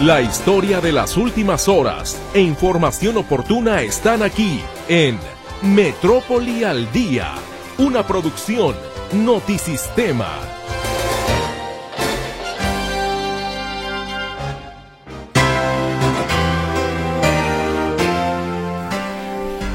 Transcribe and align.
La 0.00 0.22
historia 0.22 0.80
de 0.80 0.92
las 0.92 1.18
últimas 1.18 1.68
horas 1.68 2.18
e 2.32 2.40
información 2.40 3.18
oportuna 3.18 3.82
están 3.82 4.22
aquí 4.22 4.62
en 4.88 5.18
Metrópoli 5.60 6.64
al 6.64 6.90
Día, 6.90 7.34
una 7.76 8.06
producción 8.06 8.74
Notisistema. 9.12 10.30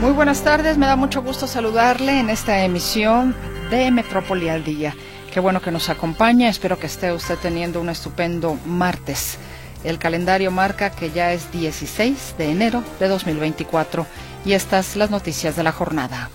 Muy 0.02 0.12
buenas 0.14 0.42
tardes, 0.42 0.80
me 0.80 0.88
da 0.88 0.96
mucho 0.96 1.22
gusto 1.22 1.46
saludarle 1.46 2.20
en 2.20 2.32
esta 2.32 2.66
emisión 2.66 3.36
de 3.70 3.92
Metrópoli 3.92 4.50
al 4.50 4.64
Día. 4.64 4.96
Qué 5.32 5.40
bueno 5.40 5.62
que 5.62 5.70
nos 5.70 5.90
acompaña, 5.90 6.50
espero 6.50 6.80
que 6.80 6.88
esté 6.88 7.14
usted 7.14 7.38
teniendo 7.38 7.80
un 7.80 7.90
estupendo 7.90 8.58
martes. 8.66 9.38
El 9.86 10.00
calendario 10.00 10.50
marca 10.50 10.90
que 10.90 11.12
ya 11.12 11.32
es 11.32 11.52
16 11.52 12.36
de 12.40 12.50
enero 12.50 12.84
de 13.00 13.08
2024 13.08 14.08
y 14.44 14.54
estas 14.54 14.96
las 14.96 15.12
noticias 15.12 15.56
de 15.56 15.62
la 15.62 15.72
jornada. 15.72 16.32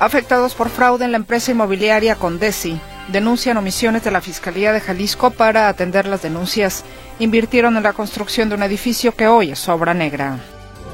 Afectados 0.00 0.54
por 0.54 0.70
fraude 0.70 1.04
en 1.04 1.12
la 1.12 1.18
empresa 1.18 1.50
inmobiliaria 1.50 2.14
Condesi 2.14 2.80
denuncian 3.08 3.56
omisiones 3.56 4.04
de 4.04 4.10
la 4.10 4.20
Fiscalía 4.20 4.72
de 4.72 4.80
Jalisco 4.80 5.30
para 5.30 5.68
atender 5.68 6.06
las 6.06 6.22
denuncias. 6.22 6.84
Invirtieron 7.18 7.76
en 7.76 7.82
la 7.82 7.92
construcción 7.92 8.48
de 8.48 8.54
un 8.54 8.62
edificio 8.62 9.14
que 9.14 9.28
hoy 9.28 9.50
es 9.50 9.68
obra 9.68 9.94
negra. 9.94 10.38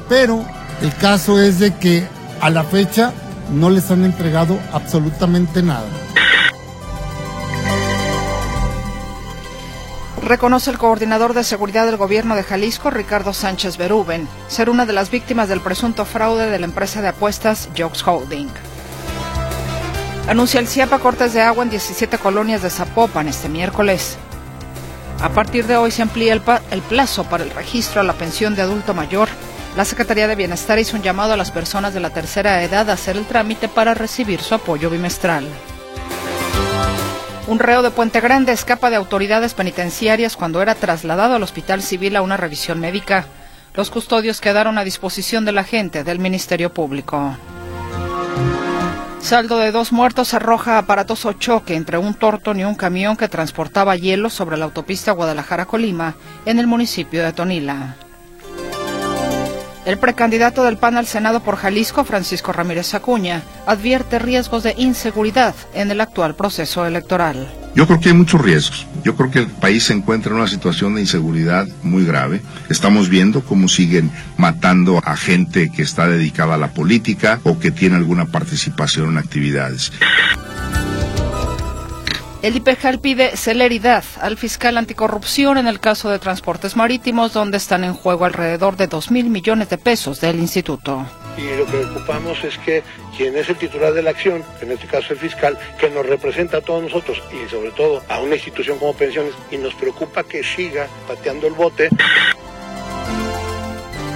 Pero 0.08 0.44
el 0.82 0.94
caso 0.94 1.40
es 1.40 1.58
de 1.58 1.74
que 1.74 2.06
a 2.40 2.50
la 2.50 2.64
fecha 2.64 3.12
no 3.52 3.70
les 3.70 3.90
han 3.90 4.04
entregado 4.04 4.58
absolutamente 4.72 5.62
nada. 5.62 5.86
Reconoce 10.22 10.70
el 10.70 10.78
coordinador 10.78 11.34
de 11.34 11.44
seguridad 11.44 11.84
del 11.84 11.98
gobierno 11.98 12.34
de 12.34 12.42
Jalisco, 12.42 12.88
Ricardo 12.88 13.34
Sánchez 13.34 13.76
Berúben, 13.76 14.26
ser 14.48 14.70
una 14.70 14.86
de 14.86 14.94
las 14.94 15.10
víctimas 15.10 15.50
del 15.50 15.60
presunto 15.60 16.06
fraude 16.06 16.48
de 16.48 16.58
la 16.58 16.64
empresa 16.64 17.02
de 17.02 17.08
apuestas 17.08 17.68
Jokes 17.76 18.02
Holding. 18.06 18.48
Anuncia 20.26 20.58
el 20.58 20.68
CIAPA 20.68 21.00
cortes 21.00 21.34
de 21.34 21.42
agua 21.42 21.64
en 21.64 21.70
17 21.70 22.16
colonias 22.16 22.62
de 22.62 22.70
Zapopan 22.70 23.28
este 23.28 23.50
miércoles. 23.50 24.16
A 25.20 25.28
partir 25.28 25.66
de 25.66 25.76
hoy 25.76 25.90
se 25.90 26.00
amplía 26.00 26.32
el, 26.32 26.40
el, 26.70 26.80
plazo 26.80 27.24
para 27.24 27.44
el 27.44 27.50
registro 27.50 28.00
a 28.00 28.04
la 28.04 28.14
pensión 28.14 28.54
de 28.54 28.62
adulto 28.62 28.94
mayor. 28.94 29.28
La 29.76 29.84
Secretaría 29.84 30.26
de 30.26 30.34
Bienestar 30.34 30.78
hizo 30.78 30.96
un 30.96 31.02
llamado 31.02 31.34
a 31.34 31.36
las 31.36 31.50
personas 31.50 31.92
de 31.92 32.00
la 32.00 32.08
tercera 32.08 32.62
edad 32.62 32.88
a 32.88 32.94
hacer 32.94 33.18
el 33.18 33.26
trámite 33.26 33.68
para 33.68 33.92
recibir 33.92 34.40
su 34.40 34.54
apoyo 34.54 34.88
bimestral. 34.88 35.46
Un 37.46 37.58
reo 37.58 37.82
de 37.82 37.90
Puente 37.90 38.22
Grande 38.22 38.52
escapa 38.52 38.88
de 38.88 38.96
autoridades 38.96 39.52
penitenciarias 39.52 40.36
cuando 40.36 40.62
era 40.62 40.74
trasladado 40.74 41.34
al 41.34 41.42
Hospital 41.42 41.82
Civil 41.82 42.16
a 42.16 42.22
una 42.22 42.38
revisión 42.38 42.80
médica. 42.80 43.26
Los 43.74 43.90
custodios 43.90 44.40
quedaron 44.40 44.78
a 44.78 44.84
disposición 44.84 45.44
de 45.44 45.52
la 45.52 45.64
gente 45.64 46.02
del 46.02 46.18
Ministerio 46.18 46.72
Público. 46.72 47.36
Saldo 49.24 49.56
de 49.56 49.72
dos 49.72 49.90
muertos 49.90 50.34
arroja 50.34 50.76
aparatoso 50.76 51.32
choque 51.32 51.76
entre 51.76 51.96
un 51.96 52.12
tortón 52.12 52.60
y 52.60 52.64
un 52.66 52.74
camión 52.74 53.16
que 53.16 53.26
transportaba 53.26 53.96
hielo 53.96 54.28
sobre 54.28 54.58
la 54.58 54.66
autopista 54.66 55.12
Guadalajara-Colima 55.12 56.14
en 56.44 56.58
el 56.58 56.66
municipio 56.66 57.24
de 57.24 57.32
Tonila. 57.32 57.96
El 59.86 59.96
precandidato 59.96 60.62
del 60.62 60.76
PAN 60.76 60.98
al 60.98 61.06
Senado 61.06 61.40
por 61.40 61.56
Jalisco, 61.56 62.04
Francisco 62.04 62.52
Ramírez 62.52 62.92
Acuña, 62.92 63.40
advierte 63.64 64.18
riesgos 64.18 64.62
de 64.62 64.74
inseguridad 64.76 65.54
en 65.72 65.90
el 65.90 66.02
actual 66.02 66.34
proceso 66.34 66.84
electoral. 66.84 67.63
Yo 67.74 67.88
creo 67.88 67.98
que 67.98 68.10
hay 68.10 68.14
muchos 68.14 68.40
riesgos. 68.40 68.86
Yo 69.02 69.16
creo 69.16 69.30
que 69.30 69.40
el 69.40 69.46
país 69.48 69.84
se 69.84 69.92
encuentra 69.92 70.30
en 70.30 70.38
una 70.38 70.46
situación 70.46 70.94
de 70.94 71.00
inseguridad 71.00 71.66
muy 71.82 72.04
grave. 72.04 72.40
Estamos 72.70 73.08
viendo 73.08 73.42
cómo 73.42 73.68
siguen 73.68 74.12
matando 74.36 75.00
a 75.04 75.16
gente 75.16 75.70
que 75.70 75.82
está 75.82 76.06
dedicada 76.06 76.54
a 76.54 76.58
la 76.58 76.68
política 76.68 77.40
o 77.42 77.58
que 77.58 77.72
tiene 77.72 77.96
alguna 77.96 78.26
participación 78.26 79.10
en 79.10 79.18
actividades. 79.18 79.92
El 82.42 82.56
IPEJAL 82.56 83.00
pide 83.00 83.36
celeridad 83.36 84.04
al 84.20 84.36
fiscal 84.36 84.76
anticorrupción 84.76 85.56
en 85.58 85.66
el 85.66 85.80
caso 85.80 86.10
de 86.10 86.18
transportes 86.18 86.76
marítimos, 86.76 87.32
donde 87.32 87.56
están 87.56 87.84
en 87.84 87.94
juego 87.94 88.26
alrededor 88.26 88.76
de 88.76 88.86
2 88.86 89.10
mil 89.10 89.30
millones 89.30 89.70
de 89.70 89.78
pesos 89.78 90.20
del 90.20 90.38
instituto. 90.38 91.06
Y 91.36 91.56
lo 91.56 91.66
que 91.66 91.78
preocupamos 91.78 92.42
es 92.44 92.56
que 92.58 92.82
quien 93.16 93.36
es 93.36 93.48
el 93.48 93.56
titular 93.56 93.92
de 93.92 94.02
la 94.02 94.10
acción, 94.10 94.42
en 94.60 94.72
este 94.72 94.86
caso 94.86 95.12
el 95.12 95.18
fiscal, 95.18 95.58
que 95.78 95.90
nos 95.90 96.06
representa 96.06 96.58
a 96.58 96.60
todos 96.60 96.82
nosotros 96.82 97.20
y 97.32 97.48
sobre 97.50 97.70
todo 97.72 98.02
a 98.08 98.20
una 98.20 98.36
institución 98.36 98.78
como 98.78 98.94
pensiones, 98.94 99.34
y 99.50 99.56
nos 99.56 99.74
preocupa 99.74 100.22
que 100.22 100.44
siga 100.44 100.86
pateando 101.08 101.46
el 101.46 101.54
bote. 101.54 101.88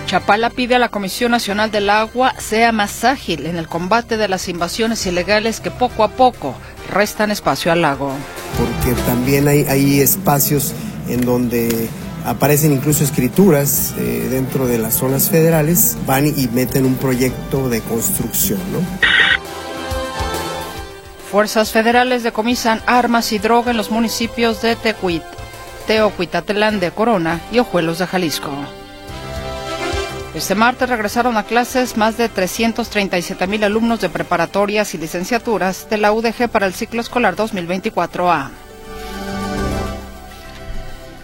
Chapala 0.06 0.48
pide 0.48 0.74
a 0.74 0.78
la 0.78 0.88
Comisión 0.88 1.32
Nacional 1.32 1.70
del 1.70 1.90
Agua 1.90 2.32
sea 2.38 2.72
más 2.72 3.04
ágil 3.04 3.44
en 3.44 3.58
el 3.58 3.68
combate 3.68 4.16
de 4.16 4.26
las 4.26 4.48
invasiones 4.48 5.04
ilegales 5.04 5.60
que 5.60 5.70
poco 5.70 6.02
a 6.02 6.08
poco 6.08 6.54
restan 6.90 7.30
espacio 7.30 7.70
al 7.72 7.82
lago. 7.82 8.14
Porque 8.56 8.98
también 9.02 9.48
hay, 9.48 9.66
hay 9.68 10.00
espacios 10.00 10.72
en 11.08 11.26
donde 11.26 11.90
aparecen 12.28 12.72
incluso 12.72 13.04
escrituras 13.04 13.94
eh, 13.98 14.28
dentro 14.30 14.66
de 14.66 14.78
las 14.78 14.94
zonas 14.94 15.30
federales, 15.30 15.96
van 16.06 16.26
y 16.26 16.48
meten 16.48 16.84
un 16.84 16.96
proyecto 16.96 17.68
de 17.68 17.80
construcción, 17.80 18.60
¿no? 18.72 18.80
Fuerzas 21.30 21.72
federales 21.72 22.22
decomisan 22.22 22.80
armas 22.86 23.32
y 23.32 23.38
droga 23.38 23.70
en 23.70 23.76
los 23.76 23.90
municipios 23.90 24.62
de 24.62 24.76
Tecuit, 24.76 25.22
Teocuitatelán 25.86 26.80
de 26.80 26.90
Corona 26.90 27.40
y 27.52 27.58
Ojuelos 27.58 27.98
de 27.98 28.06
Jalisco. 28.06 28.50
Este 30.34 30.54
martes 30.54 30.88
regresaron 30.88 31.36
a 31.36 31.42
clases 31.42 31.96
más 31.96 32.16
de 32.16 32.28
337 32.28 33.46
mil 33.46 33.64
alumnos 33.64 34.00
de 34.00 34.08
preparatorias 34.08 34.94
y 34.94 34.98
licenciaturas 34.98 35.88
de 35.90 35.98
la 35.98 36.12
UDG 36.12 36.48
para 36.48 36.66
el 36.66 36.74
ciclo 36.74 37.00
escolar 37.00 37.34
2024A. 37.36 38.67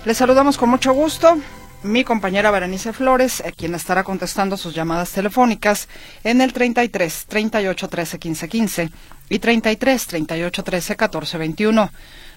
Les 0.05 0.19
saludamos 0.19 0.59
con 0.59 0.69
mucho 0.69 0.93
gusto. 0.93 1.39
Mi 1.83 2.05
compañera 2.05 2.51
Berenice 2.51 2.93
Flores, 2.93 3.43
quien 3.57 3.75
estará 3.75 4.05
contestando 4.05 4.59
sus 4.59 4.75
llamadas 4.75 5.11
telefónicas 5.13 5.89
en 6.25 6.43
el 6.43 6.53
33 6.53 7.25
38 7.27 7.89
13 7.89 8.19
15 8.19 8.49
15 8.49 8.91
y 9.31 9.39
33 9.39 10.07
38 10.07 10.63
13 10.63 10.97
14 10.97 11.39
21. 11.39 11.91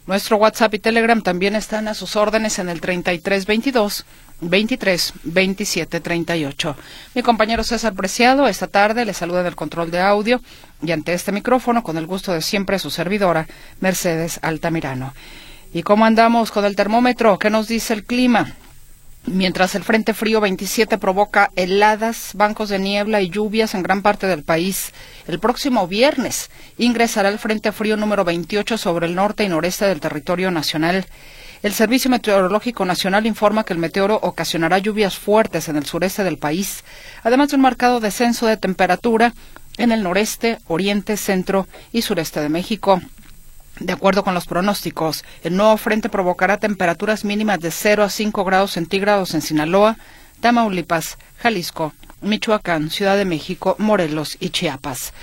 Nuestro 0.05 0.37
WhatsApp 0.37 0.75
y 0.75 0.79
Telegram 0.79 1.21
también 1.21 1.55
están 1.55 1.89
a 1.89 1.93
sus 1.93 2.15
órdenes 2.15 2.57
en 2.59 2.69
el 2.69 2.79
33 2.79 3.45
22 3.45 4.05
23 4.39 5.13
27 5.23 5.99
38. 5.99 6.75
Mi 7.15 7.21
compañero 7.21 7.65
César 7.65 7.93
Preciado 7.93 8.47
esta 8.47 8.67
tarde 8.67 9.03
le 9.03 9.13
saluda 9.13 9.43
del 9.43 9.57
control 9.57 9.91
de 9.91 9.99
audio 9.99 10.41
y 10.81 10.91
ante 10.93 11.13
este 11.13 11.33
micrófono 11.33 11.83
con 11.83 11.97
el 11.97 12.07
gusto 12.07 12.31
de 12.31 12.41
siempre 12.41 12.79
su 12.79 12.89
servidora 12.89 13.45
Mercedes 13.81 14.39
Altamirano. 14.41 15.13
¿Y 15.77 15.83
cómo 15.83 16.05
andamos 16.05 16.49
con 16.49 16.65
el 16.65 16.75
termómetro? 16.75 17.37
¿Qué 17.37 17.51
nos 17.51 17.67
dice 17.67 17.93
el 17.93 18.03
clima? 18.03 18.55
Mientras 19.27 19.75
el 19.75 19.83
Frente 19.83 20.15
Frío 20.15 20.41
27 20.41 20.97
provoca 20.97 21.51
heladas, 21.55 22.31
bancos 22.33 22.69
de 22.69 22.79
niebla 22.79 23.21
y 23.21 23.29
lluvias 23.29 23.75
en 23.75 23.83
gran 23.83 24.01
parte 24.01 24.25
del 24.25 24.41
país, 24.41 24.91
el 25.27 25.37
próximo 25.37 25.87
viernes 25.87 26.49
ingresará 26.79 27.29
el 27.29 27.37
Frente 27.37 27.71
Frío 27.71 27.95
número 27.95 28.25
28 28.25 28.75
sobre 28.75 29.05
el 29.05 29.13
norte 29.13 29.43
y 29.43 29.49
noreste 29.49 29.85
del 29.85 29.99
territorio 29.99 30.49
nacional. 30.49 31.05
El 31.61 31.73
Servicio 31.73 32.09
Meteorológico 32.09 32.83
Nacional 32.83 33.27
informa 33.27 33.63
que 33.63 33.73
el 33.73 33.79
meteoro 33.79 34.19
ocasionará 34.23 34.79
lluvias 34.79 35.15
fuertes 35.15 35.69
en 35.69 35.75
el 35.75 35.85
sureste 35.85 36.23
del 36.23 36.39
país, 36.39 36.83
además 37.21 37.49
de 37.49 37.57
un 37.57 37.61
marcado 37.61 37.99
descenso 37.99 38.47
de 38.47 38.57
temperatura 38.57 39.35
en 39.77 39.91
el 39.91 40.01
noreste, 40.01 40.57
oriente, 40.65 41.17
centro 41.17 41.67
y 41.91 42.01
sureste 42.01 42.39
de 42.39 42.49
México. 42.49 42.99
De 43.79 43.93
acuerdo 43.93 44.23
con 44.23 44.33
los 44.33 44.47
pronósticos, 44.47 45.23
el 45.43 45.55
nuevo 45.55 45.77
frente 45.77 46.09
provocará 46.09 46.57
temperaturas 46.57 47.23
mínimas 47.23 47.59
de 47.59 47.71
0 47.71 48.03
a 48.03 48.09
5 48.09 48.43
grados 48.43 48.71
centígrados 48.71 49.35
en 49.35 49.41
Sinaloa, 49.41 49.97
Tamaulipas, 50.39 51.17
Jalisco, 51.37 51.93
Michoacán, 52.21 52.89
Ciudad 52.89 53.17
de 53.17 53.25
México, 53.25 53.75
Morelos 53.77 54.37
y 54.39 54.49
Chiapas. 54.49 55.13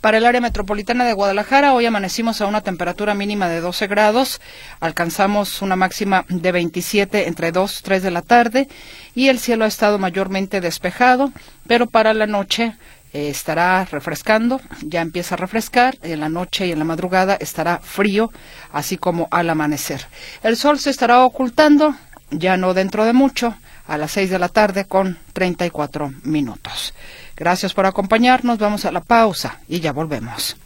Para 0.00 0.16
el 0.16 0.24
área 0.24 0.40
metropolitana 0.40 1.04
de 1.04 1.12
Guadalajara, 1.12 1.74
hoy 1.74 1.84
amanecimos 1.84 2.40
a 2.40 2.46
una 2.46 2.62
temperatura 2.62 3.14
mínima 3.14 3.48
de 3.48 3.60
12 3.60 3.86
grados, 3.86 4.40
alcanzamos 4.80 5.60
una 5.60 5.76
máxima 5.76 6.24
de 6.28 6.52
27 6.52 7.28
entre 7.28 7.52
2 7.52 7.80
y 7.80 7.82
3 7.82 8.02
de 8.02 8.10
la 8.10 8.22
tarde 8.22 8.68
y 9.14 9.28
el 9.28 9.38
cielo 9.38 9.66
ha 9.66 9.68
estado 9.68 9.98
mayormente 9.98 10.62
despejado, 10.62 11.32
pero 11.66 11.86
para 11.86 12.14
la 12.14 12.26
noche 12.26 12.74
eh, 13.12 13.28
estará 13.28 13.84
refrescando, 13.84 14.60
ya 14.82 15.00
empieza 15.00 15.34
a 15.34 15.38
refrescar, 15.38 15.98
en 16.02 16.20
la 16.20 16.28
noche 16.28 16.66
y 16.66 16.72
en 16.72 16.78
la 16.78 16.84
madrugada 16.84 17.34
estará 17.34 17.78
frío, 17.78 18.30
así 18.72 18.96
como 18.96 19.28
al 19.30 19.50
amanecer. 19.50 20.06
El 20.42 20.56
sol 20.56 20.78
se 20.78 20.90
estará 20.90 21.24
ocultando, 21.24 21.94
ya 22.30 22.56
no 22.56 22.74
dentro 22.74 23.04
de 23.04 23.12
mucho, 23.12 23.54
a 23.86 23.98
las 23.98 24.12
6 24.12 24.30
de 24.30 24.38
la 24.38 24.48
tarde 24.48 24.84
con 24.84 25.18
34 25.32 26.12
minutos. 26.22 26.94
Gracias 27.36 27.74
por 27.74 27.86
acompañarnos, 27.86 28.58
vamos 28.58 28.84
a 28.84 28.92
la 28.92 29.00
pausa 29.00 29.58
y 29.68 29.80
ya 29.80 29.92
volvemos. 29.92 30.56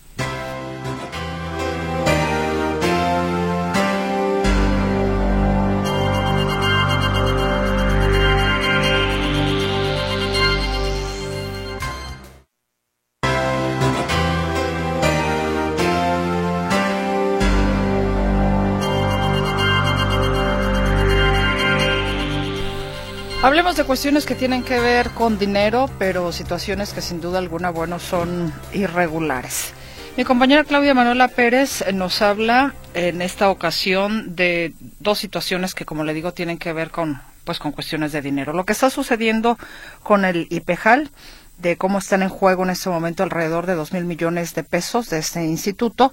Hablemos 23.45 23.77
de 23.77 23.85
cuestiones 23.85 24.25
que 24.25 24.35
tienen 24.35 24.63
que 24.63 24.81
ver 24.81 25.11
con 25.11 25.39
dinero, 25.39 25.91
pero 25.99 26.33
situaciones 26.33 26.95
que 26.95 27.03
sin 27.03 27.21
duda 27.21 27.41
alguna, 27.41 27.69
bueno, 27.69 27.99
son 27.99 28.51
irregulares. 28.73 29.75
Mi 30.17 30.25
compañera 30.25 30.65
Claudia 30.65 30.95
Manuela 30.95 31.29
Pérez 31.29 31.85
nos 31.93 32.23
habla 32.23 32.73
en 32.95 33.21
esta 33.21 33.51
ocasión 33.51 34.35
de 34.35 34.73
dos 34.99 35.19
situaciones 35.19 35.75
que, 35.75 35.85
como 35.85 36.05
le 36.05 36.15
digo, 36.15 36.33
tienen 36.33 36.57
que 36.57 36.73
ver 36.73 36.91
con, 36.91 37.21
pues, 37.45 37.59
con 37.59 37.73
cuestiones 37.73 38.13
de 38.13 38.23
dinero. 38.23 38.55
Lo 38.55 38.65
que 38.65 38.73
está 38.73 38.89
sucediendo 38.89 39.59
con 40.03 40.25
el 40.25 40.47
IPEJAL 40.49 41.11
de 41.65 41.79
cómo 41.79 41.99
están 41.99 42.23
en 42.23 42.29
juego 42.29 42.63
en 42.63 42.71
este 42.71 42.91
momento 42.91 43.23
alrededor 43.23 43.65
de 43.65 43.75
dos 43.75 43.95
mil 43.95 44.05
millones 44.05 44.55
de 44.55 44.65
pesos 44.65 45.09
de 45.09 45.19
este 45.19 45.43
instituto, 45.45 46.13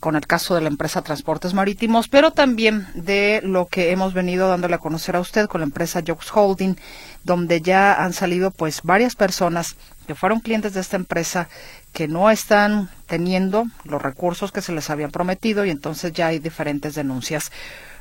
con 0.00 0.16
el 0.16 0.26
caso 0.26 0.54
de 0.54 0.62
la 0.62 0.68
empresa 0.68 1.02
Transportes 1.02 1.52
Marítimos, 1.52 2.08
pero 2.08 2.30
también 2.30 2.88
de 2.94 3.42
lo 3.44 3.66
que 3.66 3.90
hemos 3.90 4.14
venido 4.14 4.48
dándole 4.48 4.76
a 4.76 4.78
conocer 4.78 5.16
a 5.16 5.20
usted 5.20 5.48
con 5.48 5.60
la 5.60 5.66
empresa 5.66 6.02
Jokes 6.04 6.28
Holding, 6.32 6.76
donde 7.24 7.60
ya 7.60 7.92
han 8.02 8.14
salido 8.14 8.50
pues 8.52 8.80
varias 8.82 9.16
personas 9.16 9.76
que 10.06 10.14
fueron 10.14 10.40
clientes 10.40 10.72
de 10.72 10.80
esta 10.80 10.96
empresa 10.96 11.50
que 11.92 12.08
no 12.08 12.30
están 12.30 12.88
teniendo 13.06 13.66
los 13.84 14.00
recursos 14.00 14.50
que 14.50 14.62
se 14.62 14.72
les 14.72 14.88
habían 14.88 15.10
prometido 15.10 15.66
y 15.66 15.70
entonces 15.70 16.14
ya 16.14 16.28
hay 16.28 16.38
diferentes 16.38 16.94
denuncias. 16.94 17.52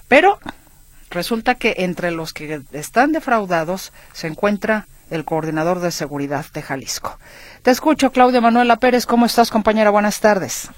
Pero 0.07 0.39
resulta 1.09 1.55
que 1.55 1.75
entre 1.79 2.11
los 2.11 2.31
que 2.31 2.61
están 2.71 3.11
defraudados 3.11 3.91
se 4.13 4.27
encuentra 4.27 4.87
el 5.11 5.25
coordinador 5.25 5.79
de 5.79 5.91
seguridad 5.91 6.45
de 6.53 6.61
Jalisco. 6.61 7.17
Te 7.63 7.71
escucho, 7.71 8.11
Claudia 8.11 8.41
Manuela 8.41 8.77
Pérez. 8.77 9.05
¿Cómo 9.05 9.25
estás, 9.25 9.51
compañera? 9.51 9.89
Buenas 9.89 10.19
tardes. 10.19 10.69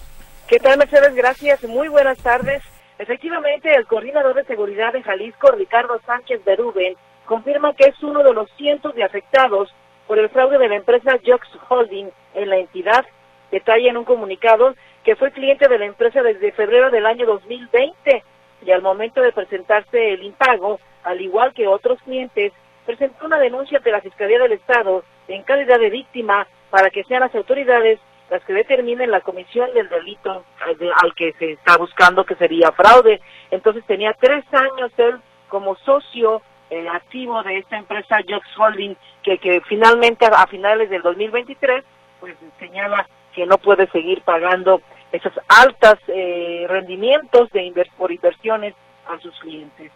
¿Qué 0.47 0.59
tal, 0.59 0.77
Mercedes? 0.77 1.15
Gracias. 1.15 1.63
Muy 1.63 1.87
buenas 1.87 2.17
tardes. 2.19 2.61
Efectivamente, 2.99 3.73
el 3.73 3.87
coordinador 3.87 4.35
de 4.35 4.43
seguridad 4.45 4.93
de 4.93 5.01
Jalisco, 5.01 5.51
Ricardo 5.51 5.99
Sánchez 6.05 6.43
Berúben, 6.45 6.95
confirma 7.25 7.73
que 7.73 7.85
es 7.85 8.03
uno 8.03 8.23
de 8.23 8.33
los 8.33 8.49
cientos 8.57 8.93
de 8.93 9.03
afectados 9.03 9.73
por 10.07 10.19
el 10.19 10.29
fraude 10.29 10.57
de 10.57 10.67
la 10.67 10.75
empresa 10.75 11.17
Jox 11.25 11.47
Holding 11.69 12.09
en 12.33 12.49
la 12.49 12.57
entidad. 12.57 13.05
Detalla 13.49 13.89
en 13.89 13.97
un 13.97 14.05
comunicado 14.05 14.75
que 15.03 15.15
fue 15.15 15.31
cliente 15.31 15.67
de 15.67 15.79
la 15.79 15.85
empresa 15.85 16.21
desde 16.21 16.51
febrero 16.51 16.91
del 16.91 17.05
año 17.05 17.25
2020 17.25 18.23
y 18.65 18.71
al 18.71 18.81
momento 18.81 19.21
de 19.21 19.31
presentarse 19.31 20.13
el 20.13 20.23
impago, 20.23 20.79
al 21.03 21.21
igual 21.21 21.53
que 21.53 21.67
otros 21.67 21.99
clientes, 22.03 22.53
presentó 22.85 23.25
una 23.25 23.39
denuncia 23.39 23.77
ante 23.77 23.91
la 23.91 24.01
Fiscalía 24.01 24.39
del 24.39 24.53
Estado 24.53 25.03
en 25.27 25.43
calidad 25.43 25.79
de 25.79 25.89
víctima 25.89 26.47
para 26.69 26.89
que 26.89 27.03
sean 27.03 27.21
las 27.21 27.35
autoridades 27.35 27.99
las 28.31 28.43
que 28.45 28.53
determinen 28.53 29.11
la 29.11 29.19
comisión 29.19 29.73
del 29.73 29.89
delito 29.89 30.45
al, 30.61 31.13
que 31.15 31.33
se 31.33 31.51
está 31.51 31.77
buscando, 31.77 32.23
que 32.23 32.35
sería 32.35 32.71
fraude. 32.71 33.19
Entonces 33.51 33.83
tenía 33.85 34.13
tres 34.13 34.45
años 34.53 34.89
él 34.97 35.19
como 35.49 35.75
socio 35.75 36.41
eh, 36.69 36.87
activo 36.87 37.43
de 37.43 37.57
esta 37.57 37.77
empresa 37.77 38.21
Jox 38.25 38.47
Holding, 38.57 38.95
que, 39.21 39.37
que 39.37 39.59
finalmente 39.67 40.25
a, 40.25 40.47
finales 40.47 40.89
del 40.89 41.01
2023, 41.01 41.83
pues 42.21 42.35
señala 42.57 43.05
que 43.33 43.45
no 43.45 43.57
puede 43.57 43.87
seguir 43.87 44.21
pagando 44.21 44.81
esos 45.11 45.33
altos 45.49 45.99
eh, 46.07 46.65
rendimientos 46.69 47.49
de 47.51 47.89
por 47.97 48.13
inversiones 48.13 48.73
a 49.09 49.19
sus 49.19 49.37
clientes. 49.41 49.91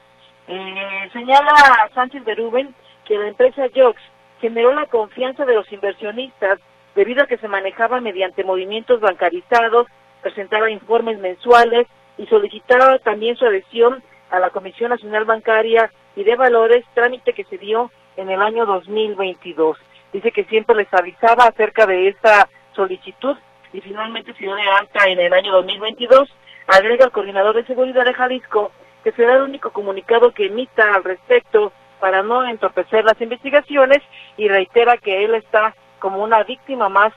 Eh, 0.47 1.09
señala 1.11 1.89
Sánchez 1.93 2.23
Berúben 2.23 2.75
que 3.05 3.17
la 3.17 3.27
empresa 3.27 3.63
Jox 3.75 3.99
generó 4.39 4.73
la 4.73 4.85
confianza 4.85 5.45
de 5.45 5.55
los 5.55 5.71
inversionistas 5.71 6.59
debido 6.93 7.23
a 7.23 7.27
que 7.27 7.37
se 7.37 7.47
manejaba 7.47 7.99
mediante 7.99 8.43
movimientos 8.43 8.99
bancarizados, 9.01 9.87
presentaba 10.21 10.69
informes 10.69 11.19
mensuales 11.19 11.87
y 12.17 12.25
solicitaba 12.27 12.99
también 12.99 13.35
su 13.35 13.45
adhesión 13.45 14.01
a 14.29 14.39
la 14.39 14.49
Comisión 14.49 14.89
Nacional 14.89 15.25
Bancaria 15.25 15.91
y 16.15 16.23
de 16.23 16.35
Valores, 16.35 16.85
trámite 16.93 17.33
que 17.33 17.43
se 17.45 17.57
dio 17.57 17.91
en 18.15 18.29
el 18.29 18.41
año 18.41 18.65
2022. 18.65 19.77
Dice 20.13 20.31
que 20.31 20.45
siempre 20.45 20.75
les 20.75 20.93
avisaba 20.93 21.45
acerca 21.45 21.85
de 21.85 22.07
esta 22.07 22.47
solicitud 22.73 23.35
y 23.73 23.81
finalmente 23.81 24.33
se 24.33 24.39
dio 24.39 24.55
de 24.55 24.61
alta 24.61 25.07
en 25.07 25.19
el 25.19 25.33
año 25.33 25.51
2022. 25.51 26.29
Agrega 26.67 27.05
el 27.05 27.11
coordinador 27.11 27.55
de 27.55 27.65
seguridad 27.65 28.05
de 28.05 28.13
Jalisco 28.13 28.71
que 29.05 29.11
será 29.11 29.35
el 29.35 29.43
único 29.43 29.69
comunicado 29.69 30.31
que 30.31 30.47
emita 30.47 30.95
al 30.95 31.03
respecto 31.03 31.71
para 31.99 32.23
no 32.23 32.43
entorpecer 32.43 33.05
las 33.05 33.21
investigaciones 33.21 33.99
y 34.35 34.47
reitera 34.47 34.97
que 34.97 35.23
él 35.23 35.35
está 35.35 35.75
como 35.99 36.23
una 36.23 36.41
víctima 36.41 36.89
más 36.89 37.13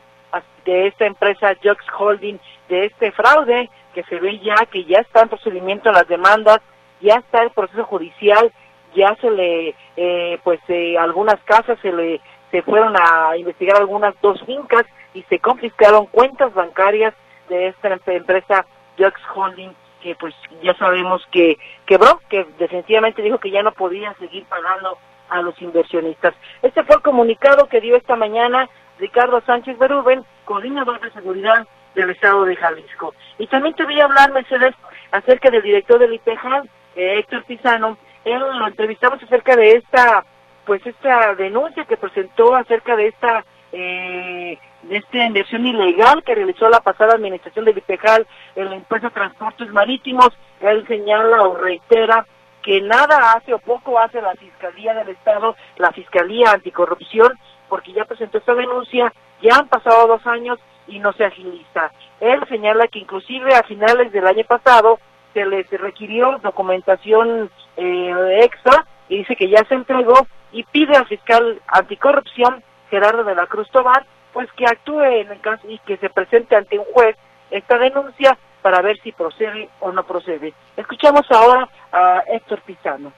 de 0.67 0.89
esta 0.89 1.07
empresa 1.07 1.57
Jux 1.63 1.83
Holding, 1.99 2.39
de 2.69 2.85
este 2.85 3.11
fraude 3.13 3.71
que 3.95 4.03
se 4.03 4.21
ve 4.21 4.39
ya 4.41 4.67
que 4.71 4.85
ya 4.85 4.99
está 4.99 5.23
en 5.23 5.31
procedimiento 5.31 5.91
las 5.91 6.07
demandas, 6.09 6.59
ya 7.01 7.15
está 7.15 7.43
el 7.43 7.53
proceso 7.53 7.85
judicial, 7.85 8.53
ya 8.95 9.17
se 9.23 9.31
le, 9.31 9.75
eh, 9.97 10.39
pues 10.45 10.61
eh, 10.69 10.99
algunas 10.99 11.41
casas 11.45 11.79
se 11.81 11.91
le 11.91 12.21
se 12.51 12.61
fueron 12.61 12.97
a 13.01 13.35
investigar 13.39 13.79
algunas 13.79 14.15
dos 14.21 14.43
fincas 14.45 14.85
y 15.15 15.23
se 15.23 15.39
confiscaron 15.39 16.05
cuentas 16.05 16.53
bancarias 16.53 17.15
de 17.49 17.69
esta 17.69 17.99
empresa 18.13 18.67
Jux 18.99 19.19
Holding 19.35 19.73
que 20.03 20.15
pues 20.15 20.35
ya 20.63 20.75
sabemos 20.75 21.27
que 21.31 21.59
quebró, 21.87 22.21
que 22.29 22.47
definitivamente 22.59 23.23
dijo 23.23 23.39
que 23.39 23.51
ya 23.51 23.63
no 23.63 23.73
podía 23.73 24.15
seguir 24.15 24.45
pagando 24.45 24.99
a 25.29 25.43
los 25.43 25.61
inversionistas. 25.61 26.35
Este 26.63 26.83
fue 26.85 26.97
el 26.97 27.03
comunicado 27.03 27.69
que 27.69 27.81
dio 27.81 27.97
esta 27.97 28.17
mañana 28.17 28.69
Ricardo 28.99 29.41
Sánchez 29.43 29.79
Berúben, 29.79 30.25
coordinador 30.45 31.01
de 31.01 31.13
seguridad 31.13 31.67
del 31.95 32.11
Estado 32.11 32.45
de 32.45 32.57
Jalisco. 32.57 33.15
Y 33.39 33.47
también 33.47 33.75
te 33.75 33.85
voy 33.85 34.01
a 34.01 34.05
hablar, 34.05 34.33
Mercedes, 34.33 34.75
acerca 35.11 35.51
del 35.51 35.63
director 35.63 35.99
del 35.99 36.15
IPEJAL, 36.15 36.69
eh, 36.97 37.19
Héctor 37.19 37.45
Pizano. 37.45 37.99
Él 38.25 38.41
lo 38.41 38.67
entrevistamos 38.67 39.23
acerca 39.23 39.57
de 39.57 39.77
esta, 39.77 40.25
pues 40.65 40.85
esta 40.87 41.35
denuncia 41.35 41.85
que 41.85 41.97
presentó 41.97 42.55
acerca 42.55 42.97
de 42.97 43.09
esta 43.09 43.45
eh, 43.73 44.59
de 44.83 44.97
esta 44.97 45.25
inversión 45.25 45.67
ilegal 45.67 46.23
que 46.23 46.35
realizó 46.35 46.69
la 46.69 46.81
pasada 46.81 47.15
administración 47.15 47.65
del 47.65 47.79
IPEJAL 47.79 48.27
en 48.57 48.71
la 48.71 48.77
empresa 48.77 49.11
Transportes 49.11 49.69
Marítimos. 49.71 50.31
Él 50.61 50.87
señala 50.87 51.43
o 51.43 51.57
reitera 51.57 52.27
que 52.63 52.81
nada 52.81 53.33
hace 53.33 53.55
o 53.55 53.59
poco 53.59 53.99
hace 53.99 54.21
la 54.21 54.35
Fiscalía 54.35 54.95
del 54.95 55.09
Estado, 55.09 55.57
la 55.77 55.93
Fiscalía 55.93 56.53
Anticorrupción, 56.53 57.33
porque 57.69 57.93
ya 57.93 58.05
presentó 58.05 58.39
esta 58.39 58.55
denuncia, 58.55 59.13
ya 59.43 59.57
han 59.57 59.69
pasado 59.69 60.07
dos 60.07 60.27
años 60.27 60.59
y 60.87 60.99
no 60.99 61.13
se 61.13 61.25
agiliza. 61.25 61.93
Él 62.21 62.41
señala 62.49 62.89
que 62.89 62.99
inclusive 62.99 63.55
a 63.55 63.63
finales 63.63 64.13
del 64.13 64.27
año 64.27 64.45
pasado 64.45 64.99
se 65.35 65.45
les 65.45 65.71
requirió 65.71 66.39
documentación 66.43 67.51
eh, 67.77 68.41
extra 68.43 68.87
y 69.09 69.19
dice 69.19 69.37
que 69.37 69.49
ya 69.49 69.65
se 69.69 69.75
entregó 69.75 70.27
y 70.53 70.65
pide 70.65 70.97
al 70.97 71.07
fiscal 71.07 71.61
anticorrupción 71.67 72.63
Gerardo 72.91 73.25
de 73.25 73.35
la 73.35 73.47
Cruz 73.47 73.71
Tobar 73.71 74.07
pues 74.33 74.51
que 74.53 74.65
actúe 74.67 75.03
en 75.03 75.31
el 75.31 75.41
caso 75.41 75.69
y 75.69 75.79
que 75.81 75.97
se 75.97 76.11
presente 76.11 76.57
ante 76.57 76.79
un 76.79 76.85
juez 76.87 77.17
esta 77.51 77.79
denuncia 77.79 78.37
para 78.63 78.83
ver 78.83 79.01
si 79.01 79.13
procede 79.13 79.69
o 79.81 79.93
no 79.93 80.05
procede. 80.07 80.53
Escuchamos 80.77 81.31
ahora 81.31 81.69
a 81.93 82.23
Héctor 82.29 82.61
Pizano. 82.63 83.13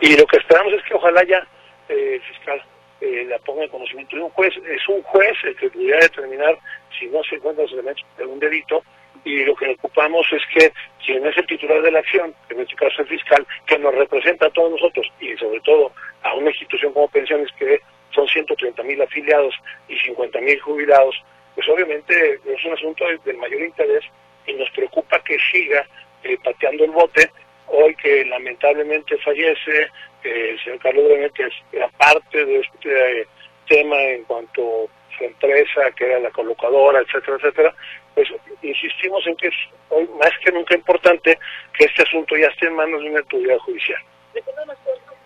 Y 0.00 0.16
lo 0.16 0.26
que 0.26 0.38
esperamos 0.38 0.72
es 0.74 0.82
que 0.84 0.94
ojalá 0.94 1.22
ya 1.24 1.38
eh, 1.88 2.14
el 2.14 2.22
fiscal 2.22 2.62
eh, 3.00 3.24
la 3.28 3.38
ponga 3.38 3.64
en 3.64 3.70
conocimiento 3.70 4.16
de 4.16 4.22
un 4.22 4.30
juez. 4.30 4.54
Es 4.56 4.88
un 4.88 5.02
juez 5.02 5.32
el 5.44 5.56
que 5.56 5.70
pudiera 5.70 5.98
determinar 6.00 6.58
si 6.98 7.06
no 7.06 7.22
se 7.24 7.36
encuentran 7.36 7.66
los 7.66 7.72
elementos 7.72 8.04
de 8.16 8.26
un 8.26 8.38
delito 8.38 8.82
y 9.24 9.44
lo 9.44 9.54
que 9.54 9.70
ocupamos 9.70 10.26
es 10.32 10.42
que 10.54 10.72
quien 11.04 11.24
es 11.26 11.36
el 11.36 11.46
titular 11.46 11.80
de 11.82 11.92
la 11.92 12.00
acción, 12.00 12.34
en 12.48 12.60
este 12.60 12.74
caso 12.74 13.02
el 13.02 13.08
fiscal, 13.08 13.46
que 13.66 13.78
nos 13.78 13.94
representa 13.94 14.46
a 14.46 14.50
todos 14.50 14.72
nosotros 14.72 15.06
y 15.20 15.36
sobre 15.36 15.60
todo 15.60 15.92
a 16.22 16.34
una 16.34 16.50
institución 16.50 16.92
como 16.92 17.08
pensiones 17.08 17.48
que 17.58 17.80
son 18.14 18.28
130 18.28 18.82
mil 18.82 19.00
afiliados 19.00 19.54
y 19.88 19.96
50 19.98 20.40
mil 20.40 20.60
jubilados, 20.60 21.14
pues 21.54 21.68
obviamente 21.68 22.40
es 22.44 22.64
un 22.64 22.72
asunto 22.72 23.04
del 23.24 23.36
mayor 23.36 23.60
interés 23.62 24.04
y 24.46 24.54
nos 24.54 24.70
preocupa 24.70 25.22
que 25.22 25.38
siga 25.50 25.86
eh, 26.22 26.36
pateando 26.42 26.84
el 26.84 26.90
bote. 26.90 27.30
Hoy 27.68 27.94
que 27.96 28.24
lamentablemente 28.26 29.16
fallece 29.18 29.88
eh, 30.24 30.50
el 30.50 30.60
señor 30.62 30.78
Carlos 30.80 31.04
Bremer, 31.04 31.32
que 31.32 31.48
era 31.72 31.88
parte 31.88 32.44
de 32.44 32.60
este 32.60 33.26
tema 33.66 34.00
en 34.00 34.24
cuanto 34.24 34.84
a 34.84 35.16
su 35.16 35.24
empresa, 35.24 35.90
que 35.96 36.04
era 36.04 36.20
la 36.20 36.30
colocadora, 36.30 37.00
etcétera, 37.00 37.36
etcétera, 37.38 37.74
pues 38.14 38.28
insistimos 38.62 39.26
en 39.26 39.36
que 39.36 39.48
es 39.48 39.54
hoy 39.88 40.08
más 40.18 40.32
que 40.44 40.52
nunca 40.52 40.74
importante 40.74 41.38
que 41.76 41.84
este 41.84 42.02
asunto 42.02 42.36
ya 42.36 42.48
esté 42.48 42.66
en 42.66 42.74
manos 42.74 43.00
de 43.02 43.10
una 43.10 43.20
autoridad 43.20 43.58
judicial. 43.58 44.00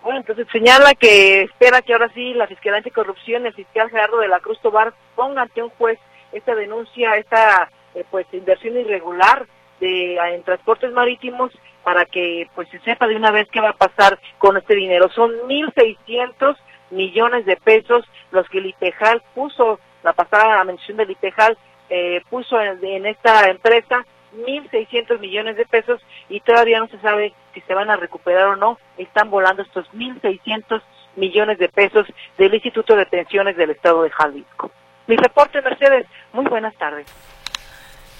Bueno, 0.07 0.21
entonces 0.21 0.47
señala 0.53 0.95
que 0.95 1.41
espera 1.41 1.81
que 1.81 1.91
ahora 1.91 2.09
sí 2.13 2.33
la 2.33 2.47
Fiscalía 2.47 2.77
Anticorrupción, 2.77 3.45
el 3.45 3.53
fiscal 3.53 3.89
Gerardo 3.89 4.19
de 4.19 4.29
la 4.29 4.39
Cruz 4.39 4.57
Tobar, 4.61 4.93
ponga 5.17 5.41
ante 5.41 5.61
un 5.61 5.69
juez 5.71 5.99
esta 6.31 6.55
denuncia, 6.55 7.17
esta 7.17 7.69
eh, 7.93 8.05
pues 8.09 8.25
inversión 8.31 8.77
irregular 8.77 9.45
de, 9.81 10.15
en 10.15 10.43
transportes 10.43 10.93
marítimos 10.93 11.51
para 11.83 12.05
que 12.05 12.47
pues 12.55 12.69
se 12.69 12.79
sepa 12.79 13.05
de 13.05 13.17
una 13.17 13.31
vez 13.31 13.49
qué 13.51 13.59
va 13.59 13.71
a 13.71 13.73
pasar 13.73 14.17
con 14.37 14.55
este 14.55 14.75
dinero. 14.75 15.09
Son 15.09 15.29
1.600 15.45 16.55
millones 16.91 17.45
de 17.45 17.57
pesos 17.57 18.05
los 18.31 18.47
que 18.47 18.59
el 18.59 18.67
IPEJAL 18.67 19.21
puso, 19.35 19.77
la 20.03 20.13
pasada 20.13 20.63
mención 20.63 20.95
del 20.95 21.11
IPEJAL, 21.11 21.57
eh, 21.89 22.21
puso 22.29 22.57
en, 22.61 23.05
esta 23.05 23.49
empresa 23.49 24.05
1.600 24.35 25.19
millones 25.19 25.57
de 25.57 25.65
pesos 25.65 26.01
y 26.29 26.39
todavía 26.41 26.79
no 26.79 26.87
se 26.87 26.99
sabe 26.99 27.33
si 27.53 27.61
se 27.61 27.73
van 27.73 27.89
a 27.89 27.95
recuperar 27.95 28.47
o 28.47 28.55
no. 28.55 28.77
Están 28.97 29.29
volando 29.29 29.61
estos 29.61 29.89
1.600 29.93 30.81
millones 31.15 31.57
de 31.59 31.69
pesos 31.69 32.07
del 32.37 32.53
Instituto 32.53 32.95
de 32.95 33.05
Pensiones 33.05 33.57
del 33.57 33.71
Estado 33.71 34.03
de 34.03 34.09
Jalisco. 34.11 34.71
Mi 35.07 35.15
reporte, 35.15 35.61
Mercedes. 35.61 36.05
Muy 36.33 36.45
buenas 36.45 36.75
tardes. 36.75 37.07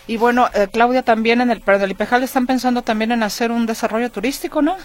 Y 0.08 0.18
bueno, 0.18 0.48
eh, 0.54 0.68
Claudia, 0.72 1.04
también 1.04 1.42
en 1.42 1.52
el 1.52 1.62
Perro 1.62 1.80
del 1.80 1.92
Ipejal 1.92 2.24
están 2.24 2.48
pensando 2.48 2.82
también 2.82 3.12
en 3.12 3.24
hacer 3.24 3.52
un 3.52 3.66
desarrollo 3.66 4.10
turístico, 4.10 4.62
¿no? 4.62 4.78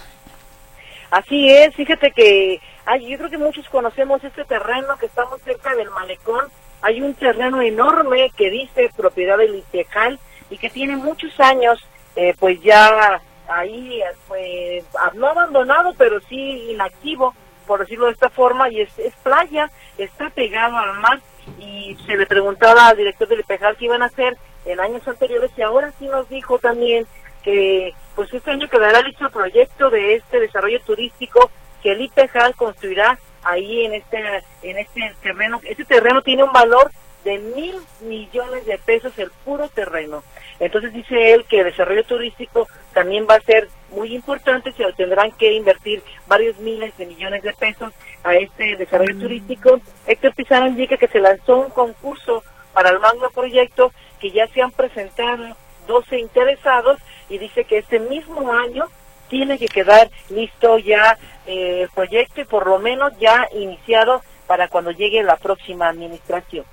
Así 1.11 1.49
es, 1.49 1.73
fíjate 1.75 2.11
que 2.11 2.59
ay, 2.85 3.09
yo 3.09 3.17
creo 3.17 3.29
que 3.29 3.37
muchos 3.37 3.67
conocemos 3.69 4.23
este 4.23 4.45
terreno 4.45 4.97
que 4.99 5.05
estamos 5.05 5.41
cerca 5.41 5.75
del 5.75 5.89
malecón. 5.91 6.45
Hay 6.81 7.01
un 7.01 7.13
terreno 7.13 7.61
enorme 7.61 8.31
que 8.35 8.49
dice 8.49 8.89
propiedad 8.95 9.37
del 9.37 9.55
Ipejal 9.55 10.19
y 10.53 10.57
que 10.59 10.69
tiene 10.69 10.95
muchos 10.95 11.39
años, 11.39 11.83
eh, 12.15 12.35
pues 12.39 12.61
ya 12.61 13.19
ahí, 13.47 14.01
pues, 14.27 14.85
no 15.15 15.27
abandonado, 15.27 15.95
pero 15.97 16.19
sí 16.29 16.69
inactivo, 16.69 17.33
por 17.65 17.79
decirlo 17.79 18.05
de 18.05 18.11
esta 18.11 18.29
forma, 18.29 18.69
y 18.69 18.81
es, 18.81 18.99
es 18.99 19.15
playa, 19.23 19.71
está 19.97 20.29
pegado 20.29 20.77
al 20.77 20.99
mar 20.99 21.19
y 21.57 21.97
se 22.05 22.15
le 22.15 22.27
preguntaba 22.27 22.87
al 22.87 22.97
director 22.97 23.27
del 23.27 23.39
IPEJAL 23.39 23.77
qué 23.77 23.85
iban 23.85 24.03
a 24.03 24.07
hacer 24.07 24.37
en 24.65 24.79
años 24.79 25.05
anteriores 25.07 25.51
y 25.57 25.61
ahora 25.63 25.91
sí 25.97 26.05
nos 26.05 26.29
dijo 26.29 26.59
también 26.59 27.05
que 27.43 27.93
pues 28.15 28.33
este 28.33 28.51
año 28.51 28.69
quedará 28.69 29.01
listo 29.01 29.25
el 29.25 29.31
proyecto 29.31 29.89
de 29.89 30.15
este 30.15 30.39
desarrollo 30.39 30.79
turístico 30.81 31.51
que 31.81 31.91
el 31.91 32.01
IPEJAL 32.01 32.55
construirá 32.55 33.19
ahí 33.43 33.85
en 33.85 33.95
este 33.95 34.19
en 34.61 34.77
este 34.77 35.15
terreno. 35.21 35.59
Este 35.63 35.83
terreno 35.83 36.21
tiene 36.21 36.43
un 36.43 36.53
valor 36.53 36.91
de 37.23 37.37
mil 37.39 37.75
millones 38.01 38.65
de 38.65 38.77
pesos 38.77 39.17
el 39.17 39.31
puro 39.45 39.69
terreno. 39.69 40.23
Entonces 40.59 40.93
dice 40.93 41.33
él 41.33 41.45
que 41.45 41.59
el 41.59 41.65
desarrollo 41.65 42.03
turístico 42.03 42.67
también 42.93 43.27
va 43.29 43.35
a 43.35 43.41
ser 43.41 43.69
muy 43.89 44.13
importante, 44.13 44.71
se 44.71 44.91
tendrán 44.93 45.31
que 45.31 45.53
invertir 45.53 46.01
varios 46.27 46.57
miles 46.59 46.95
de 46.97 47.05
millones 47.05 47.43
de 47.43 47.53
pesos 47.53 47.93
a 48.23 48.35
este 48.35 48.75
desarrollo 48.75 49.17
turístico. 49.19 49.79
Héctor 50.07 50.33
Pizarro 50.35 50.67
indica 50.67 50.97
que 50.97 51.07
se 51.07 51.19
lanzó 51.19 51.57
un 51.57 51.69
concurso 51.69 52.43
para 52.73 52.89
el 52.89 52.99
magno 52.99 53.29
proyecto 53.29 53.91
que 54.19 54.31
ya 54.31 54.47
se 54.47 54.61
han 54.61 54.71
presentado 54.71 55.55
12 55.87 56.19
interesados 56.19 56.99
y 57.29 57.37
dice 57.37 57.65
que 57.65 57.79
este 57.79 57.99
mismo 57.99 58.51
año 58.53 58.85
tiene 59.29 59.57
que 59.57 59.67
quedar 59.67 60.09
listo 60.29 60.77
ya 60.77 61.17
eh, 61.45 61.81
el 61.83 61.89
proyecto 61.89 62.41
y 62.41 62.45
por 62.45 62.67
lo 62.67 62.79
menos 62.79 63.13
ya 63.19 63.47
iniciado 63.53 64.21
para 64.47 64.67
cuando 64.67 64.91
llegue 64.91 65.23
la 65.23 65.37
próxima 65.37 65.87
administración. 65.87 66.65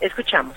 Escuchamos. 0.00 0.56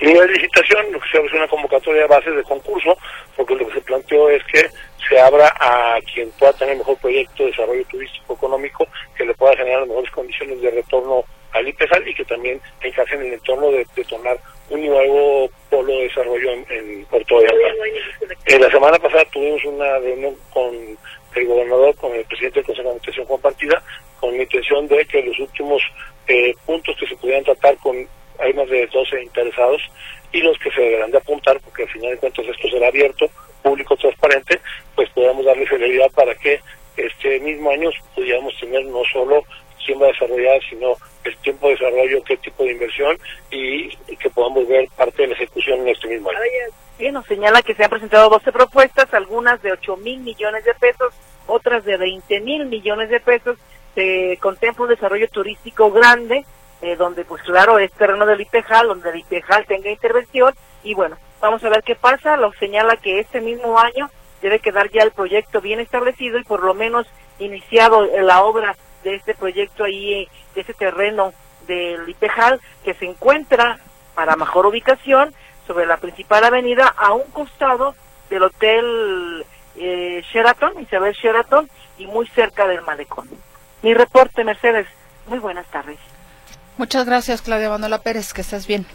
No 0.00 0.22
hay 0.22 0.28
licitación, 0.28 0.92
lo 0.92 1.00
que 1.00 1.08
se 1.10 1.18
abre 1.18 1.28
es 1.28 1.34
una 1.34 1.48
convocatoria 1.48 2.02
de 2.02 2.08
base 2.08 2.30
de 2.30 2.42
concurso, 2.42 2.96
porque 3.36 3.54
lo 3.54 3.66
que 3.68 3.74
se 3.74 3.80
planteó 3.82 4.30
es 4.30 4.42
que 4.44 4.66
se 5.08 5.20
abra 5.20 5.52
a 5.60 5.98
quien 6.12 6.30
pueda 6.32 6.52
tener 6.54 6.76
mejor 6.76 6.96
proyecto 6.98 7.44
de 7.44 7.50
desarrollo 7.50 7.84
turístico 7.84 8.34
económico, 8.34 8.86
que 9.14 9.24
le 9.24 9.34
pueda 9.34 9.56
generar 9.56 9.86
mejores 9.86 10.10
condiciones 10.10 10.60
de 10.60 10.70
retorno 10.70 11.24
al 11.52 11.68
IPESAL 11.68 12.08
y 12.08 12.14
que 12.14 12.24
también 12.24 12.60
encaje 12.80 13.14
en 13.14 13.22
el 13.22 13.32
entorno 13.34 13.70
de 13.70 13.86
detonar 13.94 14.38
un 14.70 14.86
nuevo 14.86 15.50
polo 15.68 15.92
de 15.92 16.04
desarrollo 16.04 16.50
en, 16.52 17.04
Puerto 17.06 17.36
Vallarta. 17.36 17.56
En 18.46 18.60
la 18.62 18.70
semana 18.70 18.98
pasada 18.98 19.24
tuvimos 19.32 19.64
una 19.64 19.98
reunión 19.98 20.34
con 20.52 20.74
el 21.34 21.46
gobernador, 21.46 21.94
con 21.96 22.14
el 22.14 22.24
presidente 22.24 22.60
del 22.60 22.66
Consejo 22.66 22.84
de 22.84 22.90
Administración 22.90 23.26
compartida, 23.26 23.82
con 24.20 24.36
la 24.36 24.42
intención 24.42 24.86
de 24.86 25.04
que 25.06 25.22
los 25.22 25.38
últimos 25.40 25.82
eh, 26.30 26.54
puntos 26.64 26.96
que 26.98 27.06
se 27.06 27.16
pudieran 27.16 27.44
tratar 27.44 27.76
con 27.78 27.96
hay 28.38 28.54
más 28.54 28.68
de 28.70 28.86
12 28.86 29.22
interesados 29.22 29.82
y 30.32 30.40
los 30.40 30.58
que 30.58 30.70
se 30.70 30.80
deberán 30.80 31.10
de 31.10 31.18
apuntar, 31.18 31.60
porque 31.60 31.82
al 31.82 31.88
final 31.90 32.12
de 32.12 32.18
cuentas 32.18 32.46
esto 32.46 32.68
será 32.70 32.88
abierto, 32.88 33.28
público, 33.62 33.96
transparente, 33.96 34.60
pues 34.94 35.10
podamos 35.10 35.44
darle 35.44 35.66
celeridad 35.66 36.10
para 36.12 36.34
que 36.34 36.60
este 36.96 37.40
mismo 37.40 37.70
año 37.70 37.90
pudiéramos 38.14 38.58
tener 38.58 38.84
no 38.86 39.02
solo 39.12 39.44
quién 39.84 40.00
va 40.00 40.06
a 40.06 40.12
desarrollar, 40.12 40.60
sino 40.68 40.94
el 41.24 41.36
tiempo 41.38 41.66
de 41.68 41.74
desarrollo, 41.74 42.22
qué 42.24 42.36
tipo 42.38 42.64
de 42.64 42.72
inversión 42.72 43.18
y, 43.50 43.88
que 44.16 44.30
podamos 44.30 44.66
ver 44.68 44.88
parte 44.96 45.22
de 45.22 45.28
la 45.28 45.34
ejecución 45.34 45.80
en 45.80 45.88
este 45.88 46.08
mismo 46.08 46.30
año. 46.30 46.38
Bien, 46.98 47.14
nos 47.14 47.26
señala 47.26 47.62
que 47.62 47.74
se 47.74 47.84
han 47.84 47.90
presentado 47.90 48.28
12 48.28 48.52
propuestas, 48.52 49.12
algunas 49.14 49.60
de 49.62 49.72
8 49.72 49.96
mil 49.98 50.20
millones 50.20 50.64
de 50.64 50.74
pesos, 50.74 51.14
otras 51.46 51.84
de 51.84 51.96
20 51.96 52.40
mil 52.40 52.66
millones 52.66 53.08
de 53.08 53.20
pesos. 53.20 53.56
Se 53.94 54.38
contempla 54.40 54.84
un 54.84 54.90
desarrollo 54.90 55.28
turístico 55.28 55.90
grande, 55.90 56.44
eh, 56.82 56.96
donde 56.96 57.24
pues 57.24 57.42
claro 57.42 57.78
es 57.78 57.92
terreno 57.92 58.24
del 58.26 58.40
IPEJAL, 58.40 58.88
donde 58.88 59.10
el 59.10 59.20
IPEJAL 59.20 59.66
tenga 59.66 59.90
intervención 59.90 60.54
y 60.82 60.94
bueno, 60.94 61.16
vamos 61.40 61.62
a 61.64 61.68
ver 61.68 61.82
qué 61.82 61.94
pasa, 61.94 62.36
lo 62.36 62.52
señala 62.54 62.96
que 62.96 63.20
este 63.20 63.40
mismo 63.40 63.78
año 63.78 64.10
debe 64.40 64.60
quedar 64.60 64.90
ya 64.90 65.02
el 65.02 65.10
proyecto 65.10 65.60
bien 65.60 65.80
establecido 65.80 66.38
y 66.38 66.44
por 66.44 66.62
lo 66.62 66.74
menos 66.74 67.06
iniciado 67.38 68.06
la 68.22 68.42
obra 68.42 68.76
de 69.02 69.14
este 69.14 69.34
proyecto 69.34 69.84
ahí, 69.84 70.28
de 70.54 70.60
ese 70.60 70.74
terreno 70.74 71.32
del 71.66 72.08
IPEJAL 72.08 72.60
que 72.84 72.94
se 72.94 73.06
encuentra 73.06 73.78
para 74.14 74.36
mejor 74.36 74.66
ubicación 74.66 75.34
sobre 75.66 75.86
la 75.86 75.98
principal 75.98 76.44
avenida 76.44 76.88
a 76.88 77.12
un 77.12 77.30
costado 77.30 77.94
del 78.28 78.44
hotel 78.44 79.44
eh, 79.76 80.22
Sheraton, 80.32 80.80
Isabel 80.80 81.14
Sheraton 81.14 81.70
y 81.98 82.06
muy 82.06 82.26
cerca 82.28 82.66
del 82.66 82.82
malecón. 82.82 83.28
Mi 83.82 83.94
reporte, 83.94 84.44
Mercedes. 84.44 84.86
Muy 85.26 85.38
buenas 85.38 85.66
tardes. 85.70 85.98
Muchas 86.76 87.06
gracias, 87.06 87.42
Claudia 87.42 87.68
Manuela 87.68 88.02
Pérez, 88.02 88.32
que 88.32 88.40
estés 88.40 88.66
bien. 88.66 88.86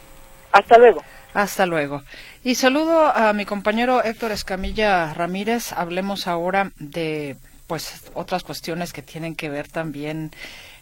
Hasta 0.51 0.77
luego. 0.77 1.03
Hasta 1.33 1.65
luego. 1.65 2.01
Y 2.43 2.55
saludo 2.55 3.07
a 3.07 3.33
mi 3.33 3.45
compañero 3.45 4.03
Héctor 4.03 4.31
Escamilla 4.31 5.13
Ramírez. 5.13 5.73
Hablemos 5.73 6.27
ahora 6.27 6.71
de 6.77 7.35
pues 7.67 8.09
otras 8.13 8.43
cuestiones 8.43 8.93
que 8.93 9.01
tienen 9.01 9.35
que 9.35 9.49
ver 9.49 9.67
también 9.67 10.31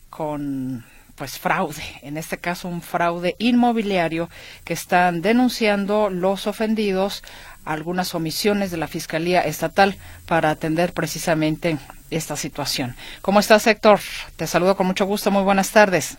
con 0.10 0.86
pues 1.16 1.38
fraude, 1.38 1.84
en 2.02 2.18
este 2.18 2.38
caso 2.38 2.68
un 2.68 2.82
fraude 2.82 3.36
inmobiliario 3.38 4.30
que 4.64 4.74
están 4.74 5.22
denunciando 5.22 6.10
los 6.10 6.48
ofendidos 6.48 7.24
algunas 7.66 8.16
omisiones 8.16 8.72
de 8.72 8.78
la 8.78 8.88
Fiscalía 8.88 9.42
Estatal 9.42 9.96
para 10.28 10.50
atender 10.50 10.94
precisamente 10.94 11.78
esta 12.12 12.36
situación. 12.36 12.96
¿Cómo 13.22 13.40
estás, 13.40 13.68
Héctor? 13.68 14.00
Te 14.36 14.48
saludo 14.48 14.76
con 14.76 14.88
mucho 14.88 15.06
gusto. 15.06 15.32
Muy 15.32 15.44
buenas 15.44 15.72
tardes. 15.72 16.18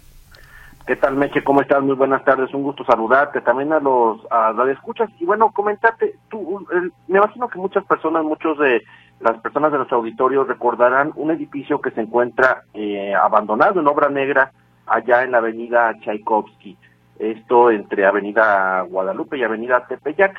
¿Qué 0.87 0.97
tal, 0.97 1.17
Meche? 1.17 1.43
¿Cómo 1.43 1.63
estás? 1.63 1.83
Muy 1.83 1.95
buenas 1.95 2.23
tardes. 2.25 2.53
Un 2.53 2.63
gusto 2.63 2.85
saludarte. 2.85 3.41
También 3.41 3.73
a 3.73 3.81
los 3.81 4.21
a 4.31 4.53
escuchas 4.71 5.09
Y 5.19 5.25
bueno, 5.25 5.51
comentarte, 5.51 6.17
tú, 6.29 6.67
me 7.09 7.19
imagino 7.19 7.49
que 7.49 7.59
muchas 7.59 7.85
personas, 7.85 8.23
muchos 8.23 8.59
de 8.59 8.83
las 9.21 9.39
personas 9.39 9.73
de 9.73 9.79
los 9.79 9.91
auditorios 9.93 10.47
recordarán 10.47 11.13
un 11.15 11.31
edificio 11.31 11.81
que 11.81 11.91
se 11.93 12.03
encuentra 12.03 12.65
eh, 12.75 13.15
abandonado 13.15 13.81
en 13.81 13.87
obra 13.87 14.11
negra 14.11 14.53
allá 14.87 15.23
en 15.23 15.33
la 15.33 15.39
avenida 15.39 15.95
Tchaikovsky. 16.01 16.77
Esto 17.19 17.71
entre 17.71 18.05
avenida 18.05 18.83
Guadalupe 18.83 19.39
y 19.39 19.45
avenida 19.45 19.87
Tepeyac. 19.87 20.39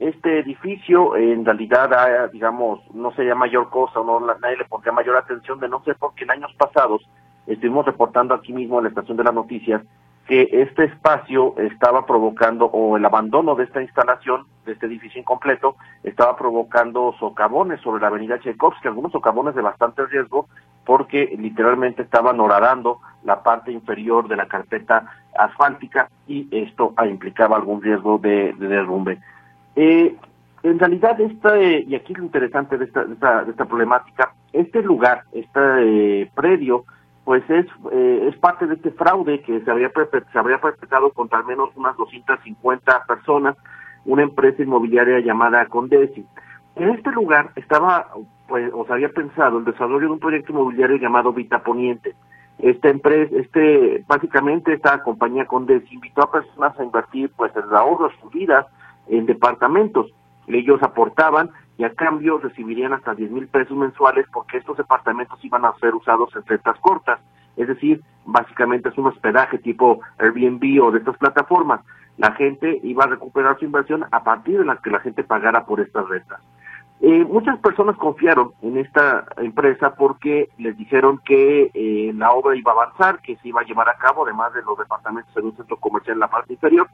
Este 0.00 0.40
edificio 0.40 1.14
en 1.14 1.44
realidad, 1.44 2.30
digamos, 2.32 2.80
no 2.92 3.12
sería 3.12 3.34
mayor 3.34 3.70
cosa 3.70 4.00
no, 4.04 4.18
nadie 4.18 4.56
le 4.56 4.64
pondría 4.64 4.92
mayor 4.92 5.16
atención 5.16 5.60
de 5.60 5.68
no 5.68 5.82
sé 5.84 5.94
por 5.94 6.14
qué 6.14 6.24
en 6.24 6.32
años 6.32 6.52
pasados 6.58 7.08
estuvimos 7.46 7.86
reportando 7.86 8.34
aquí 8.34 8.52
mismo 8.52 8.78
en 8.78 8.84
la 8.84 8.88
estación 8.88 9.16
de 9.16 9.24
las 9.24 9.34
noticias 9.34 9.82
que 10.26 10.48
este 10.52 10.84
espacio 10.84 11.54
estaba 11.58 12.06
provocando, 12.06 12.66
o 12.66 12.96
el 12.96 13.04
abandono 13.04 13.56
de 13.56 13.64
esta 13.64 13.82
instalación, 13.82 14.46
de 14.64 14.72
este 14.72 14.86
edificio 14.86 15.20
incompleto, 15.20 15.74
estaba 16.04 16.36
provocando 16.36 17.12
socavones 17.18 17.80
sobre 17.80 18.00
la 18.00 18.06
avenida 18.06 18.38
Tchaikovsky, 18.38 18.86
algunos 18.86 19.10
socavones 19.10 19.56
de 19.56 19.62
bastante 19.62 20.06
riesgo, 20.06 20.46
porque 20.86 21.34
literalmente 21.36 22.02
estaban 22.02 22.38
horadando 22.38 23.00
la 23.24 23.42
parte 23.42 23.72
inferior 23.72 24.28
de 24.28 24.36
la 24.36 24.46
carpeta 24.46 25.04
asfáltica 25.36 26.08
y 26.28 26.46
esto 26.52 26.94
implicaba 27.04 27.56
algún 27.56 27.82
riesgo 27.82 28.18
de, 28.18 28.54
derrumbe. 28.56 29.18
Eh, 29.76 30.16
en 30.62 30.78
realidad, 30.78 31.18
esta, 31.20 31.60
y 31.60 31.94
aquí 31.94 32.14
lo 32.14 32.24
interesante 32.24 32.76
de 32.76 32.84
esta, 32.84 33.04
de 33.04 33.50
esta, 33.50 33.64
problemática, 33.64 34.34
este 34.52 34.82
lugar, 34.82 35.22
este 35.32 36.30
predio, 36.34 36.84
pues 37.24 37.42
es, 37.48 37.66
eh, 37.92 38.28
es 38.28 38.36
parte 38.38 38.66
de 38.66 38.74
este 38.74 38.90
fraude 38.90 39.40
que 39.40 39.60
se 39.60 39.70
habría, 39.70 39.90
se 40.32 40.38
habría 40.38 40.60
perpetrado 40.60 41.10
contra 41.12 41.38
al 41.38 41.46
menos 41.46 41.70
unas 41.76 41.96
250 41.96 43.04
personas, 43.06 43.56
una 44.04 44.22
empresa 44.22 44.62
inmobiliaria 44.62 45.20
llamada 45.20 45.66
Condesi. 45.66 46.26
En 46.76 46.90
este 46.90 47.10
lugar 47.12 47.52
estaba, 47.56 48.08
pues, 48.48 48.70
o 48.74 48.84
se 48.86 48.92
había 48.92 49.08
pensado 49.10 49.58
el 49.58 49.64
desarrollo 49.64 50.06
de 50.06 50.12
un 50.12 50.18
proyecto 50.18 50.52
inmobiliario 50.52 50.96
llamado 50.96 51.32
Vita 51.32 51.62
Poniente. 51.62 52.14
Esta 52.58 52.90
empresa, 52.90 53.34
este, 53.36 54.04
básicamente 54.06 54.74
esta 54.74 55.02
compañía 55.02 55.46
Condes 55.46 55.90
invitó 55.90 56.22
a 56.22 56.30
personas 56.30 56.78
a 56.78 56.84
invertir, 56.84 57.30
pues, 57.36 57.52
en 57.56 57.74
ahorros, 57.74 58.12
sus 58.20 58.30
vidas, 58.30 58.66
en 59.10 59.26
departamentos. 59.26 60.10
Ellos 60.46 60.82
aportaban 60.82 61.50
y 61.76 61.84
a 61.84 61.94
cambio 61.94 62.38
recibirían 62.38 62.92
hasta 62.92 63.14
10 63.14 63.30
mil 63.30 63.48
pesos 63.48 63.76
mensuales 63.76 64.26
porque 64.32 64.58
estos 64.58 64.76
departamentos 64.76 65.42
iban 65.44 65.64
a 65.64 65.74
ser 65.80 65.94
usados 65.94 66.34
en 66.34 66.44
rentas 66.44 66.78
cortas. 66.80 67.20
Es 67.56 67.68
decir, 67.68 68.02
básicamente 68.24 68.88
es 68.88 68.98
un 68.98 69.06
hospedaje 69.06 69.58
tipo 69.58 70.00
Airbnb 70.18 70.82
o 70.82 70.90
de 70.90 70.98
estas 70.98 71.16
plataformas. 71.18 71.80
La 72.16 72.32
gente 72.32 72.80
iba 72.82 73.04
a 73.04 73.08
recuperar 73.08 73.58
su 73.58 73.64
inversión 73.64 74.04
a 74.10 74.22
partir 74.22 74.58
de 74.58 74.64
la 74.64 74.76
que 74.76 74.90
la 74.90 75.00
gente 75.00 75.24
pagara 75.24 75.64
por 75.64 75.80
estas 75.80 76.08
rentas. 76.08 76.40
Eh, 77.02 77.24
muchas 77.24 77.58
personas 77.60 77.96
confiaron 77.96 78.52
en 78.60 78.76
esta 78.76 79.24
empresa 79.38 79.94
porque 79.94 80.50
les 80.58 80.76
dijeron 80.76 81.18
que 81.24 81.70
eh, 81.72 82.12
la 82.14 82.30
obra 82.32 82.54
iba 82.54 82.72
a 82.72 82.74
avanzar, 82.74 83.20
que 83.22 83.36
se 83.36 83.48
iba 83.48 83.62
a 83.62 83.64
llevar 83.64 83.88
a 83.88 83.96
cabo, 83.96 84.24
además 84.24 84.52
de 84.52 84.62
los 84.62 84.76
departamentos 84.76 85.34
en 85.34 85.46
un 85.46 85.56
centro 85.56 85.78
comercial 85.78 86.16
en 86.16 86.20
la 86.20 86.28
parte 86.28 86.52
inferior. 86.52 86.88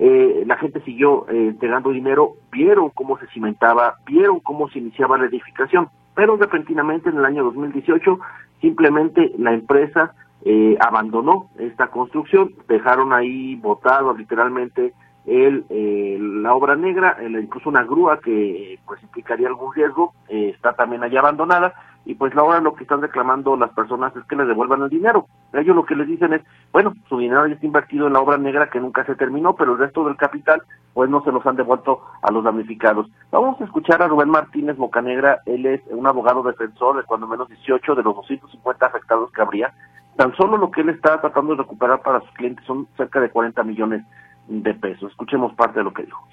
Eh, 0.00 0.44
la 0.46 0.56
gente 0.56 0.80
siguió 0.82 1.28
eh, 1.28 1.48
entregando 1.48 1.90
dinero, 1.90 2.34
vieron 2.52 2.90
cómo 2.90 3.18
se 3.18 3.26
cimentaba, 3.28 3.96
vieron 4.06 4.38
cómo 4.40 4.68
se 4.68 4.78
iniciaba 4.78 5.18
la 5.18 5.26
edificación, 5.26 5.88
pero 6.14 6.36
repentinamente 6.36 7.10
en 7.10 7.18
el 7.18 7.24
año 7.24 7.42
2018 7.44 8.18
simplemente 8.60 9.32
la 9.38 9.52
empresa 9.52 10.14
eh, 10.44 10.76
abandonó 10.80 11.50
esta 11.58 11.88
construcción, 11.88 12.54
dejaron 12.68 13.12
ahí 13.12 13.56
botado 13.56 14.14
literalmente 14.16 14.94
el, 15.26 15.64
eh, 15.68 16.16
la 16.18 16.54
obra 16.54 16.76
negra, 16.76 17.18
incluso 17.20 17.68
una 17.68 17.82
grúa 17.82 18.20
que 18.20 18.78
pues 18.86 19.02
implicaría 19.02 19.48
algún 19.48 19.74
riesgo, 19.74 20.14
eh, 20.28 20.52
está 20.54 20.74
también 20.74 21.02
allá 21.02 21.18
abandonada 21.18 21.74
y 22.08 22.14
pues 22.14 22.34
ahora 22.38 22.58
lo 22.62 22.74
que 22.74 22.84
están 22.84 23.02
reclamando 23.02 23.54
las 23.54 23.70
personas 23.72 24.16
es 24.16 24.24
que 24.24 24.34
les 24.34 24.48
devuelvan 24.48 24.80
el 24.80 24.88
dinero. 24.88 25.26
Ellos 25.52 25.76
lo 25.76 25.84
que 25.84 25.94
les 25.94 26.06
dicen 26.06 26.32
es, 26.32 26.40
bueno, 26.72 26.94
su 27.06 27.18
dinero 27.18 27.46
ya 27.46 27.52
está 27.52 27.66
invertido 27.66 28.06
en 28.06 28.14
la 28.14 28.20
obra 28.20 28.38
negra 28.38 28.70
que 28.70 28.80
nunca 28.80 29.04
se 29.04 29.14
terminó, 29.14 29.54
pero 29.54 29.72
el 29.72 29.78
resto 29.78 30.06
del 30.06 30.16
capital 30.16 30.62
pues 30.94 31.10
no 31.10 31.22
se 31.22 31.30
los 31.30 31.44
han 31.44 31.56
devuelto 31.56 32.00
a 32.22 32.32
los 32.32 32.42
damnificados. 32.42 33.08
Vamos 33.30 33.60
a 33.60 33.64
escuchar 33.64 34.00
a 34.00 34.08
Rubén 34.08 34.30
Martínez 34.30 34.78
Bocanegra, 34.78 35.42
él 35.44 35.66
es 35.66 35.82
un 35.90 36.06
abogado 36.06 36.42
defensor 36.42 36.96
de 36.96 37.02
cuando 37.02 37.26
menos 37.26 37.46
18 37.46 37.96
de 37.96 38.02
los 38.02 38.14
250 38.14 38.86
afectados 38.86 39.30
que 39.30 39.42
habría. 39.42 39.74
Tan 40.16 40.34
solo 40.34 40.56
lo 40.56 40.70
que 40.70 40.80
él 40.80 40.88
está 40.88 41.20
tratando 41.20 41.52
de 41.52 41.58
recuperar 41.58 42.00
para 42.00 42.22
sus 42.22 42.30
clientes 42.30 42.64
son 42.64 42.88
cerca 42.96 43.20
de 43.20 43.28
40 43.28 43.62
millones 43.64 44.02
de 44.46 44.72
pesos. 44.72 45.10
Escuchemos 45.10 45.52
parte 45.52 45.80
de 45.80 45.84
lo 45.84 45.92
que 45.92 46.04
dijo. 46.04 46.26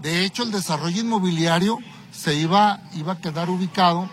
De 0.00 0.24
hecho, 0.24 0.44
el 0.44 0.50
desarrollo 0.50 1.02
inmobiliario 1.02 1.76
se 2.10 2.36
iba, 2.36 2.78
iba 2.94 3.12
a 3.12 3.20
quedar 3.20 3.50
ubicado 3.50 4.08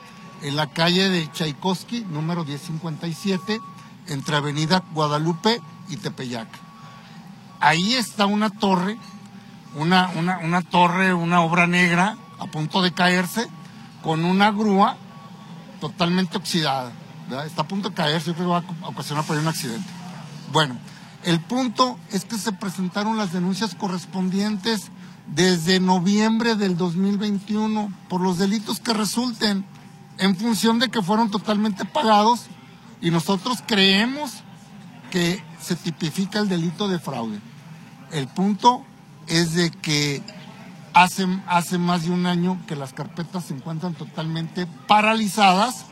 en 0.46 0.56
la 0.56 0.68
calle 0.68 1.10
de 1.10 1.28
Tchaikovsky, 1.32 2.06
número 2.06 2.46
1057, 2.46 3.60
entre 4.10 4.36
Avenida 4.36 4.84
Guadalupe 4.94 5.60
y 5.90 5.98
Tepeyac. 5.98 6.48
Ahí 7.60 7.96
está 7.96 8.28
una 8.28 8.52
torre, 8.52 8.96
una, 9.76 10.12
una, 10.16 10.38
una 10.38 10.62
torre, 10.62 11.16
una 11.16 11.42
obra 11.42 11.66
negra 11.66 12.18
a 12.38 12.46
punto 12.46 12.84
de 12.84 12.94
caerse, 12.94 13.48
con 14.04 14.24
una 14.24 14.52
grúa 14.52 14.98
totalmente 15.82 16.38
oxidada. 16.38 16.92
Está 17.44 17.64
a 17.64 17.68
punto 17.68 17.90
de 17.90 17.96
caerse, 17.96 18.28
yo 18.28 18.34
creo 18.36 18.46
que 18.46 18.68
va 18.68 18.86
a 18.86 18.90
ocasionar 18.90 19.26
por 19.26 19.36
ahí 19.36 19.42
un 19.42 19.48
accidente. 19.48 19.90
Bueno, 20.52 20.78
el 21.24 21.40
punto 21.40 21.98
es 22.12 22.24
que 22.24 22.38
se 22.38 22.52
presentaron 22.52 23.18
las 23.18 23.34
denuncias 23.34 23.74
correspondientes 23.74 24.92
desde 25.26 25.80
noviembre 25.80 26.56
del 26.56 26.78
2021 26.78 27.92
por 28.10 28.22
los 28.22 28.38
delitos 28.38 28.80
que 28.80 28.94
resulten 28.94 29.66
en 30.18 30.36
función 30.36 30.80
de 30.80 30.90
que 30.90 31.02
fueron 31.02 31.30
totalmente 31.30 31.86
pagados 31.86 32.48
y 33.02 33.12
nosotros 33.12 33.60
creemos 33.66 34.44
que 35.12 35.44
se 35.60 35.76
tipifica 35.76 36.40
el 36.40 36.50
delito 36.50 36.88
de 36.88 37.00
fraude. 37.00 37.40
El 38.12 38.28
punto 38.28 38.84
es 39.28 39.54
de 39.54 39.72
que 39.72 40.22
hace, 40.94 41.28
hace 41.48 41.78
más 41.78 42.06
de 42.06 42.12
un 42.12 42.26
año 42.26 42.60
que 42.68 42.76
las 42.76 42.94
carpetas 42.94 43.46
se 43.46 43.54
encuentran 43.54 43.94
totalmente 43.94 44.68
paralizadas. 44.88 45.86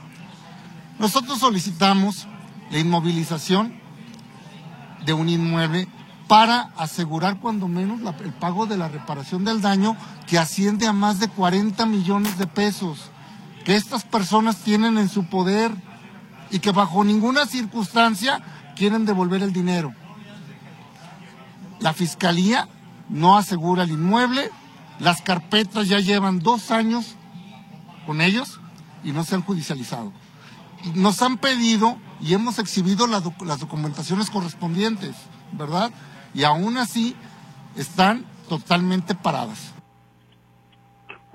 Nosotros 1.00 1.40
solicitamos 1.40 2.28
la 2.72 2.80
inmovilización 2.80 3.74
de 5.06 5.14
un 5.14 5.28
inmueble 5.28 5.88
para 6.28 6.72
asegurar 6.78 7.40
cuando 7.40 7.68
menos 7.68 8.02
la, 8.02 8.12
el 8.24 8.32
pago 8.32 8.66
de 8.66 8.78
la 8.78 8.88
reparación 8.88 9.44
del 9.44 9.62
daño 9.62 9.98
que 10.28 10.40
asciende 10.40 10.88
a 10.88 10.94
más 10.94 11.20
de 11.20 11.28
40 11.28 11.86
millones 11.86 12.38
de 12.38 12.48
pesos 12.48 13.12
que 13.64 13.76
estas 13.76 14.04
personas 14.04 14.58
tienen 14.58 14.98
en 14.98 15.10
su 15.10 15.26
poder 15.26 15.72
y 16.52 16.60
que 16.60 16.72
bajo 16.72 17.04
ninguna 17.04 17.46
circunstancia 17.46 18.42
quieren 18.76 19.06
devolver 19.06 19.42
el 19.42 19.54
dinero. 19.54 19.94
La 21.80 21.94
fiscalía 21.94 22.68
no 23.10 23.38
asegura 23.38 23.84
el 23.84 23.92
inmueble, 23.92 24.50
las 25.00 25.22
carpetas 25.22 25.88
ya 25.88 26.00
llevan 26.00 26.40
dos 26.40 26.72
años 26.72 27.16
con 28.06 28.22
ellos 28.22 28.60
y 29.04 29.12
no 29.12 29.24
se 29.24 29.36
han 29.36 29.42
judicializado. 29.42 30.12
Nos 30.96 31.22
han 31.22 31.38
pedido 31.38 31.98
y 32.22 32.34
hemos 32.34 32.60
exhibido 32.60 33.08
las, 33.08 33.24
doc 33.24 33.42
las 33.42 33.60
documentaciones 33.60 34.30
correspondientes, 34.30 35.16
¿verdad? 35.54 35.92
Y 36.34 36.44
aún 36.44 36.78
así 36.78 37.16
están 37.76 38.26
totalmente 38.50 39.16
paradas. 39.16 39.74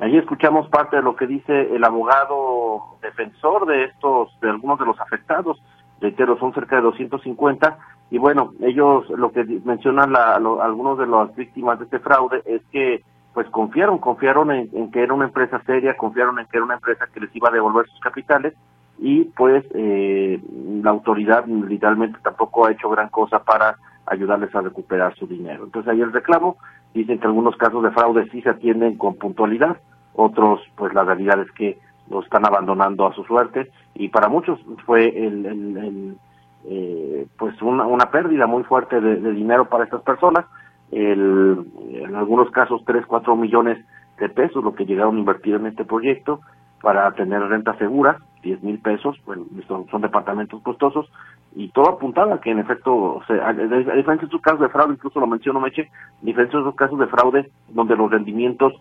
Allí 0.01 0.17
escuchamos 0.17 0.69
parte 0.69 0.97
de 0.97 1.03
lo 1.03 1.17
que 1.17 1.27
dice 1.27 1.75
el 1.75 1.83
abogado 1.85 2.99
defensor 3.03 3.67
de 3.67 3.85
estos, 3.85 4.39
de 4.41 4.51
algunos 4.51 4.79
de 4.79 4.87
los 4.87 5.01
afectados. 5.01 5.61
Reitero, 6.01 6.39
son 6.39 6.55
cerca 6.55 6.77
de 6.77 6.83
250. 6.83 7.79
Y 8.11 8.19
bueno, 8.19 8.53
ellos 8.61 9.09
lo 9.11 9.33
que 9.33 9.45
mencionan 9.65 10.13
la, 10.13 10.39
lo, 10.39 10.63
algunos 10.63 10.99
de 10.99 11.07
las 11.07 11.35
víctimas 11.35 11.79
de 11.79 11.87
este 11.87 11.99
fraude 11.99 12.43
es 12.47 12.63
que 12.71 13.03
pues 13.35 13.49
confiaron, 13.51 13.99
confiaron 13.99 14.51
en, 14.51 14.91
que 14.91 15.03
era 15.03 15.15
una 15.15 15.27
empresa 15.27 15.61
seria, 15.67 15.97
confiaron 15.97 16.39
en 16.39 16.47
que 16.47 16.57
era 16.57 16.65
una 16.65 16.75
empresa 16.75 17.07
que 17.13 17.21
les 17.21 17.35
iba 17.37 17.49
a 17.49 17.53
devolver 17.53 17.87
sus 17.87 18.01
capitales 18.01 18.55
y 18.99 19.25
pues 19.25 19.65
eh, 19.75 20.41
la 20.83 20.91
autoridad 20.91 21.47
literalmente 21.47 22.19
tampoco 22.23 22.67
ha 22.67 22.73
hecho 22.73 22.91
gran 22.91 23.09
cosa 23.11 23.41
para 23.45 23.77
ayudarles 24.07 24.53
a 24.55 24.63
recuperar 24.63 25.15
su 25.17 25.27
dinero. 25.27 25.65
Entonces 25.65 25.93
ahí 25.93 26.01
el 26.01 26.13
reclamo, 26.13 26.57
dicen 26.94 27.18
que 27.18 27.27
algunos 27.27 27.57
casos 27.57 27.83
de 27.83 27.90
fraude 27.90 28.29
sí 28.31 28.42
se 28.42 28.51
atienden 28.51 28.96
con 28.96 29.16
puntualidad, 29.16 29.79
otros 30.14 30.61
pues 30.77 30.92
la 30.94 31.05
realidad 31.05 31.40
es 31.40 31.51
que 31.53 31.79
lo 32.11 32.22
están 32.22 32.46
abandonando 32.46 33.07
a 33.07 33.14
su 33.14 33.24
suerte 33.24 33.70
y 33.94 34.09
para 34.09 34.29
muchos 34.29 34.59
fue 34.87 35.09
el, 35.09 36.16
eh, 36.64 37.27
pues 37.38 37.61
una, 37.62 38.11
pérdida 38.11 38.46
muy 38.46 38.64
fuerte 38.64 39.01
de, 39.01 39.16
de 39.16 39.33
dinero 39.33 39.68
para 39.68 39.85
estas 39.85 40.03
personas, 40.03 40.44
el, 40.90 41.66
en 41.92 42.14
algunos 42.14 42.51
casos 42.51 42.83
3, 42.87 43.05
4 43.07 43.37
millones 43.37 43.85
de 44.18 44.29
pesos 44.29 44.64
lo 44.64 44.74
que 44.74 44.87
llegaron 44.87 45.16
a 45.16 45.18
invertir 45.20 45.55
en 45.55 45.66
este 45.66 45.85
proyecto 45.85 46.40
para 46.81 47.11
tener 47.12 47.42
renta 47.42 47.77
segura, 47.77 48.18
10 48.42 48.62
mil 48.62 48.79
pesos, 48.79 49.16
bueno, 49.27 49.44
son, 49.66 49.88
son, 49.88 50.01
departamentos 50.01 50.62
costosos, 50.62 51.11
y 51.59 51.71
todo 51.71 51.88
apuntaba 51.88 52.40
que 52.40 52.53
en 52.53 52.61
efecto, 52.61 52.94
o 52.94 53.23
a, 53.29 53.53
diferencia 53.53 54.14
de 54.14 54.27
otros 54.27 54.42
casos 54.42 54.61
de 54.61 54.68
fraude, 54.68 54.94
incluso 54.94 55.18
lo 55.18 55.27
menciono 55.27 55.59
Meche, 55.59 55.90
diferencia 56.23 56.57
de 56.57 56.62
otros 56.62 56.77
casos 56.77 57.01
de 57.01 57.09
fraude 57.09 57.51
donde 57.66 57.97
los 57.97 58.09
rendimientos 58.09 58.75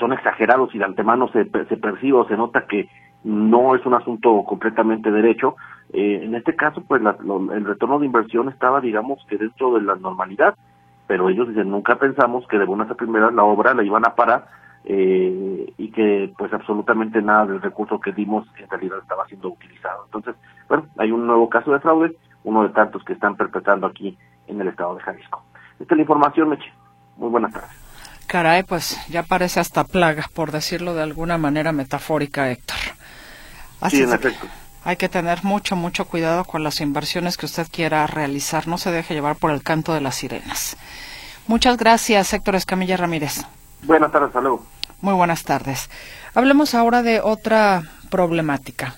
son 0.00 0.12
exagerados 0.12 0.74
y 0.74 0.78
de 0.78 0.84
antemano 0.86 1.28
se, 1.28 1.44
se 1.44 1.76
percibe 1.76 2.18
o 2.18 2.26
se 2.26 2.36
nota 2.36 2.66
que 2.66 2.88
no 3.22 3.76
es 3.76 3.86
un 3.86 3.94
asunto 3.94 4.42
completamente 4.42 5.12
derecho, 5.12 5.54
eh, 5.92 6.22
en 6.24 6.34
este 6.34 6.56
caso 6.56 6.82
pues 6.82 7.00
la, 7.00 7.16
el 7.54 7.64
retorno 7.64 8.00
de 8.00 8.06
inversión 8.06 8.48
estaba 8.48 8.80
digamos 8.80 9.24
que 9.28 9.38
dentro 9.38 9.74
de 9.74 9.82
la 9.82 9.94
normalidad, 9.94 10.56
pero 11.06 11.28
ellos 11.28 11.46
dicen 11.46 11.70
nunca 11.70 11.94
pensamos 11.94 12.44
que 12.48 12.58
de 12.58 12.64
buenas 12.64 12.90
a 12.90 12.96
primeras 12.96 13.32
la 13.34 13.44
obra 13.44 13.72
la 13.72 13.84
iban 13.84 14.04
a 14.04 14.16
parar 14.16 14.48
eh, 14.88 15.72
y 15.76 15.90
que 15.90 16.32
pues 16.38 16.52
absolutamente 16.52 17.20
nada 17.20 17.46
del 17.46 17.60
recurso 17.60 18.00
que 18.00 18.12
dimos 18.12 18.46
en 18.56 18.70
realidad 18.70 18.98
estaba 19.02 19.26
siendo 19.26 19.48
utilizado. 19.48 20.04
Entonces, 20.04 20.36
bueno, 20.68 20.86
hay 20.96 21.10
un 21.10 21.26
nuevo 21.26 21.48
caso 21.48 21.72
de 21.72 21.80
fraude, 21.80 22.16
uno 22.44 22.62
de 22.62 22.68
tantos 22.68 23.02
que 23.04 23.12
están 23.12 23.36
perpetrando 23.36 23.88
aquí 23.88 24.16
en 24.46 24.60
el 24.60 24.68
estado 24.68 24.94
de 24.94 25.02
Jalisco. 25.02 25.42
Esta 25.80 25.94
es 25.94 25.96
la 25.96 26.02
información, 26.02 26.48
Meche. 26.50 26.72
Muy 27.16 27.30
buenas 27.30 27.52
tardes. 27.52 27.70
Caray, 28.28 28.62
pues 28.62 28.96
ya 29.08 29.24
parece 29.24 29.58
hasta 29.58 29.84
plaga, 29.84 30.26
por 30.32 30.52
decirlo 30.52 30.94
de 30.94 31.02
alguna 31.02 31.36
manera 31.36 31.72
metafórica, 31.72 32.50
Héctor. 32.50 32.76
Así 33.80 33.98
sí, 33.98 34.02
en 34.04 34.12
efecto. 34.12 34.46
Hay 34.84 34.96
que 34.96 35.08
tener 35.08 35.42
mucho, 35.42 35.74
mucho 35.74 36.04
cuidado 36.04 36.44
con 36.44 36.62
las 36.62 36.80
inversiones 36.80 37.36
que 37.36 37.46
usted 37.46 37.66
quiera 37.70 38.06
realizar. 38.06 38.68
No 38.68 38.78
se 38.78 38.92
deje 38.92 39.14
llevar 39.14 39.34
por 39.34 39.50
el 39.50 39.64
canto 39.64 39.92
de 39.92 40.00
las 40.00 40.14
sirenas. 40.14 40.76
Muchas 41.48 41.76
gracias, 41.76 42.32
Héctor 42.32 42.54
Escamilla 42.54 42.96
Ramírez. 42.96 43.44
Buenas 43.82 44.12
tardes, 44.12 44.28
hasta 44.28 44.40
luego. 44.40 44.66
Muy 45.00 45.14
buenas 45.14 45.44
tardes. 45.44 45.90
Hablemos 46.34 46.74
ahora 46.74 47.02
de 47.02 47.20
otra 47.20 47.82
problemática, 48.10 48.96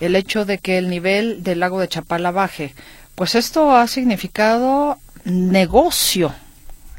el 0.00 0.16
hecho 0.16 0.44
de 0.44 0.58
que 0.58 0.78
el 0.78 0.90
nivel 0.90 1.42
del 1.42 1.60
lago 1.60 1.80
de 1.80 1.88
Chapala 1.88 2.30
baje. 2.30 2.74
Pues 3.14 3.34
esto 3.34 3.76
ha 3.76 3.86
significado 3.86 4.98
negocio, 5.24 6.34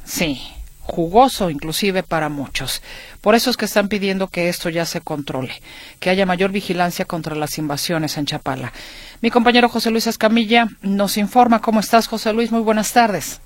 sí, 0.04 0.42
jugoso 0.82 1.50
inclusive 1.50 2.04
para 2.04 2.30
muchos. 2.30 2.82
Por 3.22 3.36
eso 3.36 3.50
es 3.50 3.58
que 3.58 3.66
están 3.66 3.90
pidiendo 3.90 4.28
que 4.28 4.50
esto 4.50 4.70
ya 4.70 4.86
se 4.86 5.02
controle, 5.02 5.54
que 6.00 6.10
haya 6.10 6.26
mayor 6.26 6.52
vigilancia 6.52 7.06
contra 7.06 7.36
las 7.36 7.58
invasiones 7.58 8.18
en 8.18 8.26
Chapala. 8.26 8.72
Mi 9.22 9.32
compañero 9.32 9.68
José 9.68 9.92
Luis 9.92 10.08
Escamilla 10.08 10.68
nos 10.82 11.18
informa. 11.18 11.62
¿Cómo 11.62 11.80
estás, 11.80 12.08
José 12.08 12.32
Luis? 12.34 12.52
Muy 12.52 12.62
buenas 12.62 12.94
tardes. 12.94 13.42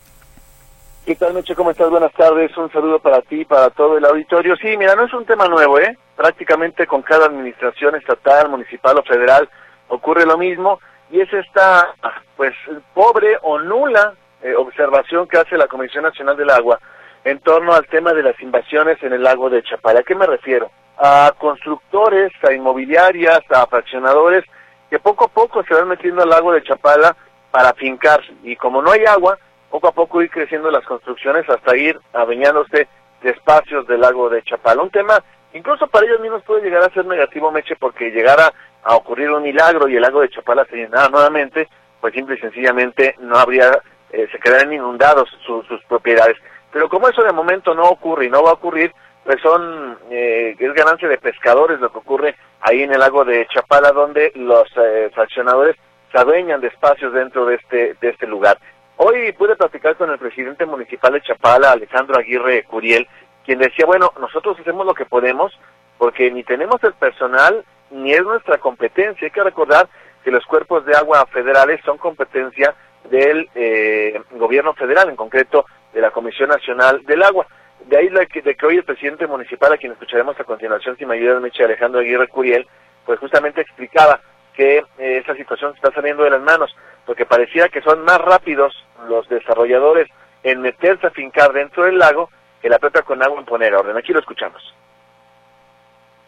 ¿Qué 1.10 1.16
tal, 1.16 1.34
Meche? 1.34 1.56
¿Cómo 1.56 1.72
estás? 1.72 1.90
Buenas 1.90 2.14
tardes. 2.14 2.56
Un 2.56 2.72
saludo 2.72 3.00
para 3.00 3.24
ti, 3.24 3.44
para 3.44 3.72
todo 3.72 3.98
el 3.98 4.06
auditorio. 4.06 4.56
Sí, 4.58 4.78
mira, 4.78 4.94
no 4.94 5.06
es 5.06 5.14
un 5.16 5.26
tema 5.26 5.48
nuevo, 5.48 5.80
¿eh? 5.80 5.98
Prácticamente 6.16 6.86
con 6.86 7.02
cada 7.02 7.26
administración 7.26 7.96
estatal, 7.96 8.48
municipal 8.48 8.96
o 8.96 9.02
federal 9.02 9.50
ocurre 9.88 10.28
lo 10.28 10.38
mismo 10.38 10.80
y 11.10 11.20
es 11.20 11.34
esta, 11.34 11.96
pues, 12.38 12.54
pobre 12.94 13.40
o 13.42 13.58
nula 13.58 14.14
eh, 14.44 14.54
observación 14.54 15.28
que 15.28 15.40
hace 15.40 15.58
la 15.58 15.66
Comisión 15.66 16.04
Nacional 16.04 16.38
del 16.38 16.52
Agua 16.52 16.80
en 17.24 17.40
torno 17.40 17.74
al 17.74 17.88
tema 17.88 18.14
de 18.14 18.22
las 18.22 18.40
invasiones 18.40 19.02
en 19.02 19.12
el 19.12 19.24
lago 19.24 19.50
de 19.50 19.64
Chapala. 19.64 20.02
¿A 20.02 20.04
qué 20.04 20.14
me 20.14 20.28
refiero? 20.28 20.70
A 21.00 21.34
constructores, 21.40 22.32
a 22.48 22.54
inmobiliarias, 22.54 23.42
a 23.50 23.66
fraccionadores 23.66 24.46
que 24.92 25.00
poco 25.00 25.26
a 25.26 25.30
poco 25.30 25.64
se 25.64 25.74
van 25.74 25.88
metiendo 25.88 26.22
al 26.22 26.30
lago 26.30 26.52
de 26.52 26.62
Chapala 26.62 27.16
para 27.50 27.74
fincar 27.74 28.22
y 28.44 28.56
como 28.56 28.84
no 28.84 28.92
hay 28.92 29.06
agua, 29.06 29.40
poco 29.70 29.88
a 29.88 29.92
poco 29.92 30.22
ir 30.22 30.30
creciendo 30.30 30.72
las 30.72 30.86
construcciones 30.86 31.48
hasta 31.50 31.78
ir 31.78 32.00
adueñándose 32.14 32.88
de 33.22 33.30
espacios 33.30 33.88
del 33.88 34.02
lago 34.02 34.30
de 34.30 34.42
Chapala. 34.44 34.82
Un 34.82 34.90
tema 34.90 35.24
incluso 35.54 35.88
para 35.88 36.06
ellos 36.06 36.22
mismos 36.22 36.44
puede 36.44 36.64
llegar 36.64 36.84
a 36.84 36.94
ser 36.94 37.06
negativo, 37.06 37.52
Meche, 37.52 37.76
porque 37.76 38.12
llegara 38.12 38.54
a 38.84 38.96
ocurrir 38.96 39.32
un 39.32 39.44
milagro 39.44 39.88
y 39.88 39.96
el 39.96 40.02
lago 40.02 40.22
de 40.22 40.30
Chapala 40.30 40.66
se 40.66 40.78
llenara 40.78 41.10
nuevamente, 41.10 41.68
pues 42.00 42.14
simple 42.14 42.36
y 42.36 42.40
sencillamente 42.40 43.16
no 43.20 43.38
habría, 43.38 43.72
eh, 44.12 44.28
se 44.32 44.40
quedarían 44.40 44.74
inundados 44.74 45.30
sus 45.46 45.84
propiedades. 45.88 46.38
Pero 46.72 46.88
como 46.88 47.10
eso 47.10 47.24
de 47.24 47.34
momento 47.34 47.74
no 47.74 47.84
ocurre 47.84 48.26
y 48.26 48.30
no 48.30 48.44
va 48.44 48.52
a 48.52 48.54
ocurrir, 48.54 48.94
pues 49.24 49.42
son, 49.42 49.98
eh, 50.10 50.56
es 50.58 50.74
ganancia 50.74 51.08
de 51.08 51.18
pescadores 51.18 51.80
lo 51.80 51.92
que 51.92 51.98
ocurre 51.98 52.36
ahí 52.62 52.84
en 52.84 52.94
el 52.94 53.00
lago 53.00 53.26
de 53.26 53.48
Chapala, 53.48 53.92
donde 53.92 54.32
los 54.36 54.68
eh, 54.78 55.10
fraccionadores 55.14 55.76
se 56.12 56.18
adueñan 56.18 56.62
de 56.62 56.68
espacios 56.68 57.14
dentro 57.14 57.46
de 57.46 57.56
este, 57.56 57.96
de 58.02 58.10
este 58.10 58.28
lugar. 58.28 58.58
Hoy 59.02 59.32
pude 59.32 59.56
platicar 59.56 59.96
con 59.96 60.12
el 60.12 60.20
presidente 60.20 60.66
municipal 60.66 61.14
de 61.14 61.22
Chapala, 61.22 61.72
Alejandro 61.72 62.20
Aguirre 62.20 62.64
Curiel, 62.64 63.08
quien 63.46 63.58
decía, 63.58 63.86
bueno, 63.86 64.12
nosotros 64.20 64.60
hacemos 64.60 64.86
lo 64.86 64.94
que 64.94 65.06
podemos 65.06 65.58
porque 65.98 66.30
ni 66.30 66.44
tenemos 66.44 66.84
el 66.84 66.92
personal 66.96 67.64
ni 67.92 68.12
es 68.12 68.24
nuestra 68.24 68.58
competencia. 68.58 69.26
Hay 69.26 69.32
que 69.32 69.42
recordar 69.42 69.88
que 70.22 70.32
los 70.32 70.46
cuerpos 70.46 70.86
de 70.86 70.98
agua 70.98 71.26
federales 71.28 71.80
son 71.86 71.98
competencia 71.98 72.76
del 73.10 73.50
eh, 73.56 74.22
gobierno 74.32 74.74
federal, 74.74 75.08
en 75.08 75.16
concreto 75.16 75.66
de 75.94 76.02
la 76.02 76.12
Comisión 76.12 76.50
Nacional 76.50 77.02
del 77.06 77.24
Agua. 77.24 77.48
De 77.86 77.96
ahí 77.96 78.10
de 78.10 78.28
que, 78.28 78.42
de 78.42 78.56
que 78.56 78.66
hoy 78.66 78.76
el 78.76 78.84
presidente 78.84 79.28
municipal, 79.28 79.72
a 79.72 79.78
quien 79.78 79.94
escucharemos 79.94 80.38
a 80.38 80.44
continuación, 80.44 80.98
si 80.98 81.06
me 81.06 81.16
ayuda 81.16 81.40
Meche 81.40 81.64
Alejandro 81.64 82.02
Aguirre 82.02 82.28
Curiel, 82.28 82.68
pues 83.06 83.18
justamente 83.18 83.62
explicaba 83.62 84.20
que 84.54 84.80
eh, 84.98 85.22
esa 85.24 85.36
situación 85.36 85.74
está 85.74 85.90
saliendo 85.94 86.26
de 86.26 86.32
las 86.32 86.42
manos, 86.42 86.76
porque 87.10 87.26
parecía 87.26 87.70
que 87.70 87.82
son 87.82 88.06
más 88.06 88.20
rápidos 88.20 88.72
los 89.08 89.28
desarrolladores 89.30 90.08
en 90.44 90.62
meterse 90.62 91.08
a 91.08 91.10
fincar 91.10 91.52
dentro 91.54 91.86
del 91.86 91.98
lago 91.98 92.30
que 92.62 92.70
la 92.70 92.78
propia 92.78 93.02
con 93.02 93.24
agua 93.24 93.40
en 93.40 93.46
poner 93.46 93.74
orden. 93.74 93.98
Aquí 93.98 94.14
lo 94.14 94.20
escuchamos. 94.20 94.62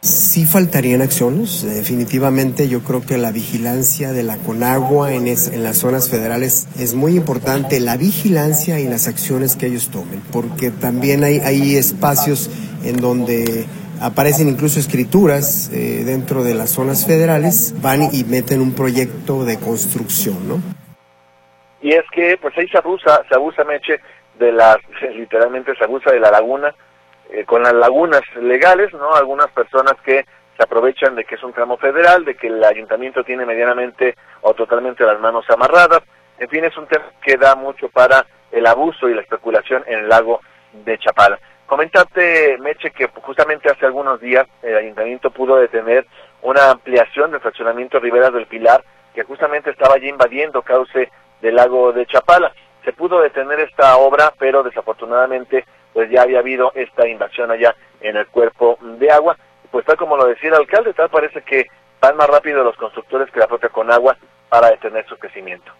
Sí 0.02 0.44
faltarían 0.48 1.04
acciones, 1.04 1.64
definitivamente 1.64 2.68
yo 2.68 2.80
creo 2.80 3.06
que 3.06 3.20
la 3.20 3.32
vigilancia 3.32 4.12
de 4.12 4.24
la 4.24 4.38
Conagua 4.38 5.14
en, 5.14 5.28
en 5.28 5.64
las 5.64 5.78
zonas 5.78 6.10
federales 6.10 6.68
es 6.80 6.96
muy 6.96 7.16
importante, 7.16 7.80
la 7.80 7.96
vigilancia 7.96 8.80
y 8.80 8.86
las 8.86 9.08
acciones 9.08 9.56
que 9.56 9.68
ellos 9.68 9.92
tomen, 9.92 10.24
porque 10.32 10.72
también 10.72 11.24
hay, 11.24 11.42
hay 11.42 11.76
espacios 11.76 12.50
en 12.84 12.98
donde 12.98 13.68
aparecen 14.02 14.50
incluso 14.50 14.80
escrituras 14.80 15.70
eh, 15.74 16.04
dentro 16.06 16.44
de 16.44 16.54
las 16.54 16.72
zonas 16.72 17.06
federales, 17.06 17.74
van 17.82 18.02
y 18.12 18.24
meten 18.24 18.62
un 18.62 18.74
proyecto 18.74 19.46
de 19.46 19.60
construcción, 19.60 20.48
¿no? 20.48 20.56
Y 21.82 21.94
es 21.94 22.04
que 22.12 22.38
pues 22.42 22.58
ahí 22.58 22.68
se 22.68 22.78
abusa, 22.78 23.24
se 23.28 23.36
abusa 23.36 23.64
Meche 23.64 24.00
de 24.38 24.52
las, 24.52 24.78
literalmente 25.16 25.76
se 25.76 25.84
abusa 25.84 26.12
de 26.12 26.20
la 26.20 26.32
laguna, 26.32 26.74
eh, 27.32 27.46
con 27.46 27.64
las 27.64 27.74
lagunas 27.74 28.22
legales, 28.42 28.94
¿no? 28.94 29.16
Algunas 29.16 29.50
personas 29.52 29.94
que 30.04 30.26
se 30.58 30.64
aprovechan 30.64 31.16
de 31.16 31.24
que 31.24 31.36
es 31.36 31.44
un 31.44 31.54
tramo 31.54 31.78
federal, 31.78 32.26
de 32.26 32.36
que 32.36 32.48
el 32.48 32.64
ayuntamiento 32.64 33.24
tiene 33.24 33.46
medianamente 33.46 34.16
o 34.42 34.54
totalmente 34.54 35.06
las 35.06 35.20
manos 35.20 35.46
amarradas. 35.50 36.02
En 36.40 36.50
fin, 36.50 36.66
es 36.66 36.76
un 36.78 36.88
tema 36.88 37.06
que 37.24 37.38
da 37.38 37.56
mucho 37.56 37.88
para 37.90 38.26
el 38.52 38.66
abuso 38.66 39.08
y 39.08 39.14
la 39.14 39.22
especulación 39.22 39.84
en 39.88 40.00
el 40.00 40.10
lago 40.10 40.42
de 40.74 40.98
Chapala. 40.98 41.40
Comentarte, 41.72 42.58
Meche, 42.58 42.92
que 42.92 43.08
justamente 43.22 43.72
hace 43.72 43.86
algunos 43.86 44.20
días 44.20 44.46
el 44.62 44.76
ayuntamiento 44.76 45.32
pudo 45.32 45.56
detener 45.56 46.06
una 46.42 46.72
ampliación 46.72 47.32
del 47.32 47.40
fraccionamiento 47.40 47.98
Riberas 47.98 48.34
del 48.34 48.46
Pilar, 48.46 48.84
que 49.16 49.24
justamente 49.24 49.70
estaba 49.70 49.96
allí 49.96 50.10
invadiendo 50.10 50.64
cauce 50.64 51.10
del 51.42 51.56
lago 51.56 51.94
de 51.94 52.06
Chapala. 52.08 52.52
Se 52.84 52.92
pudo 52.92 53.22
detener 53.22 53.62
esta 53.62 53.96
obra, 53.96 54.34
pero 54.38 54.64
desafortunadamente 54.64 55.64
pues 55.94 56.10
ya 56.12 56.24
había 56.24 56.40
habido 56.40 56.74
esta 56.76 57.08
invasión 57.08 57.52
allá 57.52 57.74
en 58.02 58.18
el 58.18 58.28
cuerpo 58.28 58.78
de 58.82 59.10
agua. 59.10 59.38
Pues 59.72 59.86
tal 59.86 59.96
como 59.96 60.18
lo 60.18 60.26
decía 60.26 60.50
el 60.50 60.56
alcalde, 60.56 60.94
tal 60.94 61.10
parece 61.10 61.42
que 61.42 61.68
van 62.02 62.18
más 62.18 62.28
rápido 62.28 62.66
los 62.66 62.76
constructores 62.76 63.32
que 63.32 63.40
la 63.40 63.48
propia 63.48 63.70
Conagua 63.70 64.18
para 64.50 64.72
detener 64.72 65.08
su 65.08 65.18
crecimiento. 65.18 65.72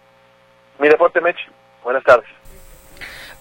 Mi 0.78 0.88
deporte, 0.88 1.20
Mech. 1.20 1.36
Buenas 1.84 2.02
tardes. 2.02 2.30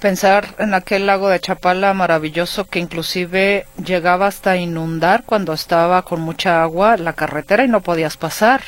Pensar 0.02 0.56
en 0.58 0.74
aquel 0.74 1.06
lago 1.06 1.30
de 1.30 1.40
Chapala 1.40 1.94
maravilloso 1.94 2.66
que 2.66 2.80
inclusive 2.80 3.68
llegaba 3.78 4.26
hasta 4.26 4.58
inundar 4.58 5.22
cuando 5.28 5.54
estaba 5.54 6.02
con 6.02 6.22
mucha 6.22 6.64
agua 6.64 6.98
la 6.98 7.14
carretera 7.14 7.66
y 7.66 7.68
no 7.68 7.82
podías 7.82 8.18
pasar. 8.18 8.62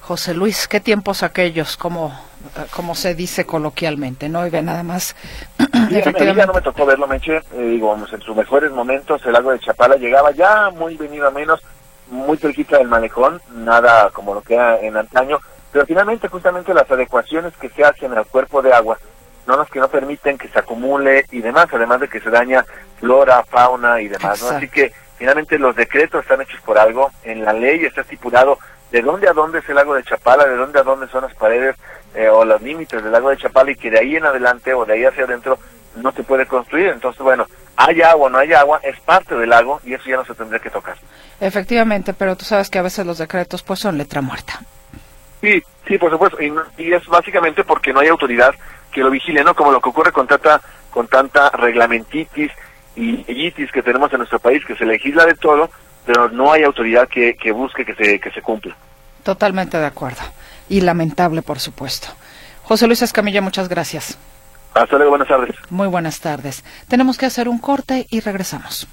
José 0.00 0.32
Luis, 0.32 0.68
qué 0.68 0.80
tiempos 0.80 1.22
aquellos, 1.22 1.76
como, 1.76 2.18
como 2.74 2.94
se 2.94 3.14
dice 3.14 3.44
coloquialmente, 3.44 4.30
¿no? 4.30 4.46
Y 4.46 4.48
ve 4.48 4.62
nada 4.62 4.82
más. 4.82 5.14
efectivamente. 5.90 6.46
no 6.46 6.54
me 6.54 6.62
tocó 6.62 6.86
verlo, 6.86 7.06
Meche, 7.06 7.36
eh, 7.36 7.62
digo, 7.62 7.94
en 7.94 8.22
sus 8.22 8.34
mejores 8.34 8.72
momentos 8.72 9.20
el 9.26 9.34
lago 9.34 9.50
de 9.50 9.58
Chapala 9.58 9.96
llegaba 9.96 10.30
ya 10.30 10.70
muy 10.70 10.96
venido 10.96 11.28
a 11.28 11.30
menos, 11.30 11.60
muy 12.08 12.38
cerquita 12.38 12.78
del 12.78 12.88
malecón, 12.88 13.42
nada 13.52 14.08
como 14.14 14.32
lo 14.32 14.40
que 14.40 14.54
era 14.54 14.80
en 14.80 14.96
antaño, 14.96 15.40
pero 15.72 15.84
finalmente 15.84 16.28
justamente 16.28 16.72
las 16.72 16.90
adecuaciones 16.90 17.52
que 17.58 17.68
se 17.68 17.84
hacen 17.84 18.14
al 18.14 18.24
cuerpo 18.24 18.62
de 18.62 18.72
agua 18.72 18.98
no 19.50 19.58
las 19.58 19.70
que 19.70 19.80
no 19.80 19.88
permiten 19.88 20.38
que 20.38 20.48
se 20.48 20.58
acumule 20.58 21.26
y 21.30 21.40
demás, 21.40 21.66
además 21.72 22.00
de 22.00 22.08
que 22.08 22.20
se 22.20 22.30
daña 22.30 22.64
flora, 22.98 23.44
fauna 23.44 24.00
y 24.00 24.08
demás, 24.08 24.42
¿no? 24.42 24.56
Así 24.56 24.68
que 24.68 24.92
finalmente 25.18 25.58
los 25.58 25.76
decretos 25.76 26.22
están 26.22 26.40
hechos 26.40 26.60
por 26.62 26.78
algo, 26.78 27.10
en 27.24 27.44
la 27.44 27.52
ley 27.52 27.84
está 27.84 28.02
estipulado 28.02 28.58
de 28.90 29.02
dónde 29.02 29.28
a 29.28 29.32
dónde 29.32 29.60
es 29.60 29.68
el 29.68 29.76
lago 29.76 29.94
de 29.94 30.02
Chapala, 30.02 30.46
de 30.46 30.56
dónde 30.56 30.78
a 30.78 30.82
dónde 30.82 31.08
son 31.08 31.22
las 31.22 31.34
paredes 31.34 31.76
eh, 32.14 32.28
o 32.28 32.44
los 32.44 32.60
límites 32.60 33.02
del 33.02 33.12
lago 33.12 33.30
de 33.30 33.36
Chapala 33.36 33.70
y 33.70 33.76
que 33.76 33.90
de 33.90 34.00
ahí 34.00 34.16
en 34.16 34.24
adelante 34.24 34.74
o 34.74 34.84
de 34.84 34.94
ahí 34.94 35.04
hacia 35.04 35.24
adentro 35.24 35.58
no 35.96 36.12
se 36.12 36.22
puede 36.22 36.46
construir. 36.46 36.88
Entonces, 36.88 37.20
bueno, 37.22 37.46
hay 37.76 38.02
agua 38.02 38.26
o 38.26 38.30
no 38.30 38.38
hay 38.38 38.52
agua, 38.52 38.80
es 38.82 38.98
parte 39.00 39.34
del 39.36 39.50
lago 39.50 39.80
y 39.84 39.94
eso 39.94 40.04
ya 40.08 40.16
no 40.16 40.24
se 40.24 40.34
tendría 40.34 40.60
que 40.60 40.70
tocar. 40.70 40.96
Efectivamente, 41.40 42.12
pero 42.12 42.36
tú 42.36 42.44
sabes 42.44 42.68
que 42.68 42.78
a 42.78 42.82
veces 42.82 43.06
los 43.06 43.18
decretos 43.18 43.62
pues 43.62 43.80
son 43.80 43.96
letra 43.96 44.20
muerta. 44.20 44.60
Sí, 45.40 45.62
sí, 45.86 45.96
por 45.96 46.10
supuesto, 46.10 46.36
y, 46.42 46.92
es 46.92 47.06
básicamente 47.06 47.64
porque 47.64 47.92
no 47.92 48.00
hay 48.00 48.08
autoridad 48.08 48.54
que 48.90 49.00
lo 49.00 49.10
vigile, 49.10 49.44
¿no? 49.44 49.54
Como 49.54 49.72
lo 49.72 49.80
que 49.80 49.88
ocurre 49.88 50.12
con 50.12 50.26
tanta, 50.26 50.60
con 50.90 51.08
tanta 51.08 51.50
reglamentitis 51.50 52.50
y 52.96 53.24
itis 53.26 53.70
que 53.72 53.82
tenemos 53.82 54.12
en 54.12 54.18
nuestro 54.18 54.38
país, 54.38 54.64
que 54.64 54.76
se 54.76 54.84
legisla 54.84 55.24
de 55.24 55.34
todo, 55.34 55.70
pero 56.04 56.28
no 56.28 56.52
hay 56.52 56.64
autoridad 56.64 57.08
que, 57.08 57.34
que 57.34 57.52
busque 57.52 57.84
que 57.84 57.94
se, 57.94 58.18
que 58.20 58.30
se 58.30 58.42
cumpla. 58.42 58.76
Totalmente 59.22 59.78
de 59.78 59.86
acuerdo. 59.86 60.22
Y 60.68 60.80
lamentable, 60.80 61.42
por 61.42 61.60
supuesto. 61.60 62.08
José 62.62 62.86
Luis 62.86 63.02
Escamilla, 63.02 63.40
muchas 63.42 63.68
gracias. 63.68 64.18
Hasta 64.74 64.96
luego, 64.96 65.10
buenas 65.10 65.28
tardes. 65.28 65.56
Muy 65.68 65.88
buenas 65.88 66.20
tardes. 66.20 66.64
Tenemos 66.88 67.18
que 67.18 67.26
hacer 67.26 67.48
un 67.48 67.58
corte 67.58 68.06
y 68.10 68.20
regresamos. 68.20 68.86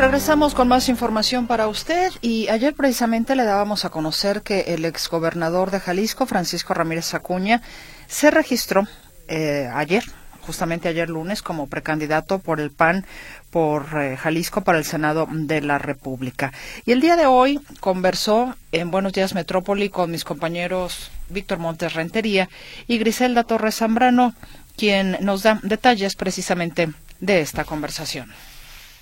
Regresamos 0.00 0.54
con 0.54 0.66
más 0.66 0.88
información 0.88 1.46
para 1.46 1.68
usted 1.68 2.10
y 2.22 2.48
ayer 2.48 2.72
precisamente 2.72 3.36
le 3.36 3.44
dábamos 3.44 3.84
a 3.84 3.90
conocer 3.90 4.40
que 4.40 4.60
el 4.68 4.86
exgobernador 4.86 5.70
de 5.70 5.78
Jalisco, 5.78 6.24
Francisco 6.24 6.72
Ramírez 6.72 7.12
Acuña, 7.12 7.60
se 8.06 8.30
registró 8.30 8.88
eh, 9.28 9.68
ayer, 9.74 10.02
justamente 10.40 10.88
ayer 10.88 11.10
lunes, 11.10 11.42
como 11.42 11.66
precandidato 11.66 12.38
por 12.38 12.60
el 12.60 12.70
PAN 12.70 13.04
por 13.50 13.88
eh, 14.00 14.16
Jalisco 14.16 14.62
para 14.62 14.78
el 14.78 14.86
Senado 14.86 15.28
de 15.30 15.60
la 15.60 15.76
República. 15.76 16.50
Y 16.86 16.92
el 16.92 17.02
día 17.02 17.16
de 17.16 17.26
hoy 17.26 17.60
conversó 17.80 18.56
en 18.72 18.90
Buenos 18.90 19.12
Días 19.12 19.34
Metrópoli 19.34 19.90
con 19.90 20.10
mis 20.10 20.24
compañeros 20.24 21.10
Víctor 21.28 21.58
Montes 21.58 21.92
Rentería 21.92 22.48
y 22.86 22.96
Griselda 22.96 23.44
Torres 23.44 23.76
Zambrano, 23.76 24.32
quien 24.78 25.18
nos 25.20 25.42
da 25.42 25.60
detalles 25.62 26.16
precisamente 26.16 26.88
de 27.20 27.42
esta 27.42 27.64
conversación. 27.64 28.32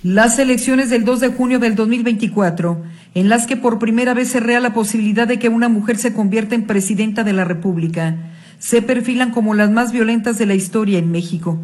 Las 0.05 0.39
elecciones 0.39 0.91
del 0.91 1.05
2 1.05 1.19
de 1.19 1.29
junio 1.29 1.59
del 1.59 1.75
2024, 1.75 2.85
en 3.15 3.29
las 3.29 3.49
que 3.49 3.57
por 3.57 3.81
primera 3.81 4.15
vez 4.15 4.29
se 4.29 4.39
rea 4.39 4.61
la 4.61 4.73
posibilidad 4.73 5.27
de 5.27 5.41
que 5.41 5.49
una 5.49 5.69
mujer 5.69 5.99
se 5.99 6.13
convierta 6.13 6.55
en 6.55 6.69
presidenta 6.69 7.25
de 7.25 7.33
la 7.33 7.45
República, 7.45 8.17
se 8.61 8.81
perfilan 8.81 9.33
como 9.33 9.55
las 9.55 9.73
más 9.73 9.91
violentas 9.91 10.39
de 10.39 10.47
la 10.47 10.55
historia 10.55 11.01
en 11.01 11.11
México. 11.11 11.59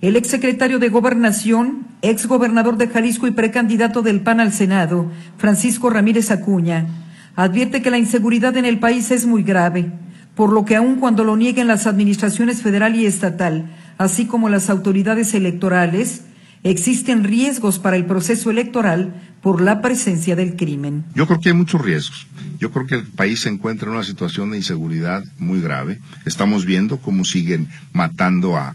El 0.00 0.16
exsecretario 0.16 0.80
de 0.80 0.88
Gobernación, 0.88 1.86
exgobernador 2.02 2.76
de 2.76 2.88
Jalisco 2.88 3.28
y 3.28 3.30
precandidato 3.30 4.02
del 4.02 4.20
PAN 4.20 4.40
al 4.40 4.52
Senado, 4.52 5.08
Francisco 5.38 5.88
Ramírez 5.88 6.32
Acuña, 6.32 6.88
advierte 7.36 7.82
que 7.82 7.92
la 7.92 7.98
inseguridad 7.98 8.56
en 8.56 8.64
el 8.64 8.80
país 8.80 9.12
es 9.12 9.26
muy 9.26 9.44
grave, 9.44 9.92
por 10.34 10.52
lo 10.52 10.64
que 10.64 10.74
aun 10.74 10.96
cuando 10.96 11.22
lo 11.22 11.36
nieguen 11.36 11.68
las 11.68 11.86
administraciones 11.86 12.62
federal 12.62 12.96
y 12.96 13.06
estatal, 13.06 13.70
así 13.96 14.26
como 14.26 14.48
las 14.48 14.70
autoridades 14.70 15.34
electorales, 15.34 16.24
existen 16.70 17.24
riesgos 17.24 17.78
para 17.78 17.96
el 17.96 18.06
proceso 18.06 18.50
electoral 18.50 19.14
por 19.40 19.60
la 19.60 19.80
presencia 19.80 20.34
del 20.34 20.56
crimen. 20.56 21.04
Yo 21.14 21.26
creo 21.26 21.38
que 21.38 21.50
hay 21.50 21.54
muchos 21.54 21.80
riesgos. 21.80 22.26
Yo 22.58 22.72
creo 22.72 22.86
que 22.86 22.96
el 22.96 23.04
país 23.04 23.40
se 23.40 23.48
encuentra 23.48 23.88
en 23.88 23.94
una 23.94 24.02
situación 24.02 24.50
de 24.50 24.56
inseguridad 24.56 25.22
muy 25.38 25.60
grave. 25.60 26.00
Estamos 26.24 26.64
viendo 26.64 26.96
cómo 26.96 27.24
siguen 27.24 27.68
matando 27.92 28.56
a, 28.56 28.74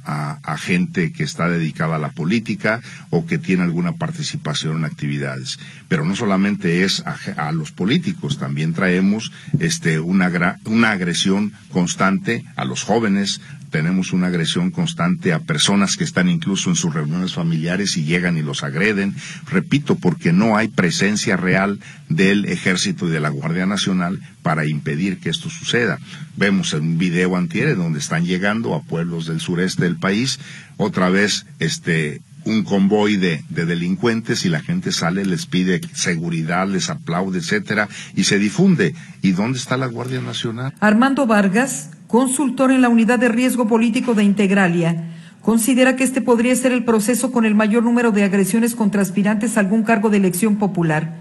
gente 0.58 1.12
que 1.12 1.24
está 1.24 1.50
dedicada 1.50 1.96
a 1.96 2.00
la 2.00 2.12
política 2.12 2.82
o 3.10 3.26
que 3.26 3.40
tiene 3.40 3.64
alguna 3.64 3.94
participación 3.94 4.78
en 4.78 4.86
actividades. 4.86 5.60
Pero 5.88 6.06
no 6.06 6.16
solamente 6.16 6.84
es 6.84 7.04
a, 7.06 7.52
los 7.52 7.72
políticos, 7.72 8.38
también 8.38 8.74
traemos 8.74 9.32
este, 9.60 10.00
una, 10.00 10.60
una 10.66 10.92
agresión 10.92 11.54
constante 11.72 12.46
a 12.56 12.64
los 12.64 12.84
jóvenes, 12.84 13.42
tenemos 13.72 14.14
una 14.14 14.28
agresión 14.28 14.70
constante 14.70 15.34
a 15.34 15.40
personas 15.40 15.96
que 15.96 16.04
están 16.04 16.30
incluso 16.30 16.70
en 16.70 16.76
sus 16.76 16.94
reuniones 16.94 17.34
familiares 17.34 17.98
y 17.98 18.04
llegan 18.04 18.38
y 18.38 18.44
los 18.44 18.64
agreden. 18.64 19.16
Repito, 19.50 19.96
porque 19.96 20.34
no 20.34 20.58
hay 20.58 20.68
presencia 20.68 21.38
real 21.38 21.80
del 22.10 22.46
ejército 22.46 23.08
y 23.08 23.12
de 23.12 23.20
la 23.20 23.30
Guardia 23.30 23.66
Nacional 23.66 24.20
para 24.44 24.68
impedir 24.68 25.20
que 25.20 25.30
esto 25.30 25.50
suceda. 25.50 25.98
Vemos 26.36 26.74
en 26.74 26.82
un 26.82 26.98
video 26.98 27.38
antier 27.38 27.76
donde 27.76 28.00
están 28.00 28.26
llegando 28.26 28.76
a 28.76 28.84
pueblos 28.84 29.26
del 29.26 29.40
sureste 29.40 29.84
del 29.84 29.98
país, 29.98 30.40
otra 30.78 31.10
vez 31.10 31.46
este 31.60 32.22
un 32.44 32.64
convoy 32.64 33.18
de, 33.18 33.44
de, 33.50 33.66
delincuentes 33.66 34.46
y 34.46 34.50
la 34.50 34.62
gente 34.62 34.92
sale, 34.92 35.26
les 35.26 35.46
pide 35.46 35.80
seguridad, 35.94 36.68
les 36.68 36.90
aplaude, 36.90 37.38
etcétera, 37.38 37.88
y 38.16 38.24
se 38.24 38.40
difunde. 38.40 38.96
¿Y 39.22 39.34
dónde 39.34 39.60
está 39.60 39.78
la 39.78 39.86
Guardia 39.86 40.22
Nacional? 40.22 40.74
Armando 40.80 41.28
Vargas, 41.28 41.92
consultor 42.12 42.72
en 42.72 42.82
la 42.82 42.90
Unidad 42.90 43.20
de 43.20 43.30
Riesgo 43.30 43.70
Político 43.70 44.14
de 44.14 44.26
Integralia, 44.26 45.06
considera 45.42 45.96
que 45.96 46.04
este 46.04 46.20
podría 46.20 46.54
ser 46.58 46.74
el 46.74 46.84
proceso 46.84 47.32
con 47.32 47.46
el 47.46 47.56
mayor 47.56 47.84
número 47.84 48.12
de 48.12 48.26
agresiones 48.26 48.76
contra 48.76 49.02
aspirantes 49.02 49.56
a 49.56 49.62
algún 49.62 49.84
cargo 49.84 50.10
de 50.10 50.18
elección 50.18 50.58
popular, 50.58 51.16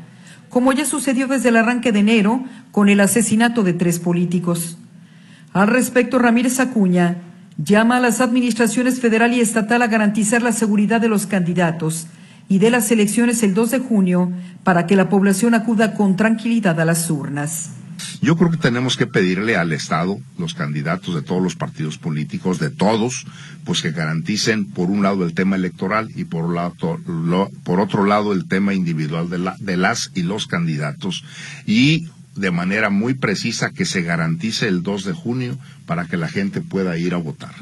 como 0.49 0.73
ya 0.73 0.85
sucedió 0.85 1.29
desde 1.29 1.51
el 1.51 1.57
arranque 1.59 1.93
de 1.93 2.01
enero 2.01 2.43
con 2.73 2.89
el 2.89 2.99
asesinato 2.99 3.63
de 3.63 3.73
tres 3.73 4.01
políticos. 4.01 4.79
Al 5.53 5.69
respecto, 5.69 6.19
Ramírez 6.19 6.59
Acuña 6.59 7.19
llama 7.57 7.99
a 7.99 8.01
las 8.01 8.21
administraciones 8.21 8.99
federal 8.99 9.33
y 9.33 9.41
estatal 9.41 9.83
a 9.83 9.87
garantizar 9.87 10.43
la 10.43 10.51
seguridad 10.51 11.01
de 11.01 11.09
los 11.09 11.27
candidatos 11.27 12.09
y 12.49 12.59
de 12.59 12.71
las 12.71 12.91
elecciones 12.91 13.45
el 13.45 13.55
2 13.55 13.71
de 13.71 13.79
junio 13.79 14.33
para 14.65 14.89
que 14.89 14.97
la 14.97 15.09
población 15.09 15.55
acuda 15.55 15.95
con 15.95 16.17
tranquilidad 16.17 16.81
a 16.81 16.85
las 16.85 17.09
urnas. 17.11 17.71
Yo 18.21 18.37
creo 18.37 18.51
que 18.51 18.57
tenemos 18.57 18.97
que 18.97 19.07
pedirle 19.07 19.57
al 19.57 19.73
Estado, 19.73 20.19
los 20.39 20.55
candidatos 20.55 21.15
de 21.15 21.23
todos 21.23 21.43
los 21.43 21.57
partidos 21.57 21.99
políticos, 21.99 22.59
de 22.59 22.71
todos, 22.71 23.27
pues 23.65 23.83
que 23.83 23.93
garanticen 23.93 24.67
por 24.67 24.91
un 24.91 25.03
lado 25.03 25.25
el 25.25 25.35
tema 25.35 25.57
electoral 25.57 26.09
y 26.15 26.25
por, 26.25 26.45
otro 27.79 28.05
lado 28.05 28.33
el 28.33 28.47
tema 28.47 28.75
individual 28.75 29.31
de, 29.31 29.53
de 29.59 29.77
las 29.77 30.11
y 30.15 30.23
los 30.23 30.47
candidatos 30.47 31.25
y 31.67 32.09
de 32.37 32.51
manera 32.51 32.91
muy 32.91 33.15
precisa 33.15 33.71
que 33.71 33.85
se 33.85 34.03
garantice 34.03 34.69
el 34.69 34.83
2 34.83 35.05
de 35.05 35.13
junio 35.13 35.59
para 35.87 36.07
que 36.07 36.17
la 36.17 36.29
gente 36.29 36.61
pueda 36.61 36.97
ir 36.97 37.15
a 37.15 37.19
votar. 37.19 37.55